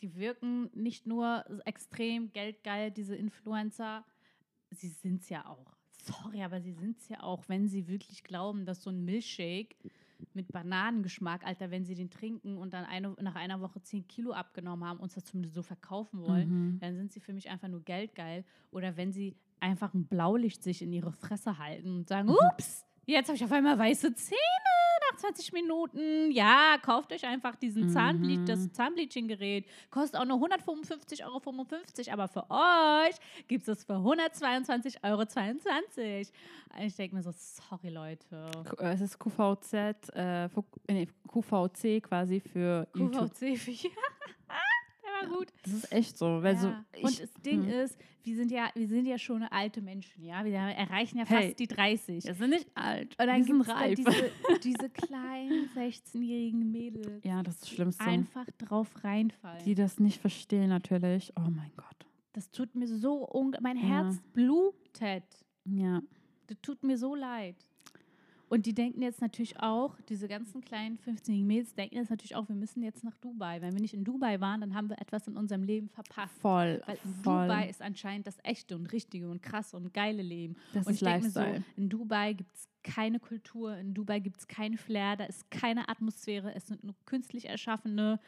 die 0.00 0.14
wirken 0.14 0.70
nicht 0.74 1.06
nur 1.06 1.44
extrem 1.64 2.32
geldgeil, 2.32 2.90
diese 2.90 3.16
Influencer, 3.16 4.04
sie 4.70 4.88
sind 4.88 5.22
es 5.22 5.28
ja 5.30 5.46
auch. 5.46 5.75
Sorry, 6.06 6.42
aber 6.42 6.60
sie 6.60 6.72
sind 6.72 6.98
es 6.98 7.08
ja 7.08 7.22
auch, 7.22 7.44
wenn 7.48 7.66
sie 7.68 7.88
wirklich 7.88 8.22
glauben, 8.22 8.64
dass 8.64 8.82
so 8.82 8.90
ein 8.90 9.04
Milchshake 9.04 9.74
mit 10.34 10.52
Bananengeschmack, 10.52 11.44
Alter, 11.46 11.70
wenn 11.70 11.84
sie 11.84 11.94
den 11.94 12.10
trinken 12.10 12.56
und 12.58 12.72
dann 12.72 12.84
eine, 12.84 13.10
nach 13.20 13.34
einer 13.34 13.60
Woche 13.60 13.82
10 13.82 14.06
Kilo 14.06 14.32
abgenommen 14.32 14.88
haben, 14.88 15.00
uns 15.00 15.14
das 15.14 15.24
zumindest 15.24 15.54
so 15.54 15.62
verkaufen 15.62 16.20
wollen, 16.22 16.48
Mhm. 16.48 16.78
dann 16.78 16.96
sind 16.96 17.12
sie 17.12 17.20
für 17.20 17.32
mich 17.32 17.50
einfach 17.50 17.68
nur 17.68 17.82
geldgeil. 17.82 18.44
Oder 18.70 18.96
wenn 18.96 19.12
sie 19.12 19.36
einfach 19.60 19.94
ein 19.94 20.06
Blaulicht 20.06 20.62
sich 20.62 20.80
in 20.82 20.92
ihre 20.92 21.12
Fresse 21.12 21.58
halten 21.58 21.90
und 21.96 22.08
sagen, 22.08 22.28
Mhm. 22.28 22.36
ups, 22.52 22.84
jetzt 23.06 23.28
habe 23.28 23.36
ich 23.36 23.44
auf 23.44 23.52
einmal 23.52 23.78
weiße 23.78 24.14
Zähne 24.14 24.38
20 25.16 25.52
Minuten. 25.52 26.30
Ja, 26.30 26.76
kauft 26.82 27.12
euch 27.12 27.24
einfach 27.26 27.56
diesen 27.56 27.88
Zahnble 27.90 28.36
Mhm. 28.38 28.46
das 28.46 28.72
Zahnbleaching-Gerät. 28.72 29.66
Kostet 29.90 30.20
auch 30.20 30.24
nur 30.24 30.38
155,55 30.38 31.24
Euro, 31.24 32.12
aber 32.12 32.28
für 32.28 32.44
euch 32.50 33.16
gibt 33.48 33.66
es 33.68 33.78
es 33.78 33.84
für 33.84 33.94
122,22 33.94 34.96
Euro. 35.02 35.22
Ich 36.86 36.94
denke 36.96 37.16
mir 37.16 37.22
so, 37.22 37.32
sorry 37.32 37.88
Leute. 37.88 38.24
Äh, 38.78 38.92
Es 38.92 39.00
ist 39.00 39.18
QVZ, 39.18 39.74
äh, 40.14 40.48
nee, 40.88 41.08
QVC 41.28 42.00
quasi 42.02 42.40
für 42.40 42.86
YouTube. 42.94 43.30
QVC 43.34 43.56
für 43.58 43.70
Der 43.72 44.05
gut. 45.28 45.52
Das 45.64 45.72
ist 45.72 45.92
echt 45.92 46.18
so. 46.18 46.42
Weil 46.42 46.56
so 46.56 46.68
Ja. 46.68 46.84
ich, 46.94 47.04
und 47.04 47.20
das 47.22 47.32
Ding 47.44 47.62
hm. 47.64 47.68
ist, 47.70 47.98
wir 48.22 48.36
sind 48.36 48.50
ja, 48.50 48.70
wir 48.74 48.88
sind 48.88 49.06
ja 49.06 49.18
schon 49.18 49.42
alte 49.44 49.80
Menschen, 49.82 50.24
ja. 50.24 50.44
Wir 50.44 50.54
erreichen 50.54 51.18
ja 51.18 51.24
Hey. 51.26 51.48
fast 51.48 51.58
die 51.58 51.66
30. 51.68 52.24
wir 52.24 52.34
sind 52.34 52.50
nicht 52.50 52.66
alt. 52.74 53.16
Und 53.18 53.26
dann 53.26 53.44
gibt 53.44 53.68
es 53.68 53.94
diese, 53.96 54.30
diese 54.64 54.90
kleinen 54.90 55.68
16-jährigen 55.76 56.70
Mädels, 56.72 57.22
ja, 57.24 57.42
das 57.42 57.54
ist 57.54 57.62
das 57.62 57.70
Schlimmste. 57.70 58.04
einfach 58.04 58.46
drauf 58.58 59.04
reinfallen. 59.04 59.64
Die 59.64 59.74
das 59.74 60.00
nicht 60.00 60.20
verstehen 60.20 60.68
natürlich. 60.68 61.32
Oh 61.36 61.48
mein 61.50 61.70
Gott. 61.76 62.06
das 62.32 62.50
tut 62.50 62.74
mir 62.74 62.86
so, 62.88 63.26
unge 63.28 63.58
mein 63.60 63.76
Ja. 63.76 63.82
Herz 63.84 64.20
blutet. 64.32 65.24
Ja. 65.64 66.00
Das 66.48 66.58
tut 66.62 66.82
mir 66.84 66.96
so 66.96 67.14
leid. 67.14 67.56
Und 68.48 68.66
die 68.66 68.74
denken 68.74 69.02
jetzt 69.02 69.20
natürlich 69.20 69.58
auch, 69.60 69.98
diese 70.08 70.28
ganzen 70.28 70.60
kleinen 70.60 70.98
15-jährigen 70.98 71.46
Mädels 71.46 71.74
denken 71.74 71.96
jetzt 71.96 72.10
natürlich 72.10 72.36
auch, 72.36 72.48
wir 72.48 72.54
müssen 72.54 72.82
jetzt 72.82 73.02
nach 73.02 73.16
Dubai. 73.16 73.60
Wenn 73.60 73.74
wir 73.74 73.80
nicht 73.80 73.94
in 73.94 74.04
Dubai 74.04 74.40
waren, 74.40 74.60
dann 74.60 74.74
haben 74.74 74.88
wir 74.88 75.00
etwas 75.00 75.26
in 75.26 75.36
unserem 75.36 75.64
Leben 75.64 75.88
verpasst. 75.88 76.38
Voll. 76.40 76.80
Weil 76.86 76.96
voll. 76.96 77.48
Dubai 77.48 77.68
ist 77.68 77.82
anscheinend 77.82 78.26
das 78.26 78.38
echte 78.44 78.76
und 78.76 78.92
richtige 78.92 79.28
und 79.28 79.42
krasse 79.42 79.76
und 79.76 79.92
geile 79.92 80.22
Leben. 80.22 80.56
das 80.72 80.86
und 80.86 80.92
ist 80.92 81.02
ich 81.02 81.08
denke 81.08 81.24
mir 81.24 81.30
so, 81.30 81.44
in 81.76 81.88
Dubai 81.88 82.34
gibt 82.34 82.54
es 82.54 82.68
keine 82.84 83.18
Kultur, 83.18 83.76
in 83.76 83.94
Dubai 83.94 84.20
gibt 84.20 84.38
es 84.38 84.46
keine 84.46 84.76
Flair, 84.76 85.16
da 85.16 85.24
ist 85.24 85.50
keine 85.50 85.88
Atmosphäre, 85.88 86.54
es 86.54 86.68
sind 86.68 86.84
nur 86.84 86.94
künstlich 87.04 87.48
erschaffene 87.48 88.20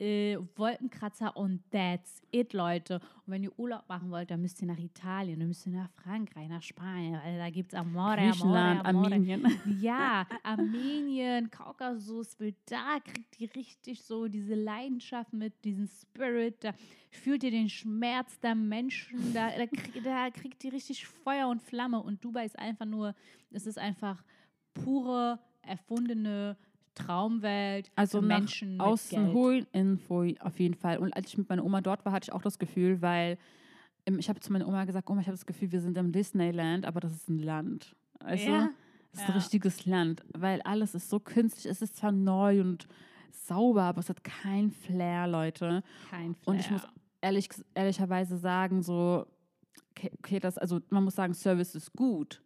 äh, 0.00 0.38
Wolkenkratzer 0.56 1.36
und 1.36 1.60
that's 1.70 2.20
it, 2.30 2.52
Leute. 2.52 2.96
Und 2.96 3.32
wenn 3.32 3.44
ihr 3.44 3.58
Urlaub 3.58 3.84
machen 3.88 4.10
wollt, 4.10 4.30
dann 4.30 4.40
müsst 4.40 4.60
ihr 4.60 4.66
nach 4.66 4.78
Italien, 4.78 5.38
dann 5.38 5.48
müsst 5.48 5.66
ihr 5.66 5.72
nach 5.72 5.90
Frankreich, 5.90 6.48
nach 6.48 6.62
Spanien, 6.62 7.18
weil 7.24 7.38
da 7.38 7.50
gibt 7.50 7.72
es 7.72 7.78
Amore, 7.78 8.16
Griechenland, 8.16 8.84
Amore, 8.84 9.06
Amore. 9.06 9.14
Armenien. 9.14 9.60
Ja, 9.80 10.26
Armenien, 10.42 11.50
Kaukasus, 11.50 12.38
weil 12.40 12.54
da 12.66 12.98
kriegt 13.00 13.40
ihr 13.40 13.54
richtig 13.54 14.02
so 14.02 14.28
diese 14.28 14.54
Leidenschaft 14.54 15.32
mit, 15.32 15.64
diesen 15.64 15.88
Spirit, 15.88 16.62
da 16.64 16.72
fühlt 17.10 17.44
ihr 17.44 17.50
den 17.50 17.68
Schmerz 17.68 18.38
der 18.40 18.54
Menschen, 18.54 19.32
da, 19.32 19.50
da, 19.56 19.66
krieg, 19.66 20.02
da 20.02 20.30
kriegt 20.30 20.64
ihr 20.64 20.72
richtig 20.72 21.06
Feuer 21.06 21.48
und 21.48 21.62
Flamme 21.62 22.02
und 22.02 22.24
Dubai 22.24 22.44
ist 22.44 22.58
einfach 22.58 22.86
nur, 22.86 23.14
es 23.50 23.66
ist 23.66 23.78
einfach 23.78 24.24
pure, 24.74 25.38
erfundene 25.62 26.56
Traumwelt 26.94 27.90
Also 27.96 28.20
nach 28.20 28.26
Menschen 28.40 28.72
mit 28.72 28.80
Außen 28.80 29.32
holen, 29.32 29.66
Info 29.72 30.24
auf 30.40 30.58
jeden 30.58 30.74
Fall. 30.74 30.98
Und 30.98 31.12
als 31.14 31.28
ich 31.28 31.38
mit 31.38 31.48
meiner 31.48 31.64
Oma 31.64 31.80
dort 31.80 32.04
war, 32.04 32.12
hatte 32.12 32.26
ich 32.30 32.32
auch 32.32 32.42
das 32.42 32.58
Gefühl, 32.58 33.02
weil 33.02 33.38
ähm, 34.06 34.18
ich 34.18 34.28
habe 34.28 34.40
zu 34.40 34.52
meiner 34.52 34.66
Oma 34.68 34.84
gesagt, 34.84 35.08
Oma, 35.10 35.20
ich 35.20 35.26
habe 35.26 35.36
das 35.36 35.46
Gefühl, 35.46 35.72
wir 35.72 35.80
sind 35.80 35.96
im 35.98 36.12
Disneyland, 36.12 36.86
aber 36.86 37.00
das 37.00 37.12
ist 37.12 37.28
ein 37.28 37.38
Land. 37.38 37.94
Also, 38.20 38.50
Ja. 38.50 38.70
es 39.12 39.20
ist 39.20 39.28
Ja. 39.28 39.34
ein 39.34 39.40
richtiges 39.40 39.86
Land, 39.86 40.22
weil 40.32 40.60
alles 40.62 40.94
ist 40.94 41.08
so 41.10 41.20
künstlich. 41.20 41.66
Es 41.66 41.82
ist 41.82 41.96
zwar 41.96 42.12
neu 42.12 42.60
und 42.60 42.86
sauber, 43.30 43.82
aber 43.84 44.00
es 44.00 44.08
hat 44.08 44.22
kein 44.24 44.70
Flair, 44.70 45.26
Leute. 45.26 45.82
Kein 46.10 46.34
Und 46.46 46.60
ich 46.60 46.66
Flair. 46.68 46.80
muss 46.80 46.88
ehrlich, 47.20 47.48
ehrlicherweise 47.74 48.36
sagen, 48.38 48.82
so, 48.82 49.26
okay, 49.90 50.10
okay, 50.18 50.38
das, 50.40 50.58
also 50.58 50.80
man 50.90 51.04
muss 51.04 51.14
sagen, 51.14 51.34
Service 51.34 51.74
ist 51.74 51.92
gut. 51.94 52.40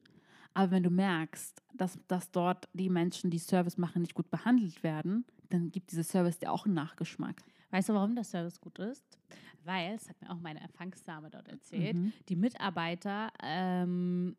Aber 0.58 0.72
wenn 0.72 0.82
du 0.82 0.90
merkst, 0.90 1.62
dass, 1.74 1.98
dass 2.08 2.32
dort 2.32 2.68
die 2.72 2.90
Menschen, 2.90 3.30
die 3.30 3.38
Service 3.38 3.78
machen, 3.78 4.02
nicht 4.02 4.14
gut 4.14 4.28
behandelt 4.28 4.82
werden, 4.82 5.24
dann 5.50 5.70
gibt 5.70 5.92
dieser 5.92 6.02
Service 6.02 6.38
dir 6.38 6.50
auch 6.52 6.64
einen 6.66 6.74
Nachgeschmack. 6.74 7.40
Weißt 7.70 7.88
du, 7.88 7.94
warum 7.94 8.14
der 8.16 8.24
Service 8.24 8.60
gut 8.60 8.78
ist? 8.80 9.18
Weil, 9.64 9.92
das 9.94 10.08
hat 10.08 10.20
mir 10.20 10.30
auch 10.30 10.40
meine 10.40 10.60
Empfangsdame 10.60 11.30
dort 11.30 11.46
erzählt, 11.48 11.94
Mhm. 11.96 12.12
die 12.28 12.34
Mitarbeiter 12.36 13.30
ähm, 13.42 14.36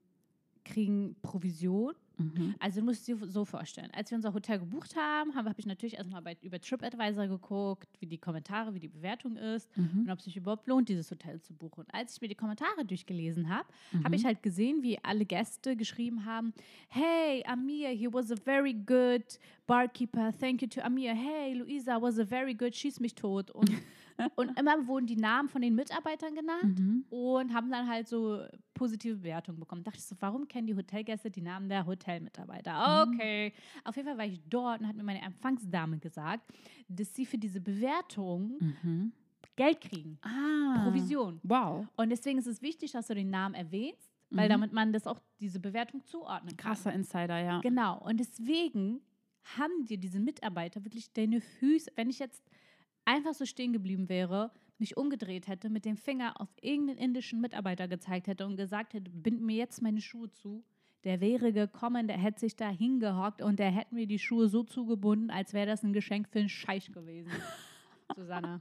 kriegen 0.65 1.15
Provision. 1.21 1.93
Mhm. 2.19 2.55
Also 2.59 2.81
du 2.81 2.85
musst 2.85 3.07
dir 3.07 3.17
so 3.27 3.45
vorstellen, 3.45 3.89
als 3.93 4.11
wir 4.11 4.15
unser 4.17 4.33
Hotel 4.33 4.59
gebucht 4.59 4.95
haben, 4.95 5.33
habe 5.35 5.49
hab 5.49 5.57
ich 5.57 5.65
natürlich 5.65 5.95
erstmal 5.95 6.21
bei, 6.21 6.37
über 6.41 6.59
TripAdvisor 6.59 7.27
geguckt, 7.27 7.87
wie 7.99 8.05
die 8.07 8.17
Kommentare, 8.17 8.73
wie 8.73 8.79
die 8.79 8.87
Bewertung 8.89 9.37
ist 9.37 9.69
Mhm. 9.77 10.01
und 10.01 10.09
ob 10.11 10.19
es 10.19 10.25
sich 10.25 10.35
überhaupt 10.37 10.67
lohnt, 10.67 10.89
dieses 10.89 11.09
Hotel 11.09 11.39
zu 11.41 11.53
buchen. 11.53 11.81
Und 11.85 11.93
als 11.93 12.15
ich 12.15 12.21
mir 12.21 12.27
die 12.27 12.35
Kommentare 12.35 12.85
durchgelesen 12.85 13.49
habe, 13.49 13.67
Mhm. 13.93 14.03
habe 14.03 14.15
ich 14.15 14.25
halt 14.25 14.43
gesehen, 14.43 14.83
wie 14.83 14.99
alle 15.03 15.25
Gäste 15.25 15.75
geschrieben 15.75 16.25
haben, 16.25 16.53
hey, 16.89 17.43
Amir, 17.47 17.89
he 17.89 18.07
was 18.11 18.31
a 18.31 18.35
very 18.35 18.73
good 18.73 19.23
barkeeper, 19.67 20.31
thank 20.39 20.61
you 20.61 20.67
to 20.67 20.81
Amir. 20.81 21.13
Hey, 21.13 21.53
Luisa 21.53 22.01
was 22.01 22.19
a 22.19 22.25
very 22.25 22.53
good, 22.53 22.75
schieß 22.75 22.99
mich 22.99 23.15
tot. 23.15 23.49
Und, 23.51 23.69
und 24.35 24.57
immer 24.59 24.87
wurden 24.87 25.05
die 25.07 25.15
Namen 25.15 25.49
von 25.49 25.61
den 25.61 25.75
Mitarbeitern 25.75 26.35
genannt 26.35 26.79
Mhm. 26.79 27.05
und 27.09 27.53
haben 27.53 27.71
dann 27.71 27.87
halt 27.87 28.07
so 28.07 28.43
positive 28.73 29.15
Bewertungen 29.17 29.59
bekommen. 29.59 29.83
Dachte 29.83 29.97
ich 29.99 30.05
so, 30.05 30.15
warum 30.19 30.47
kennen 30.47 30.67
die 30.67 30.75
Hotelgäste 30.75 31.29
die 31.31 31.41
Namen 31.41 31.69
der 31.69 31.85
Hotelmitarbeiter? 31.85 33.05
Mhm. 33.05 33.13
Okay. 33.13 33.53
Auf 33.83 33.95
jeden 33.95 34.07
Fall 34.07 34.17
war 34.17 34.25
ich 34.25 34.41
dort 34.49 34.81
und 34.81 34.87
hat 34.87 34.95
mir 34.95 35.03
meine 35.03 35.21
Empfangsdame 35.21 35.97
gesagt, 35.99 36.43
dass 36.87 37.13
sie 37.15 37.25
für 37.25 37.37
diese 37.37 37.61
Bewertung 37.61 38.57
Mhm. 38.59 39.11
Geld 39.55 39.81
kriegen. 39.81 40.17
Ah. 40.21 40.83
Provision. 40.85 41.39
Wow. 41.43 41.85
Und 41.97 42.09
deswegen 42.09 42.39
ist 42.39 42.47
es 42.47 42.61
wichtig, 42.61 42.91
dass 42.93 43.07
du 43.07 43.15
den 43.15 43.29
Namen 43.29 43.55
erwähnst, 43.55 44.09
weil 44.29 44.47
Mhm. 44.47 44.51
damit 44.53 44.73
man 44.73 44.93
das 44.93 45.05
auch 45.07 45.19
diese 45.41 45.59
Bewertung 45.59 46.05
zuordnen 46.05 46.55
kann. 46.55 46.71
Krasser 46.71 46.93
Insider, 46.93 47.39
ja. 47.39 47.59
Genau. 47.61 47.99
Und 47.99 48.19
deswegen 48.19 49.01
haben 49.57 49.85
dir 49.85 49.97
diese 49.97 50.19
Mitarbeiter 50.19 50.83
wirklich 50.85 51.11
deine 51.13 51.41
Füße, 51.41 51.91
wenn 51.95 52.09
ich 52.09 52.19
jetzt 52.19 52.43
einfach 53.09 53.33
so 53.33 53.45
stehen 53.45 53.73
geblieben 53.73 54.07
wäre, 54.09 54.51
mich 54.77 54.95
umgedreht 54.97 55.47
hätte, 55.47 55.69
mit 55.69 55.83
dem 55.85 55.97
Finger 55.97 56.39
auf 56.39 56.49
irgendeinen 56.61 56.99
indischen 56.99 57.41
Mitarbeiter 57.41 57.87
gezeigt 57.87 58.27
hätte 58.27 58.45
und 58.45 58.55
gesagt 58.55 58.93
hätte, 58.93 59.09
bind 59.09 59.41
mir 59.41 59.55
jetzt 59.57 59.81
meine 59.81 59.99
Schuhe 60.01 60.29
zu, 60.31 60.63
der 61.03 61.19
wäre 61.21 61.51
gekommen, 61.51 62.07
der 62.07 62.17
hätte 62.17 62.39
sich 62.41 62.55
da 62.55 62.69
hingehockt 62.69 63.41
und 63.41 63.57
der 63.59 63.71
hätte 63.71 63.95
mir 63.95 64.05
die 64.07 64.19
Schuhe 64.19 64.47
so 64.47 64.63
zugebunden, 64.63 65.29
als 65.31 65.53
wäre 65.53 65.65
das 65.67 65.83
ein 65.83 65.93
Geschenk 65.93 66.29
für 66.29 66.39
einen 66.39 66.49
Scheich 66.49 66.91
gewesen. 66.91 67.31
Susanna. 68.15 68.59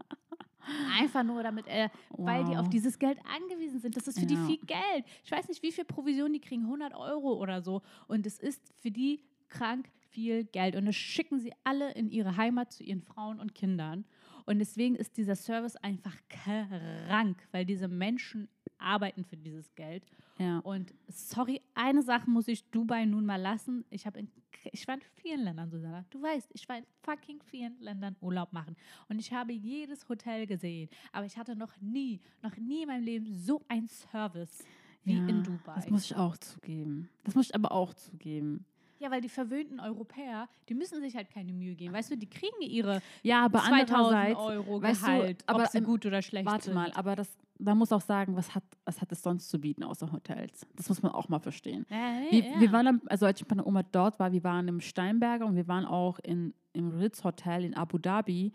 Einfach 1.00 1.22
nur, 1.24 1.42
damit 1.42 1.66
er, 1.66 1.90
weil 2.10 2.44
die 2.44 2.50
Wow. 2.50 2.58
auf 2.58 2.68
dieses 2.68 2.98
Geld 2.98 3.18
angewiesen 3.24 3.80
sind. 3.80 3.96
Das 3.96 4.06
ist 4.06 4.18
für 4.20 4.26
die 4.26 4.34
Ja. 4.34 4.46
viel 4.46 4.58
Geld. 4.58 5.04
Ich 5.24 5.30
weiß 5.30 5.48
nicht, 5.48 5.62
wie 5.62 5.72
viel 5.72 5.84
Provision 5.84 6.32
die 6.32 6.40
kriegen, 6.40 6.64
100 6.64 6.94
Euro 6.94 7.32
oder 7.40 7.62
so. 7.62 7.80
Und 8.06 8.26
es 8.26 8.38
ist 8.38 8.62
für 8.80 8.90
die 8.90 9.22
krank 9.48 9.88
viel 10.10 10.44
Geld. 10.44 10.76
Und 10.76 10.84
das 10.86 10.96
schicken 10.96 11.40
sie 11.40 11.52
alle 11.64 11.92
in 11.92 12.10
ihre 12.10 12.36
Heimat 12.36 12.72
zu 12.72 12.82
ihren 12.84 13.00
Frauen 13.02 13.40
und 13.40 13.54
Kindern. 13.54 14.04
Und 14.48 14.60
deswegen 14.60 14.94
ist 14.94 15.18
dieser 15.18 15.36
Service 15.36 15.76
einfach 15.76 16.16
krank, 16.30 17.46
weil 17.52 17.66
diese 17.66 17.86
Menschen 17.86 18.48
arbeiten 18.78 19.22
für 19.22 19.36
dieses 19.36 19.74
Geld. 19.74 20.02
Ja. 20.38 20.60
Und 20.60 20.94
sorry, 21.08 21.60
eine 21.74 22.02
Sache 22.02 22.30
muss 22.30 22.48
ich 22.48 22.64
Dubai 22.70 23.04
nun 23.04 23.26
mal 23.26 23.36
lassen. 23.36 23.84
Ich, 23.90 24.06
hab 24.06 24.16
in, 24.16 24.30
ich 24.72 24.88
war 24.88 24.94
in 24.94 25.02
vielen 25.16 25.42
Ländern, 25.42 25.68
Susanna. 25.68 26.06
Du 26.08 26.22
weißt, 26.22 26.48
ich 26.54 26.66
war 26.66 26.78
in 26.78 26.86
fucking 27.02 27.42
vielen 27.42 27.78
Ländern 27.78 28.16
Urlaub 28.22 28.54
machen. 28.54 28.74
Und 29.10 29.18
ich 29.18 29.34
habe 29.34 29.52
jedes 29.52 30.08
Hotel 30.08 30.46
gesehen. 30.46 30.88
Aber 31.12 31.26
ich 31.26 31.36
hatte 31.36 31.54
noch 31.54 31.78
nie, 31.82 32.18
noch 32.40 32.56
nie 32.56 32.84
in 32.84 32.88
meinem 32.88 33.04
Leben 33.04 33.26
so 33.26 33.60
einen 33.68 33.88
Service 33.88 34.64
wie 35.04 35.18
ja, 35.18 35.26
in 35.26 35.42
Dubai. 35.42 35.74
Das 35.74 35.90
muss 35.90 36.06
ich 36.06 36.16
auch 36.16 36.38
zugeben. 36.38 37.10
Das 37.24 37.34
muss 37.34 37.48
ich 37.48 37.54
aber 37.54 37.70
auch 37.70 37.92
zugeben. 37.92 38.64
Ja, 38.98 39.10
weil 39.10 39.20
die 39.20 39.28
verwöhnten 39.28 39.80
Europäer, 39.80 40.48
die 40.68 40.74
müssen 40.74 41.00
sich 41.00 41.14
halt 41.16 41.30
keine 41.30 41.52
Mühe 41.52 41.74
geben. 41.74 41.92
Weißt 41.94 42.10
du, 42.10 42.16
die 42.16 42.28
kriegen 42.28 42.60
ihre 42.60 43.00
Ja, 43.22 43.44
aber 43.44 43.60
2000 43.60 43.90
andererseits, 43.90 44.38
Euro 44.40 44.82
weißt 44.82 45.02
du, 45.02 45.06
Gehalt, 45.06 45.44
aber 45.46 45.62
ob 45.64 45.68
sie 45.70 45.78
im- 45.78 45.84
gut 45.84 46.06
oder 46.06 46.22
schlecht 46.22 46.46
warte 46.46 46.64
sind. 46.66 46.74
mal, 46.74 46.90
aber 46.92 47.16
das, 47.16 47.36
da 47.58 47.74
muss 47.74 47.92
auch 47.92 48.00
sagen, 48.00 48.36
was 48.36 48.54
hat, 48.54 48.64
was 48.84 49.00
hat 49.00 49.10
es 49.12 49.22
sonst 49.22 49.48
zu 49.48 49.58
bieten 49.60 49.82
außer 49.84 50.10
Hotels? 50.12 50.66
Das 50.76 50.88
muss 50.88 51.02
man 51.02 51.12
auch 51.12 51.28
mal 51.28 51.38
verstehen. 51.40 51.86
Ja, 51.90 52.20
Wir, 52.30 52.44
ja. 52.44 52.60
wir 52.60 52.72
waren, 52.72 53.00
also 53.06 53.26
als 53.26 53.40
ich 53.40 53.46
bei 53.46 53.54
meiner 53.56 53.66
Oma 53.66 53.82
dort 53.82 54.18
war, 54.18 54.32
wir 54.32 54.44
waren 54.44 54.68
im 54.68 54.80
Steinberger 54.80 55.46
und 55.46 55.56
wir 55.56 55.68
waren 55.68 55.84
auch 55.84 56.18
in, 56.20 56.54
im 56.72 56.90
Ritz 56.90 57.24
Hotel 57.24 57.64
in 57.64 57.74
Abu 57.74 57.98
Dhabi. 57.98 58.52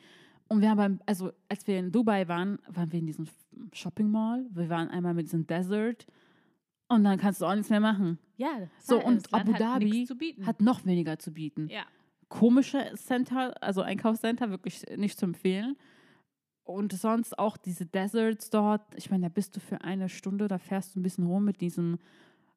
Und 0.50 0.62
wir 0.62 0.70
haben, 0.70 0.78
beim, 0.78 1.00
also 1.06 1.32
als 1.50 1.66
wir 1.68 1.80
in 1.80 1.92
Dubai 1.92 2.28
waren, 2.28 2.60
waren 2.68 2.92
wir 2.92 3.00
in 3.00 3.08
diesem 3.08 3.26
Shopping 3.72 4.12
Mall. 4.12 4.46
Wir 4.52 4.70
waren 4.70 4.90
einmal 4.90 5.14
mit 5.14 5.26
diesem 5.26 5.48
Desert. 5.48 6.06
Und 6.90 7.04
dann 7.04 7.18
kannst 7.18 7.42
du 7.42 7.46
auch 7.46 7.56
nichts 7.56 7.70
mehr 7.70 7.80
machen. 7.80 8.20
Ja, 8.38 8.68
So, 8.80 9.02
und 9.04 9.34
Abu 9.34 9.54
hat 9.54 9.60
Dhabi 9.62 10.06
bieten. 10.18 10.46
Hat 10.46 10.62
noch 10.62 10.86
weniger 10.86 11.18
zu 11.20 11.32
bieten. 11.34 11.68
ja. 11.70 11.84
Komische 12.30 12.92
Center, 12.96 13.54
also 13.62 13.82
Einkaufscenter, 13.84 14.50
wirklich 14.50 14.84
nicht 14.98 15.20
zu 15.20 15.26
empfehlen. 15.28 15.78
Und 16.64 16.92
sonst 16.94 17.38
auch 17.38 17.58
diese 17.58 17.86
Deserts 17.86 18.50
dort. 18.50 18.82
Ich 18.96 19.12
meine, 19.12 19.28
da 19.28 19.30
bist 19.30 19.56
du 19.56 19.60
für 19.60 19.82
eine 19.82 20.10
Stunde, 20.10 20.48
da 20.48 20.58
fährst 20.58 20.96
du 20.96 21.00
ein 21.00 21.04
bisschen 21.04 21.28
rum 21.28 21.46
mit 21.46 21.62
diesem 21.62 22.00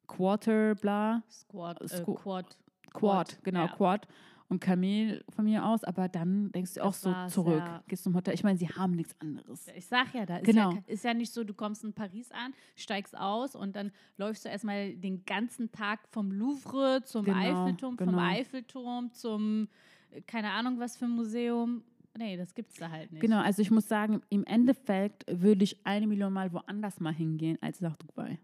Quarter, 0.07 0.73
bla. 0.75 1.21
Squad, 1.29 1.81
äh, 1.81 1.85
Squ- 1.85 2.15
Quad. 2.15 2.57
Quad, 2.91 3.27
Quad, 3.33 3.43
genau, 3.43 3.65
ja. 3.65 3.67
Quad 3.67 4.07
und 4.49 4.59
Kamel 4.61 5.23
von 5.29 5.43
mir 5.45 5.65
aus, 5.65 5.83
aber 5.83 6.07
dann 6.07 6.51
denkst 6.53 6.75
du 6.75 6.81
auch 6.83 6.91
Das 6.93 7.01
so 7.01 7.13
zurück, 7.27 7.59
ja. 7.59 7.83
gehst 7.87 8.03
zum 8.03 8.15
Hotel. 8.15 8.33
Ich 8.33 8.43
meine, 8.43 8.57
sie 8.57 8.69
haben 8.69 8.91
nichts 8.95 9.13
anderes. 9.19 9.67
Ich 9.75 9.87
sag 9.87 10.13
ja, 10.13 10.25
da 10.25 10.37
ist, 10.37 10.45
Genau. 10.45 10.71
ja, 10.71 10.79
ist 10.87 11.03
ja 11.03 11.13
nicht 11.13 11.33
so, 11.33 11.43
du 11.43 11.53
kommst 11.53 11.83
in 11.83 11.93
Paris 11.93 12.31
an, 12.31 12.53
steigst 12.75 13.17
aus 13.17 13.55
und 13.55 13.75
dann 13.75 13.91
läufst 14.17 14.45
du 14.45 14.49
erstmal 14.49 14.95
den 14.95 15.25
ganzen 15.25 15.71
Tag 15.71 16.07
vom 16.09 16.31
Louvre 16.31 17.01
zum 17.03 17.25
Genau, 17.25 17.37
Eiffelturm, 17.37 17.97
vom 17.97 18.07
genau. 18.07 18.19
Eiffelturm 18.19 19.11
zum, 19.11 19.67
äh, 20.11 20.21
keine 20.21 20.51
Ahnung 20.51 20.79
was 20.79 20.95
für 20.97 21.05
ein 21.05 21.11
Museum. 21.11 21.83
Nee, 22.17 22.35
das 22.37 22.55
gibt's 22.55 22.75
da 22.75 22.89
halt 22.89 23.11
nicht. 23.11 23.21
Genau, 23.21 23.39
also 23.41 23.61
ich 23.61 23.69
muss 23.69 23.87
sagen, 23.87 24.21
im 24.29 24.43
Endeffekt 24.45 25.25
würde 25.29 25.63
ich 25.63 25.85
eine 25.85 26.07
Million 26.07 26.33
Mal 26.33 26.51
woanders 26.53 26.99
mal 26.99 27.13
hingehen, 27.13 27.57
als 27.61 27.79
nach 27.81 27.95
Dubai. 27.97 28.39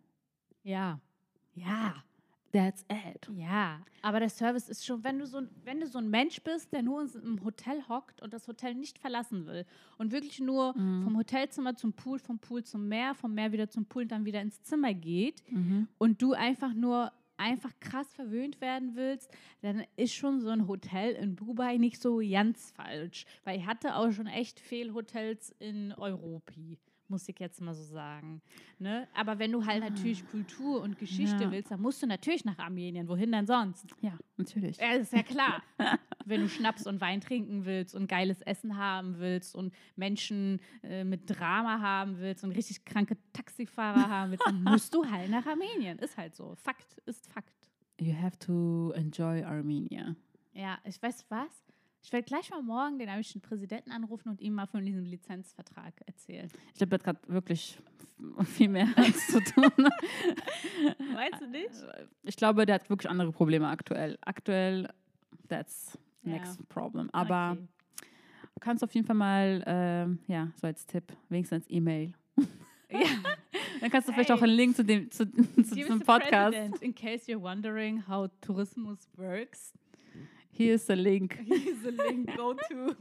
Ja. 0.63 0.99
Ja. 1.55 1.95
That's 2.53 2.85
it. 2.91 3.27
Ja, 3.35 3.81
aber 4.03 4.19
der 4.19 4.29
Service 4.29 4.69
ist 4.69 4.85
schon, 4.85 5.03
wenn 5.03 5.17
du 5.17 5.25
so, 5.25 5.39
ein- 5.39 5.49
wenn 5.63 5.79
du 5.79 5.87
so 5.87 5.97
ein 5.97 6.09
Mensch 6.09 6.39
bist, 6.43 6.71
der 6.71 6.83
nur 6.83 7.01
in- 7.01 7.21
im 7.23 7.43
Hotel 7.43 7.83
hockt 7.89 8.21
und 8.21 8.31
das 8.31 8.47
Hotel 8.47 8.75
nicht 8.75 8.99
verlassen 8.99 9.47
will 9.47 9.65
und 9.97 10.11
wirklich 10.11 10.39
nur 10.39 10.77
Mhm. 10.77 11.03
vom 11.03 11.17
Hotelzimmer 11.17 11.75
zum 11.75 11.93
Pool, 11.93 12.19
vom 12.19 12.37
Pool 12.37 12.63
zum 12.63 12.87
Meer, 12.87 13.15
vom 13.15 13.33
Meer 13.33 13.51
wieder 13.51 13.69
zum 13.69 13.85
Pool 13.85 14.03
und 14.03 14.11
dann 14.11 14.25
wieder 14.25 14.39
ins 14.41 14.61
Zimmer 14.61 14.93
geht 14.93 15.41
Mhm. 15.51 15.87
und 15.97 16.21
du 16.21 16.33
einfach 16.33 16.73
nur 16.75 17.11
einfach 17.37 17.71
krass 17.79 18.13
verwöhnt 18.13 18.61
werden 18.61 18.95
willst, 18.95 19.31
dann 19.63 19.83
ist 19.95 20.13
schon 20.13 20.39
so 20.39 20.49
ein 20.49 20.67
Hotel 20.67 21.13
in 21.15 21.35
Dubai 21.35 21.77
nicht 21.77 21.99
so 21.99 22.17
ganz 22.19 22.69
falsch. 22.71 23.25
Weil 23.43 23.57
ich 23.59 23.65
hatte 23.65 23.95
auch 23.95 24.11
schon 24.11 24.27
echt 24.27 24.59
Fehlhotels 24.59 25.49
in 25.57 25.91
Europa, 25.93 26.53
muss 27.07 27.27
ich 27.29 27.39
jetzt 27.39 27.61
mal 27.61 27.73
so 27.73 27.83
sagen. 27.83 28.41
Ne? 28.79 29.07
Aber 29.13 29.37
wenn 29.39 29.51
du 29.51 29.65
halt 29.65 29.81
natürlich 29.81 30.25
Kultur 30.27 30.81
und 30.81 30.97
Geschichte 30.97 31.43
Ja. 31.45 31.51
willst, 31.51 31.71
dann 31.71 31.81
musst 31.81 32.01
du 32.01 32.07
natürlich 32.07 32.45
nach 32.45 32.57
Armenien. 32.59 33.07
Wohin 33.07 33.31
denn 33.31 33.45
sonst? 33.45 33.85
Ja, 34.01 34.17
natürlich. 34.37 34.77
Ja, 34.77 34.93
ist 34.93 35.13
ja 35.13 35.23
klar. 35.23 35.61
wenn 36.25 36.41
du 36.41 36.49
Schnaps 36.49 36.87
und 36.87 37.01
Wein 37.01 37.21
trinken 37.21 37.65
willst 37.65 37.93
und 37.95 38.07
geiles 38.07 38.41
Essen 38.41 38.77
haben 38.77 39.19
willst 39.19 39.55
und 39.55 39.73
Menschen 39.95 40.59
äh, 40.81 41.03
mit 41.03 41.29
Drama 41.29 41.79
haben 41.81 42.17
willst 42.19 42.43
und 42.43 42.51
richtig 42.51 42.85
kranke 42.85 43.17
Taxifahrer 43.33 44.09
haben 44.09 44.31
willst, 44.31 44.47
dann 44.47 44.63
musst 44.63 44.93
du 44.93 45.05
halt 45.09 45.29
nach 45.29 45.45
Armenien. 45.45 45.99
Ist 45.99 46.17
halt 46.17 46.35
so. 46.35 46.55
Fakt 46.55 46.97
ist 47.05 47.27
Fakt. 47.31 47.53
You 47.99 48.13
have 48.19 48.37
to 48.39 48.91
enjoy 48.95 49.43
Armenia. 49.43 50.15
Ja, 50.53 50.79
ich 50.83 51.01
weiß 51.01 51.25
was. 51.29 51.72
Ich 52.03 52.11
werde 52.11 52.25
gleich 52.25 52.49
mal 52.49 52.61
morgen 52.61 52.99
den 52.99 53.07
amischen 53.09 53.39
Präsidenten 53.41 53.91
anrufen 53.91 54.29
und 54.29 54.41
ihm 54.41 54.53
mal 54.53 54.67
von 54.67 54.85
diesem 54.85 55.05
Lizenzvertrag 55.05 55.93
erzählen. 56.05 56.49
Ich 56.73 56.77
glaube, 56.77 56.89
der 56.89 56.99
hat 56.99 57.03
gerade 57.05 57.33
wirklich 57.33 57.77
viel 58.45 58.67
mehr 58.69 58.87
als 58.97 59.27
zu 59.27 59.39
tun. 59.41 59.63
Weißt 61.15 61.41
du 61.41 61.47
nicht? 61.47 61.69
Ich 62.23 62.35
glaube, 62.35 62.65
der 62.65 62.75
hat 62.75 62.89
wirklich 62.89 63.09
andere 63.09 63.31
Probleme 63.31 63.67
aktuell. 63.69 64.17
Aktuell, 64.21 64.89
that's 65.47 65.97
Ja. 66.23 66.33
next 66.33 66.67
problem. 66.69 67.09
Aber 67.13 67.51
Okay. 67.51 67.67
du 68.55 68.59
kannst 68.59 68.83
auf 68.83 68.93
jeden 68.93 69.07
Fall 69.07 69.15
mal, 69.15 69.63
ähm, 69.65 70.19
ja, 70.27 70.51
so 70.59 70.67
als 70.67 70.85
Tipp, 70.85 71.05
wenigstens 71.29 71.65
E-Mail. 71.69 72.13
Ja. 72.91 72.99
Dann 73.81 73.89
kannst 73.89 74.07
du 74.07 74.13
vielleicht 74.13 74.29
Hey. 74.29 74.37
auch 74.37 74.41
einen 74.43 74.53
Link 74.53 74.75
zu 74.75 74.85
dem 74.85 75.09
zu, 75.09 75.25
zu 75.25 75.73
diesem. 75.73 75.99
Podcast. 76.01 76.55
President, 76.55 76.81
in 76.83 76.93
case 76.93 77.25
you're 77.31 77.41
wondering 77.41 78.07
how 78.07 78.29
tourismus 78.39 79.09
works, 79.17 79.73
Hier 80.55 80.75
ist 80.75 80.87
der 80.87 80.95
Link. 80.97 81.35
here's 81.47 81.85
a 81.85 81.89
link. 82.09 82.35
Go 82.37 82.53
to 82.53 82.95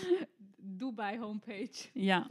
Dubai 0.58 1.18
homepage. 1.18 1.88
Ja. 1.94 2.26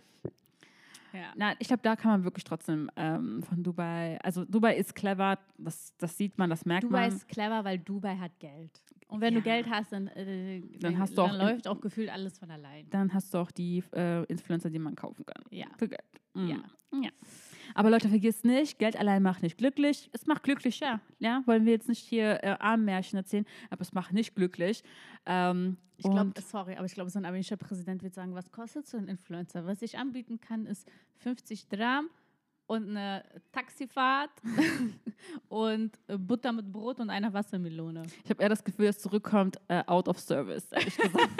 Ja. 1.14 1.34
Na, 1.36 1.54
ich 1.60 1.68
glaube, 1.68 1.82
da 1.84 1.96
kann 1.96 2.12
man 2.12 2.24
wirklich 2.26 2.44
trotzdem 2.44 2.92
ähm, 2.96 3.42
von 3.42 3.64
Dubai, 3.64 4.20
also 4.22 4.44
Dubai 4.46 4.76
ist 4.76 4.94
clever, 4.94 5.40
das, 5.58 5.96
das 5.98 6.18
sieht 6.18 6.38
man, 6.38 6.50
das 6.50 6.66
merkt 6.66 6.84
Dubai 6.84 7.08
man. 7.08 7.16
ist 7.16 7.28
clever, 7.28 7.64
weil 7.64 7.80
Dubai 7.80 8.18
hat 8.18 8.38
Geld. 8.40 8.84
Und 9.08 9.22
wenn 9.22 9.34
Ja. 9.34 9.40
du 9.40 9.44
Geld 9.44 9.70
hast, 9.70 9.94
dann, 9.94 10.08
äh, 10.08 10.62
Dann 10.80 11.00
hast 11.00 11.18
du 11.18 11.22
auch 11.22 11.30
dann 11.32 11.40
in- 11.40 11.48
läuft 11.48 11.68
auch 11.68 11.80
gefühlt 11.80 12.10
alles 12.10 12.38
von 12.38 12.52
allein. 12.52 12.88
Dann 12.90 13.14
hast 13.14 13.34
du 13.34 13.38
auch 13.38 13.52
die 13.52 13.82
äh, 13.96 14.24
Influencer, 14.26 14.70
die 14.70 14.80
man 14.80 14.96
kaufen 14.96 15.26
kann. 15.26 15.44
Ja. 15.50 15.68
Für 15.78 15.88
Geld. 15.88 16.02
Mhm. 16.34 16.48
Ja. 16.50 16.58
ja. 17.02 17.10
Aber 17.76 17.90
Leute, 17.90 18.10
vergiss 18.10 18.44
nicht, 18.44 18.80
Geld 18.80 18.98
allein 18.98 19.24
macht 19.24 19.44
nicht 19.44 19.58
glücklich. 19.58 20.10
Es 20.14 20.26
macht 20.26 20.44
glücklich, 20.44 20.80
ja. 20.80 21.00
Ja, 21.20 21.42
wollen 21.46 21.66
wir 21.66 21.74
jetzt 21.74 21.90
nicht 21.90 22.04
hier 22.04 22.44
äh, 22.44 22.56
Armmärchen 22.60 23.18
erzählen, 23.18 23.46
aber 23.70 23.82
es 23.82 23.94
macht 23.94 24.14
nicht 24.14 24.36
glücklich. 24.36 24.84
Ähm, 25.26 25.78
Ich 25.98 26.10
glaube, 26.10 26.34
sorry, 26.42 26.76
aber 26.76 26.86
ich 26.86 26.94
glaube, 26.94 27.10
so 27.10 27.20
ein 27.20 27.26
armenischer 27.26 27.58
Präsident 27.58 28.04
wird 28.04 28.14
sagen, 28.14 28.36
was 28.36 28.52
kostet 28.52 28.88
so 28.88 28.98
ein 28.98 29.08
Influencer? 29.08 29.66
Was 29.66 29.82
ich 29.82 29.98
anbieten 29.98 30.40
kann, 30.40 30.66
ist 30.66 30.88
50 31.18 31.70
Gramm 31.70 32.10
und 32.68 32.90
eine 32.90 33.24
Taxifahrt 33.52 34.30
und 35.48 35.98
äh, 36.08 36.18
Butter 36.18 36.52
mit 36.52 36.72
Brot 36.72 37.00
und 37.00 37.10
einer 37.10 37.34
Wassermelone. 37.34 38.04
Ich 38.24 38.30
habe 38.30 38.44
eher 38.44 38.50
das 38.50 38.64
Gefühl, 38.64 38.88
dass 38.88 39.00
zurückkommt 39.00 39.58
äh, 39.70 39.84
out 39.88 40.08
of 40.08 40.20
service, 40.20 40.72
ehrlich 40.72 40.98
gesagt. 40.98 41.30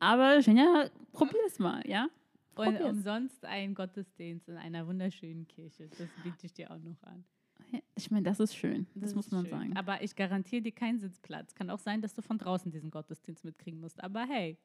Aber 0.00 0.38
ja, 0.40 0.88
probier 1.12 1.40
es 1.46 1.58
mal, 1.58 1.82
ja? 1.86 2.08
Und 2.56 2.80
umsonst 2.80 3.44
ein 3.44 3.74
Gottesdienst 3.74 4.48
in 4.48 4.56
einer 4.56 4.86
wunderschönen 4.86 5.46
Kirche. 5.48 5.88
Das 5.98 6.08
biete 6.22 6.46
ich 6.46 6.52
dir 6.52 6.70
auch 6.70 6.78
noch 6.78 7.02
an. 7.02 7.24
Ich 7.96 8.10
meine, 8.10 8.22
das 8.24 8.40
ist 8.40 8.54
schön. 8.54 8.86
Das, 8.94 9.14
muss 9.14 9.26
ist 9.26 9.32
man 9.32 9.44
schön. 9.46 9.50
sagen. 9.50 9.76
Aber 9.76 10.02
ich 10.02 10.14
garantiere 10.14 10.62
dir 10.62 10.72
keinen 10.72 10.98
Sitzplatz. 11.00 11.54
Kann 11.54 11.70
auch 11.70 11.78
sein, 11.78 12.02
dass 12.02 12.14
du 12.14 12.22
von 12.22 12.38
draußen 12.38 12.70
diesen 12.70 12.90
Gottesdienst 12.90 13.44
mitkriegen 13.44 13.80
musst. 13.80 14.02
Aber 14.02 14.24
hey, 14.26 14.58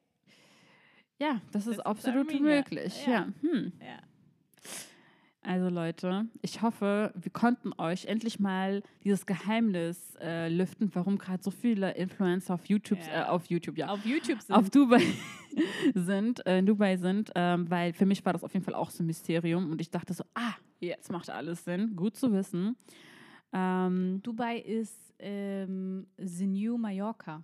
Ja, 1.18 1.40
das 1.52 1.66
ist 1.66 1.74
ist 1.78 1.80
absolut 1.86 2.28
Armenier. 2.28 2.56
möglich. 2.56 3.04
Ja. 3.06 3.12
Ja. 3.12 3.28
Hm. 3.40 3.72
ja. 3.80 3.98
Also 5.42 5.70
Leute, 5.70 6.26
ich 6.42 6.60
hoffe, 6.60 7.12
wir 7.14 7.32
konnten 7.32 7.72
euch 7.78 8.04
endlich 8.04 8.38
mal 8.40 8.82
dieses 9.04 9.24
Geheimnis 9.24 10.14
äh, 10.20 10.48
lüften, 10.50 10.90
warum 10.94 11.16
gerade 11.16 11.42
so 11.42 11.50
viele 11.50 11.92
Influencer 11.92 12.54
auf 12.54 12.66
YouTube, 12.66 12.98
Ja. 13.06 13.22
äh, 13.22 13.28
auf 13.28 13.46
YouTube, 13.46 13.78
ja, 13.78 13.88
Auf 13.88 14.04
YouTube 14.04 14.40
sind 14.42 14.54
auf 14.54 14.68
Dubai 14.68 15.00
sind, 15.94 16.44
äh, 16.46 16.58
in 16.58 16.66
Dubai 16.66 16.96
sind, 16.98 17.30
ähm, 17.34 17.70
weil 17.70 17.94
für 17.94 18.04
mich 18.04 18.22
war 18.26 18.34
das 18.34 18.44
auf 18.44 18.52
jeden 18.52 18.64
Fall 18.66 18.74
auch 18.74 18.90
so 18.90 19.02
ein 19.02 19.06
Mysterium 19.06 19.70
und 19.70 19.80
ich 19.80 19.90
dachte 19.90 20.12
so, 20.12 20.24
ah, 20.34 20.52
jetzt 20.78 21.10
macht 21.10 21.30
alles 21.30 21.64
Sinn, 21.64 21.96
gut 21.96 22.16
zu 22.16 22.30
wissen. 22.32 22.76
Ähm, 23.54 24.20
Dubai 24.22 24.58
ist 24.58 25.14
ähm, 25.18 26.06
the 26.18 26.46
new 26.46 26.76
Mallorca. 26.76 27.42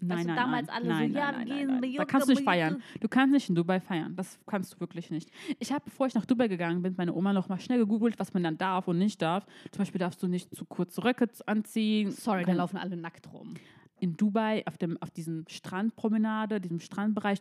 Nein, 0.00 0.20
du, 0.20 0.26
nein, 0.28 0.36
damals 0.36 0.66
nein, 0.68 0.76
alle 0.76 0.88
nein, 0.88 1.12
so, 1.12 1.18
ja, 1.18 1.32
nein, 1.32 1.46
gehen 1.46 1.66
nein, 1.68 1.80
nein. 1.80 1.94
Da 1.96 2.04
kannst 2.04 2.28
du 2.28 2.32
nicht 2.32 2.44
feiern. 2.44 2.82
Du 3.00 3.08
kannst 3.08 3.32
nicht 3.32 3.48
in 3.48 3.54
Dubai 3.54 3.80
feiern. 3.80 4.14
Das 4.16 4.38
kannst 4.46 4.74
du 4.74 4.80
wirklich 4.80 5.10
nicht. 5.10 5.30
Ich 5.58 5.72
habe, 5.72 5.84
bevor 5.84 6.06
ich 6.06 6.14
nach 6.14 6.26
Dubai 6.26 6.48
gegangen 6.48 6.82
bin, 6.82 6.94
meine 6.96 7.14
Oma 7.14 7.32
noch 7.32 7.48
mal 7.48 7.60
schnell 7.60 7.78
gegoogelt, 7.78 8.18
was 8.18 8.32
man 8.34 8.42
dann 8.42 8.58
darf 8.58 8.88
und 8.88 8.98
nicht 8.98 9.20
darf. 9.22 9.46
Zum 9.70 9.80
Beispiel 9.80 9.98
darfst 9.98 10.22
du 10.22 10.26
nicht 10.28 10.54
zu 10.54 10.64
kurze 10.64 11.04
Röcke 11.04 11.28
anziehen. 11.46 12.10
Sorry, 12.10 12.44
da 12.44 12.52
laufen 12.52 12.76
alle 12.76 12.96
nackt 12.96 13.32
rum. 13.32 13.54
in 13.98 14.16
Dubai 14.16 14.66
auf 14.66 14.78
dem 14.78 14.96
auf 15.02 15.10
diesem 15.10 15.44
Strandpromenade, 15.48 16.60
diesem 16.60 16.80
Strandbereich. 16.80 17.40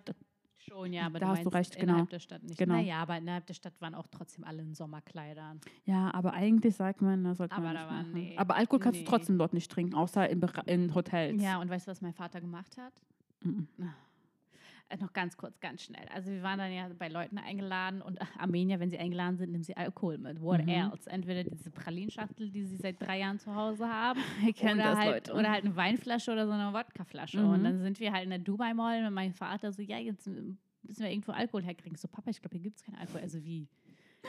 Da, 0.69 0.75
Schon, 0.75 0.93
ja, 0.93 1.05
aber 1.05 1.19
Da 1.19 1.25
du 1.27 1.31
hast 1.31 1.45
du 1.45 1.49
recht, 1.49 1.75
genau. 1.75 1.83
innerhalb 1.93 2.09
der 2.09 2.19
Stadt 2.19 2.43
nicht. 2.43 2.57
Genau. 2.57 2.75
Naja, 2.75 3.01
aber 3.01 3.17
innerhalb 3.17 3.45
der 3.47 3.53
Stadt 3.53 3.73
waren 3.81 3.95
auch 3.95 4.07
trotzdem 4.07 4.43
alle 4.43 4.61
in 4.61 4.73
Sommerkleidern. 4.75 5.59
ja, 5.85 6.13
aber 6.13 6.33
eigentlich 6.33 6.75
sagt 6.75 7.01
man, 7.01 7.23
da 7.23 7.35
sollte 7.35 7.55
Aber 7.55 7.65
man 7.65 7.75
da 7.75 7.81
nicht 7.81 7.89
war- 7.91 7.97
machen. 8.03 8.13
nee. 8.13 8.37
Aber 8.37 8.55
Alkohol 8.55 8.79
kannst 8.79 8.99
Nee. 8.99 9.05
du 9.05 9.09
trotzdem 9.11 9.37
dort 9.37 9.53
nicht 9.53 9.69
trinken, 9.71 9.95
außer 9.95 10.29
in, 10.29 10.41
in 10.65 10.93
Hotels. 10.95 11.41
Ja, 11.41 11.59
und 11.59 11.69
weißt 11.69 11.87
du, 11.87 11.91
was 11.91 12.01
mein 12.01 12.13
Vater 12.13 12.41
gemacht 12.41 12.77
hat? 12.77 12.93
Mhm. 13.43 13.67
Noch 14.99 15.13
ganz 15.13 15.37
kurz, 15.37 15.59
ganz 15.59 15.83
schnell. 15.83 16.05
Also 16.13 16.31
wir 16.31 16.41
waren 16.41 16.57
dann 16.57 16.71
ja 16.73 16.89
bei 16.97 17.09
Leuten 17.09 17.37
eingeladen 17.37 18.01
und 18.01 18.19
Armenier, 18.39 18.79
wenn 18.79 18.89
sie 18.89 18.97
eingeladen 18.97 19.37
sind, 19.37 19.51
nehmen 19.51 19.63
sie 19.63 19.77
Alkohol 19.77 20.17
mit. 20.17 20.41
What 20.41 20.63
Mhm. 20.63 20.69
else? 20.69 21.09
Entweder 21.09 21.43
diese 21.43 21.69
Pralinschachtel, 21.69 22.49
die 22.49 22.63
sie 22.63 22.77
seit 22.77 22.99
drei 22.99 23.19
Jahren 23.19 23.37
zu 23.39 23.53
Hause 23.53 23.87
haben, 23.87 24.19
Ich 24.47 24.55
kenn 24.55 24.75
oder, 24.79 24.83
das, 24.89 24.97
halt, 24.97 25.31
oder 25.31 25.51
halt 25.51 25.63
eine 25.65 25.75
Weinflasche 25.75 26.31
oder 26.31 26.47
so 26.47 26.53
eine 26.53 26.73
Wodkaflasche. 26.73 27.39
Mhm. 27.39 27.49
Und 27.49 27.63
dann 27.65 27.79
sind 27.81 27.99
wir 27.99 28.11
halt 28.11 28.23
in 28.23 28.31
der 28.31 28.39
Dubai 28.39 28.73
Mall 28.73 29.03
mit 29.03 29.11
meinem 29.11 29.33
Vater 29.33 29.71
so, 29.71 29.81
ja, 29.83 29.97
jetzt 29.99 30.25
müssen 30.27 30.57
wir 31.03 31.09
irgendwo 31.11 31.33
Alkohol 31.33 31.63
herkriegen. 31.63 31.97
So, 31.97 32.07
Papa, 32.07 32.31
ich 32.31 32.41
glaube, 32.41 32.55
hier 32.55 32.63
gibt 32.63 32.77
es 32.77 32.83
keinen 32.83 32.95
Alkohol. 32.95 33.21
Also 33.21 33.43
wie? 33.43 33.67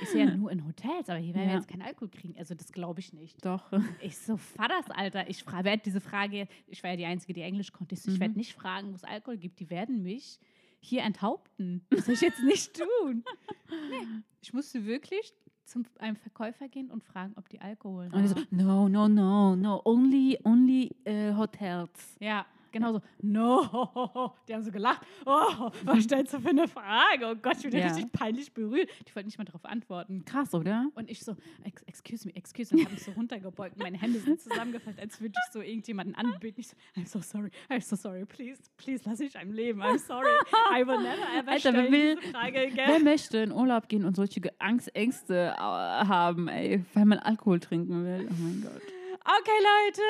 Sehe 0.03 0.24
ja 0.26 0.36
nur 0.36 0.51
in 0.51 0.64
Hotels, 0.66 1.09
aber 1.09 1.18
hier 1.18 1.34
werden 1.34 1.47
wir 1.49 1.53
Ja. 1.55 1.59
jetzt 1.59 1.68
keinen 1.68 1.82
Alkohol 1.82 2.09
kriegen. 2.09 2.34
Also 2.38 2.55
das 2.55 2.72
glaube 2.72 3.01
ich 3.01 3.12
nicht. 3.12 3.45
Doch. 3.45 3.70
Ich 4.01 4.16
so, 4.18 4.36
Vaters, 4.36 4.88
Alter, 4.91 5.28
ich 5.28 5.45
werde 5.47 5.82
diese 5.84 6.01
Frage, 6.01 6.49
ich 6.68 6.82
war 6.82 6.91
ja 6.91 6.97
die 6.97 7.05
Einzige, 7.07 7.32
die 7.34 7.43
Englisch 7.43 7.72
konnte, 7.72 7.95
ich, 7.95 8.03
so, 8.03 8.11
ich 8.11 8.16
Mhm. 8.16 8.20
werde 8.20 8.38
nicht 8.38 8.55
fragen, 8.55 8.91
wo 8.93 8.95
es 8.95 9.05
Alkohol 9.05 9.36
gibt. 9.36 9.61
Die 9.61 9.68
werden 9.70 10.03
mich 10.03 10.38
hier 10.80 11.03
enthaupten. 11.03 11.84
Das 11.91 12.07
soll 12.07 12.14
ich 12.14 12.20
jetzt 12.22 12.43
nicht 12.43 12.74
tun. 13.03 13.24
Nee, 13.68 14.07
ich 14.41 14.53
musste 14.55 14.86
wirklich 14.86 15.34
zu 15.64 15.82
einem 15.99 16.16
Verkäufer 16.16 16.68
gehen 16.68 16.91
und 16.91 17.05
fragen, 17.05 17.34
ob 17.36 17.49
die 17.49 17.61
Alkohol 17.61 18.09
Und 18.12 18.24
ich 18.24 18.30
so, 18.30 18.36
haben. 18.36 18.47
no, 18.51 18.88
no, 18.88 19.07
no, 19.09 19.55
no, 19.55 19.82
only, 19.84 20.38
only 20.45 20.91
äh, 21.05 21.34
Hotels. 21.34 22.16
Ja, 22.20 22.47
genau 22.73 22.93
so. 22.95 23.01
No, 23.23 24.35
die 24.49 24.55
haben 24.55 24.62
so 24.62 24.71
gelacht. 24.71 25.03
Oh, 25.27 25.71
was 25.85 26.05
stellst 26.05 26.33
du 26.35 26.41
für 26.41 26.49
eine 26.51 26.68
Frage? 26.68 27.27
Oh 27.31 27.35
Gott, 27.35 27.57
ich 27.59 27.71
bin 27.71 27.79
Ja. 27.79 27.87
richtig 27.89 28.11
peinlich 28.12 28.53
berührt. 28.53 28.89
Die 29.09 29.14
wollten 29.14 29.27
nicht 29.29 29.39
mal 29.39 29.45
darauf 29.45 29.64
antworten. 29.64 30.25
Krass, 30.25 30.55
oder? 30.55 30.87
Und 30.95 31.11
ich 31.11 31.21
so, 31.25 31.37
ex 31.64 31.83
excuse 31.83 32.27
me, 32.27 32.35
excuse 32.37 32.75
me, 32.75 32.83
habe 32.83 32.93
mich 32.95 33.03
so 33.05 33.12
runtergebeugt. 33.12 33.79
Meine 33.79 33.99
Hände 33.99 34.18
sind 34.21 34.41
zusammengefallen, 34.41 34.99
als 34.99 35.21
würde 35.21 35.35
ich 35.37 35.53
so 35.53 35.61
irgendjemanden 35.61 36.14
anbeten. 36.14 36.61
Ich 36.61 36.68
so, 36.68 36.77
I'm 36.97 37.07
so 37.07 37.21
sorry, 37.21 37.51
I'm 37.68 37.81
so 37.81 37.97
sorry, 37.97 38.25
please, 38.25 38.61
please, 38.77 39.03
lass 39.07 39.18
mich 39.18 39.37
einem 39.37 39.53
leben. 39.53 39.83
I'm 39.83 39.99
sorry, 39.99 40.29
I 40.75 40.87
will 40.87 40.99
never 41.01 41.23
ever 41.39 41.51
Alter, 41.53 41.73
wer 41.75 41.91
will- 41.93 42.21
Frage 42.33 42.71
Wer 42.75 42.87
again. 42.87 43.05
möchte 43.05 43.39
in 43.39 43.53
Urlaub 43.53 43.89
gehen 43.89 44.05
und 44.05 44.16
solche 44.16 44.41
Angst, 44.59 44.95
Ängste 44.95 45.55
äh, 45.57 45.61
haben, 45.61 46.49
ey, 46.49 46.85
weil 46.95 47.05
man 47.05 47.18
Alkohol 47.18 47.61
trinken 47.61 48.05
will? 48.05 48.29
Oh 48.31 48.35
mein 48.39 48.62
Gott. 48.62 48.83
Okay, 49.23 49.51
Leute, 49.87 50.03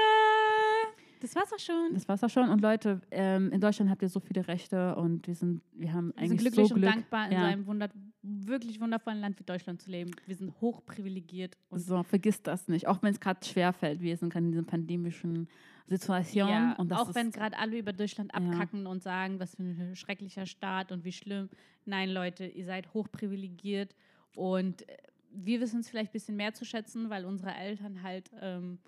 das 1.21 1.35
war's 1.37 1.53
auch 1.53 1.59
schon. 1.59 1.91
Das 1.95 2.09
war's 2.09 2.23
auch 2.25 2.29
schon. 2.31 2.49
Und 2.49 2.61
Leute, 2.61 3.01
ähm, 3.11 3.53
in 3.53 3.61
Deutschland 3.61 3.91
habt 3.91 4.03
ihr 4.03 4.09
so 4.09 4.21
viele 4.21 4.47
Rechte 4.49 4.95
und 4.97 5.27
wir 5.27 5.35
sind, 5.35 5.61
wir 5.73 5.93
haben 5.93 6.13
Wir 6.17 6.29
sind 6.29 6.31
eigentlich 6.33 6.41
glücklich 6.41 6.69
so 6.69 6.75
und 6.75 6.81
Glück. 6.81 6.93
dankbar, 6.95 7.27
in 7.27 7.33
Ja. 7.33 7.41
so 7.41 7.45
einem 7.47 7.67
wunder 7.67 7.89
wirklich 8.23 8.81
wundervollen 8.81 9.21
Land 9.21 9.39
wie 9.39 9.45
Deutschland 9.45 9.81
zu 9.81 9.91
leben. 9.91 10.11
Wir 10.27 10.35
sind 10.37 10.53
hochprivilegiert 10.61 11.57
und 11.71 11.79
So, 11.79 12.03
vergiss 12.03 12.43
das 12.43 12.69
nicht. 12.69 12.87
Auch 12.87 13.03
wenn 13.03 13.13
es 13.13 13.21
gerade 13.21 13.45
schwer 13.47 13.73
fällt, 13.73 14.01
wir 14.03 14.17
sind 14.17 14.31
gerade 14.33 14.45
in 14.47 14.53
dieser 14.53 14.65
pandemischen 14.65 15.49
Situation. 15.87 16.49
Ja, 16.49 16.75
und 16.75 16.93
auch 16.93 17.15
wenn 17.15 17.31
gerade 17.31 17.57
alle 17.59 17.79
über 17.79 17.93
Deutschland 17.93 18.31
Ja. 18.33 18.39
abkacken 18.39 18.87
und 18.87 19.03
sagen, 19.03 19.41
was 19.41 19.55
für 19.57 19.63
ein 19.63 19.97
schrecklicher 19.97 20.47
Staat 20.47 20.93
und 20.93 21.05
wie 21.05 21.13
schlimm. 21.13 21.49
Nein, 21.87 22.11
Leute, 22.11 22.47
ihr 22.47 22.65
seid 22.67 22.93
hochprivilegiert 22.95 23.95
und 24.37 24.89
äh, 24.89 24.97
wir 25.33 25.61
wissen 25.61 25.81
es 25.81 25.89
vielleicht 25.89 26.11
ein 26.11 26.13
bisschen 26.13 26.37
mehr 26.37 26.53
zu 26.55 26.65
schätzen, 26.65 27.09
weil 27.09 27.25
unsere 27.25 27.55
Eltern 27.55 28.03
halt 28.03 28.31
ähm, 28.41 28.79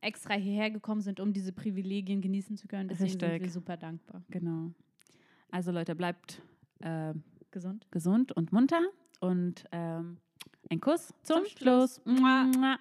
extra 0.00 0.34
hierher 0.34 0.70
gekommen 0.70 1.00
sind, 1.00 1.20
um 1.20 1.32
diese 1.32 1.52
Privilegien 1.52 2.20
genießen 2.20 2.56
zu 2.56 2.68
können. 2.68 2.88
Deswegen 2.88 3.10
sind 3.10 3.22
Richtig. 3.22 3.42
wir 3.42 3.50
super 3.50 3.76
dankbar. 3.76 4.22
Genau. 4.30 4.70
Also 5.50 5.72
Leute, 5.72 5.94
bleibt 5.94 6.42
äh, 6.80 7.12
Gesund. 7.50 7.86
gesund 7.90 8.32
und 8.32 8.52
munter 8.52 8.80
und 9.20 9.64
ähm, 9.72 10.18
ein 10.70 10.80
Kuss 10.80 11.08
zum, 11.22 11.38
Zum 11.38 11.46
Schluss. 11.46 12.00
Schluss. 12.04 12.78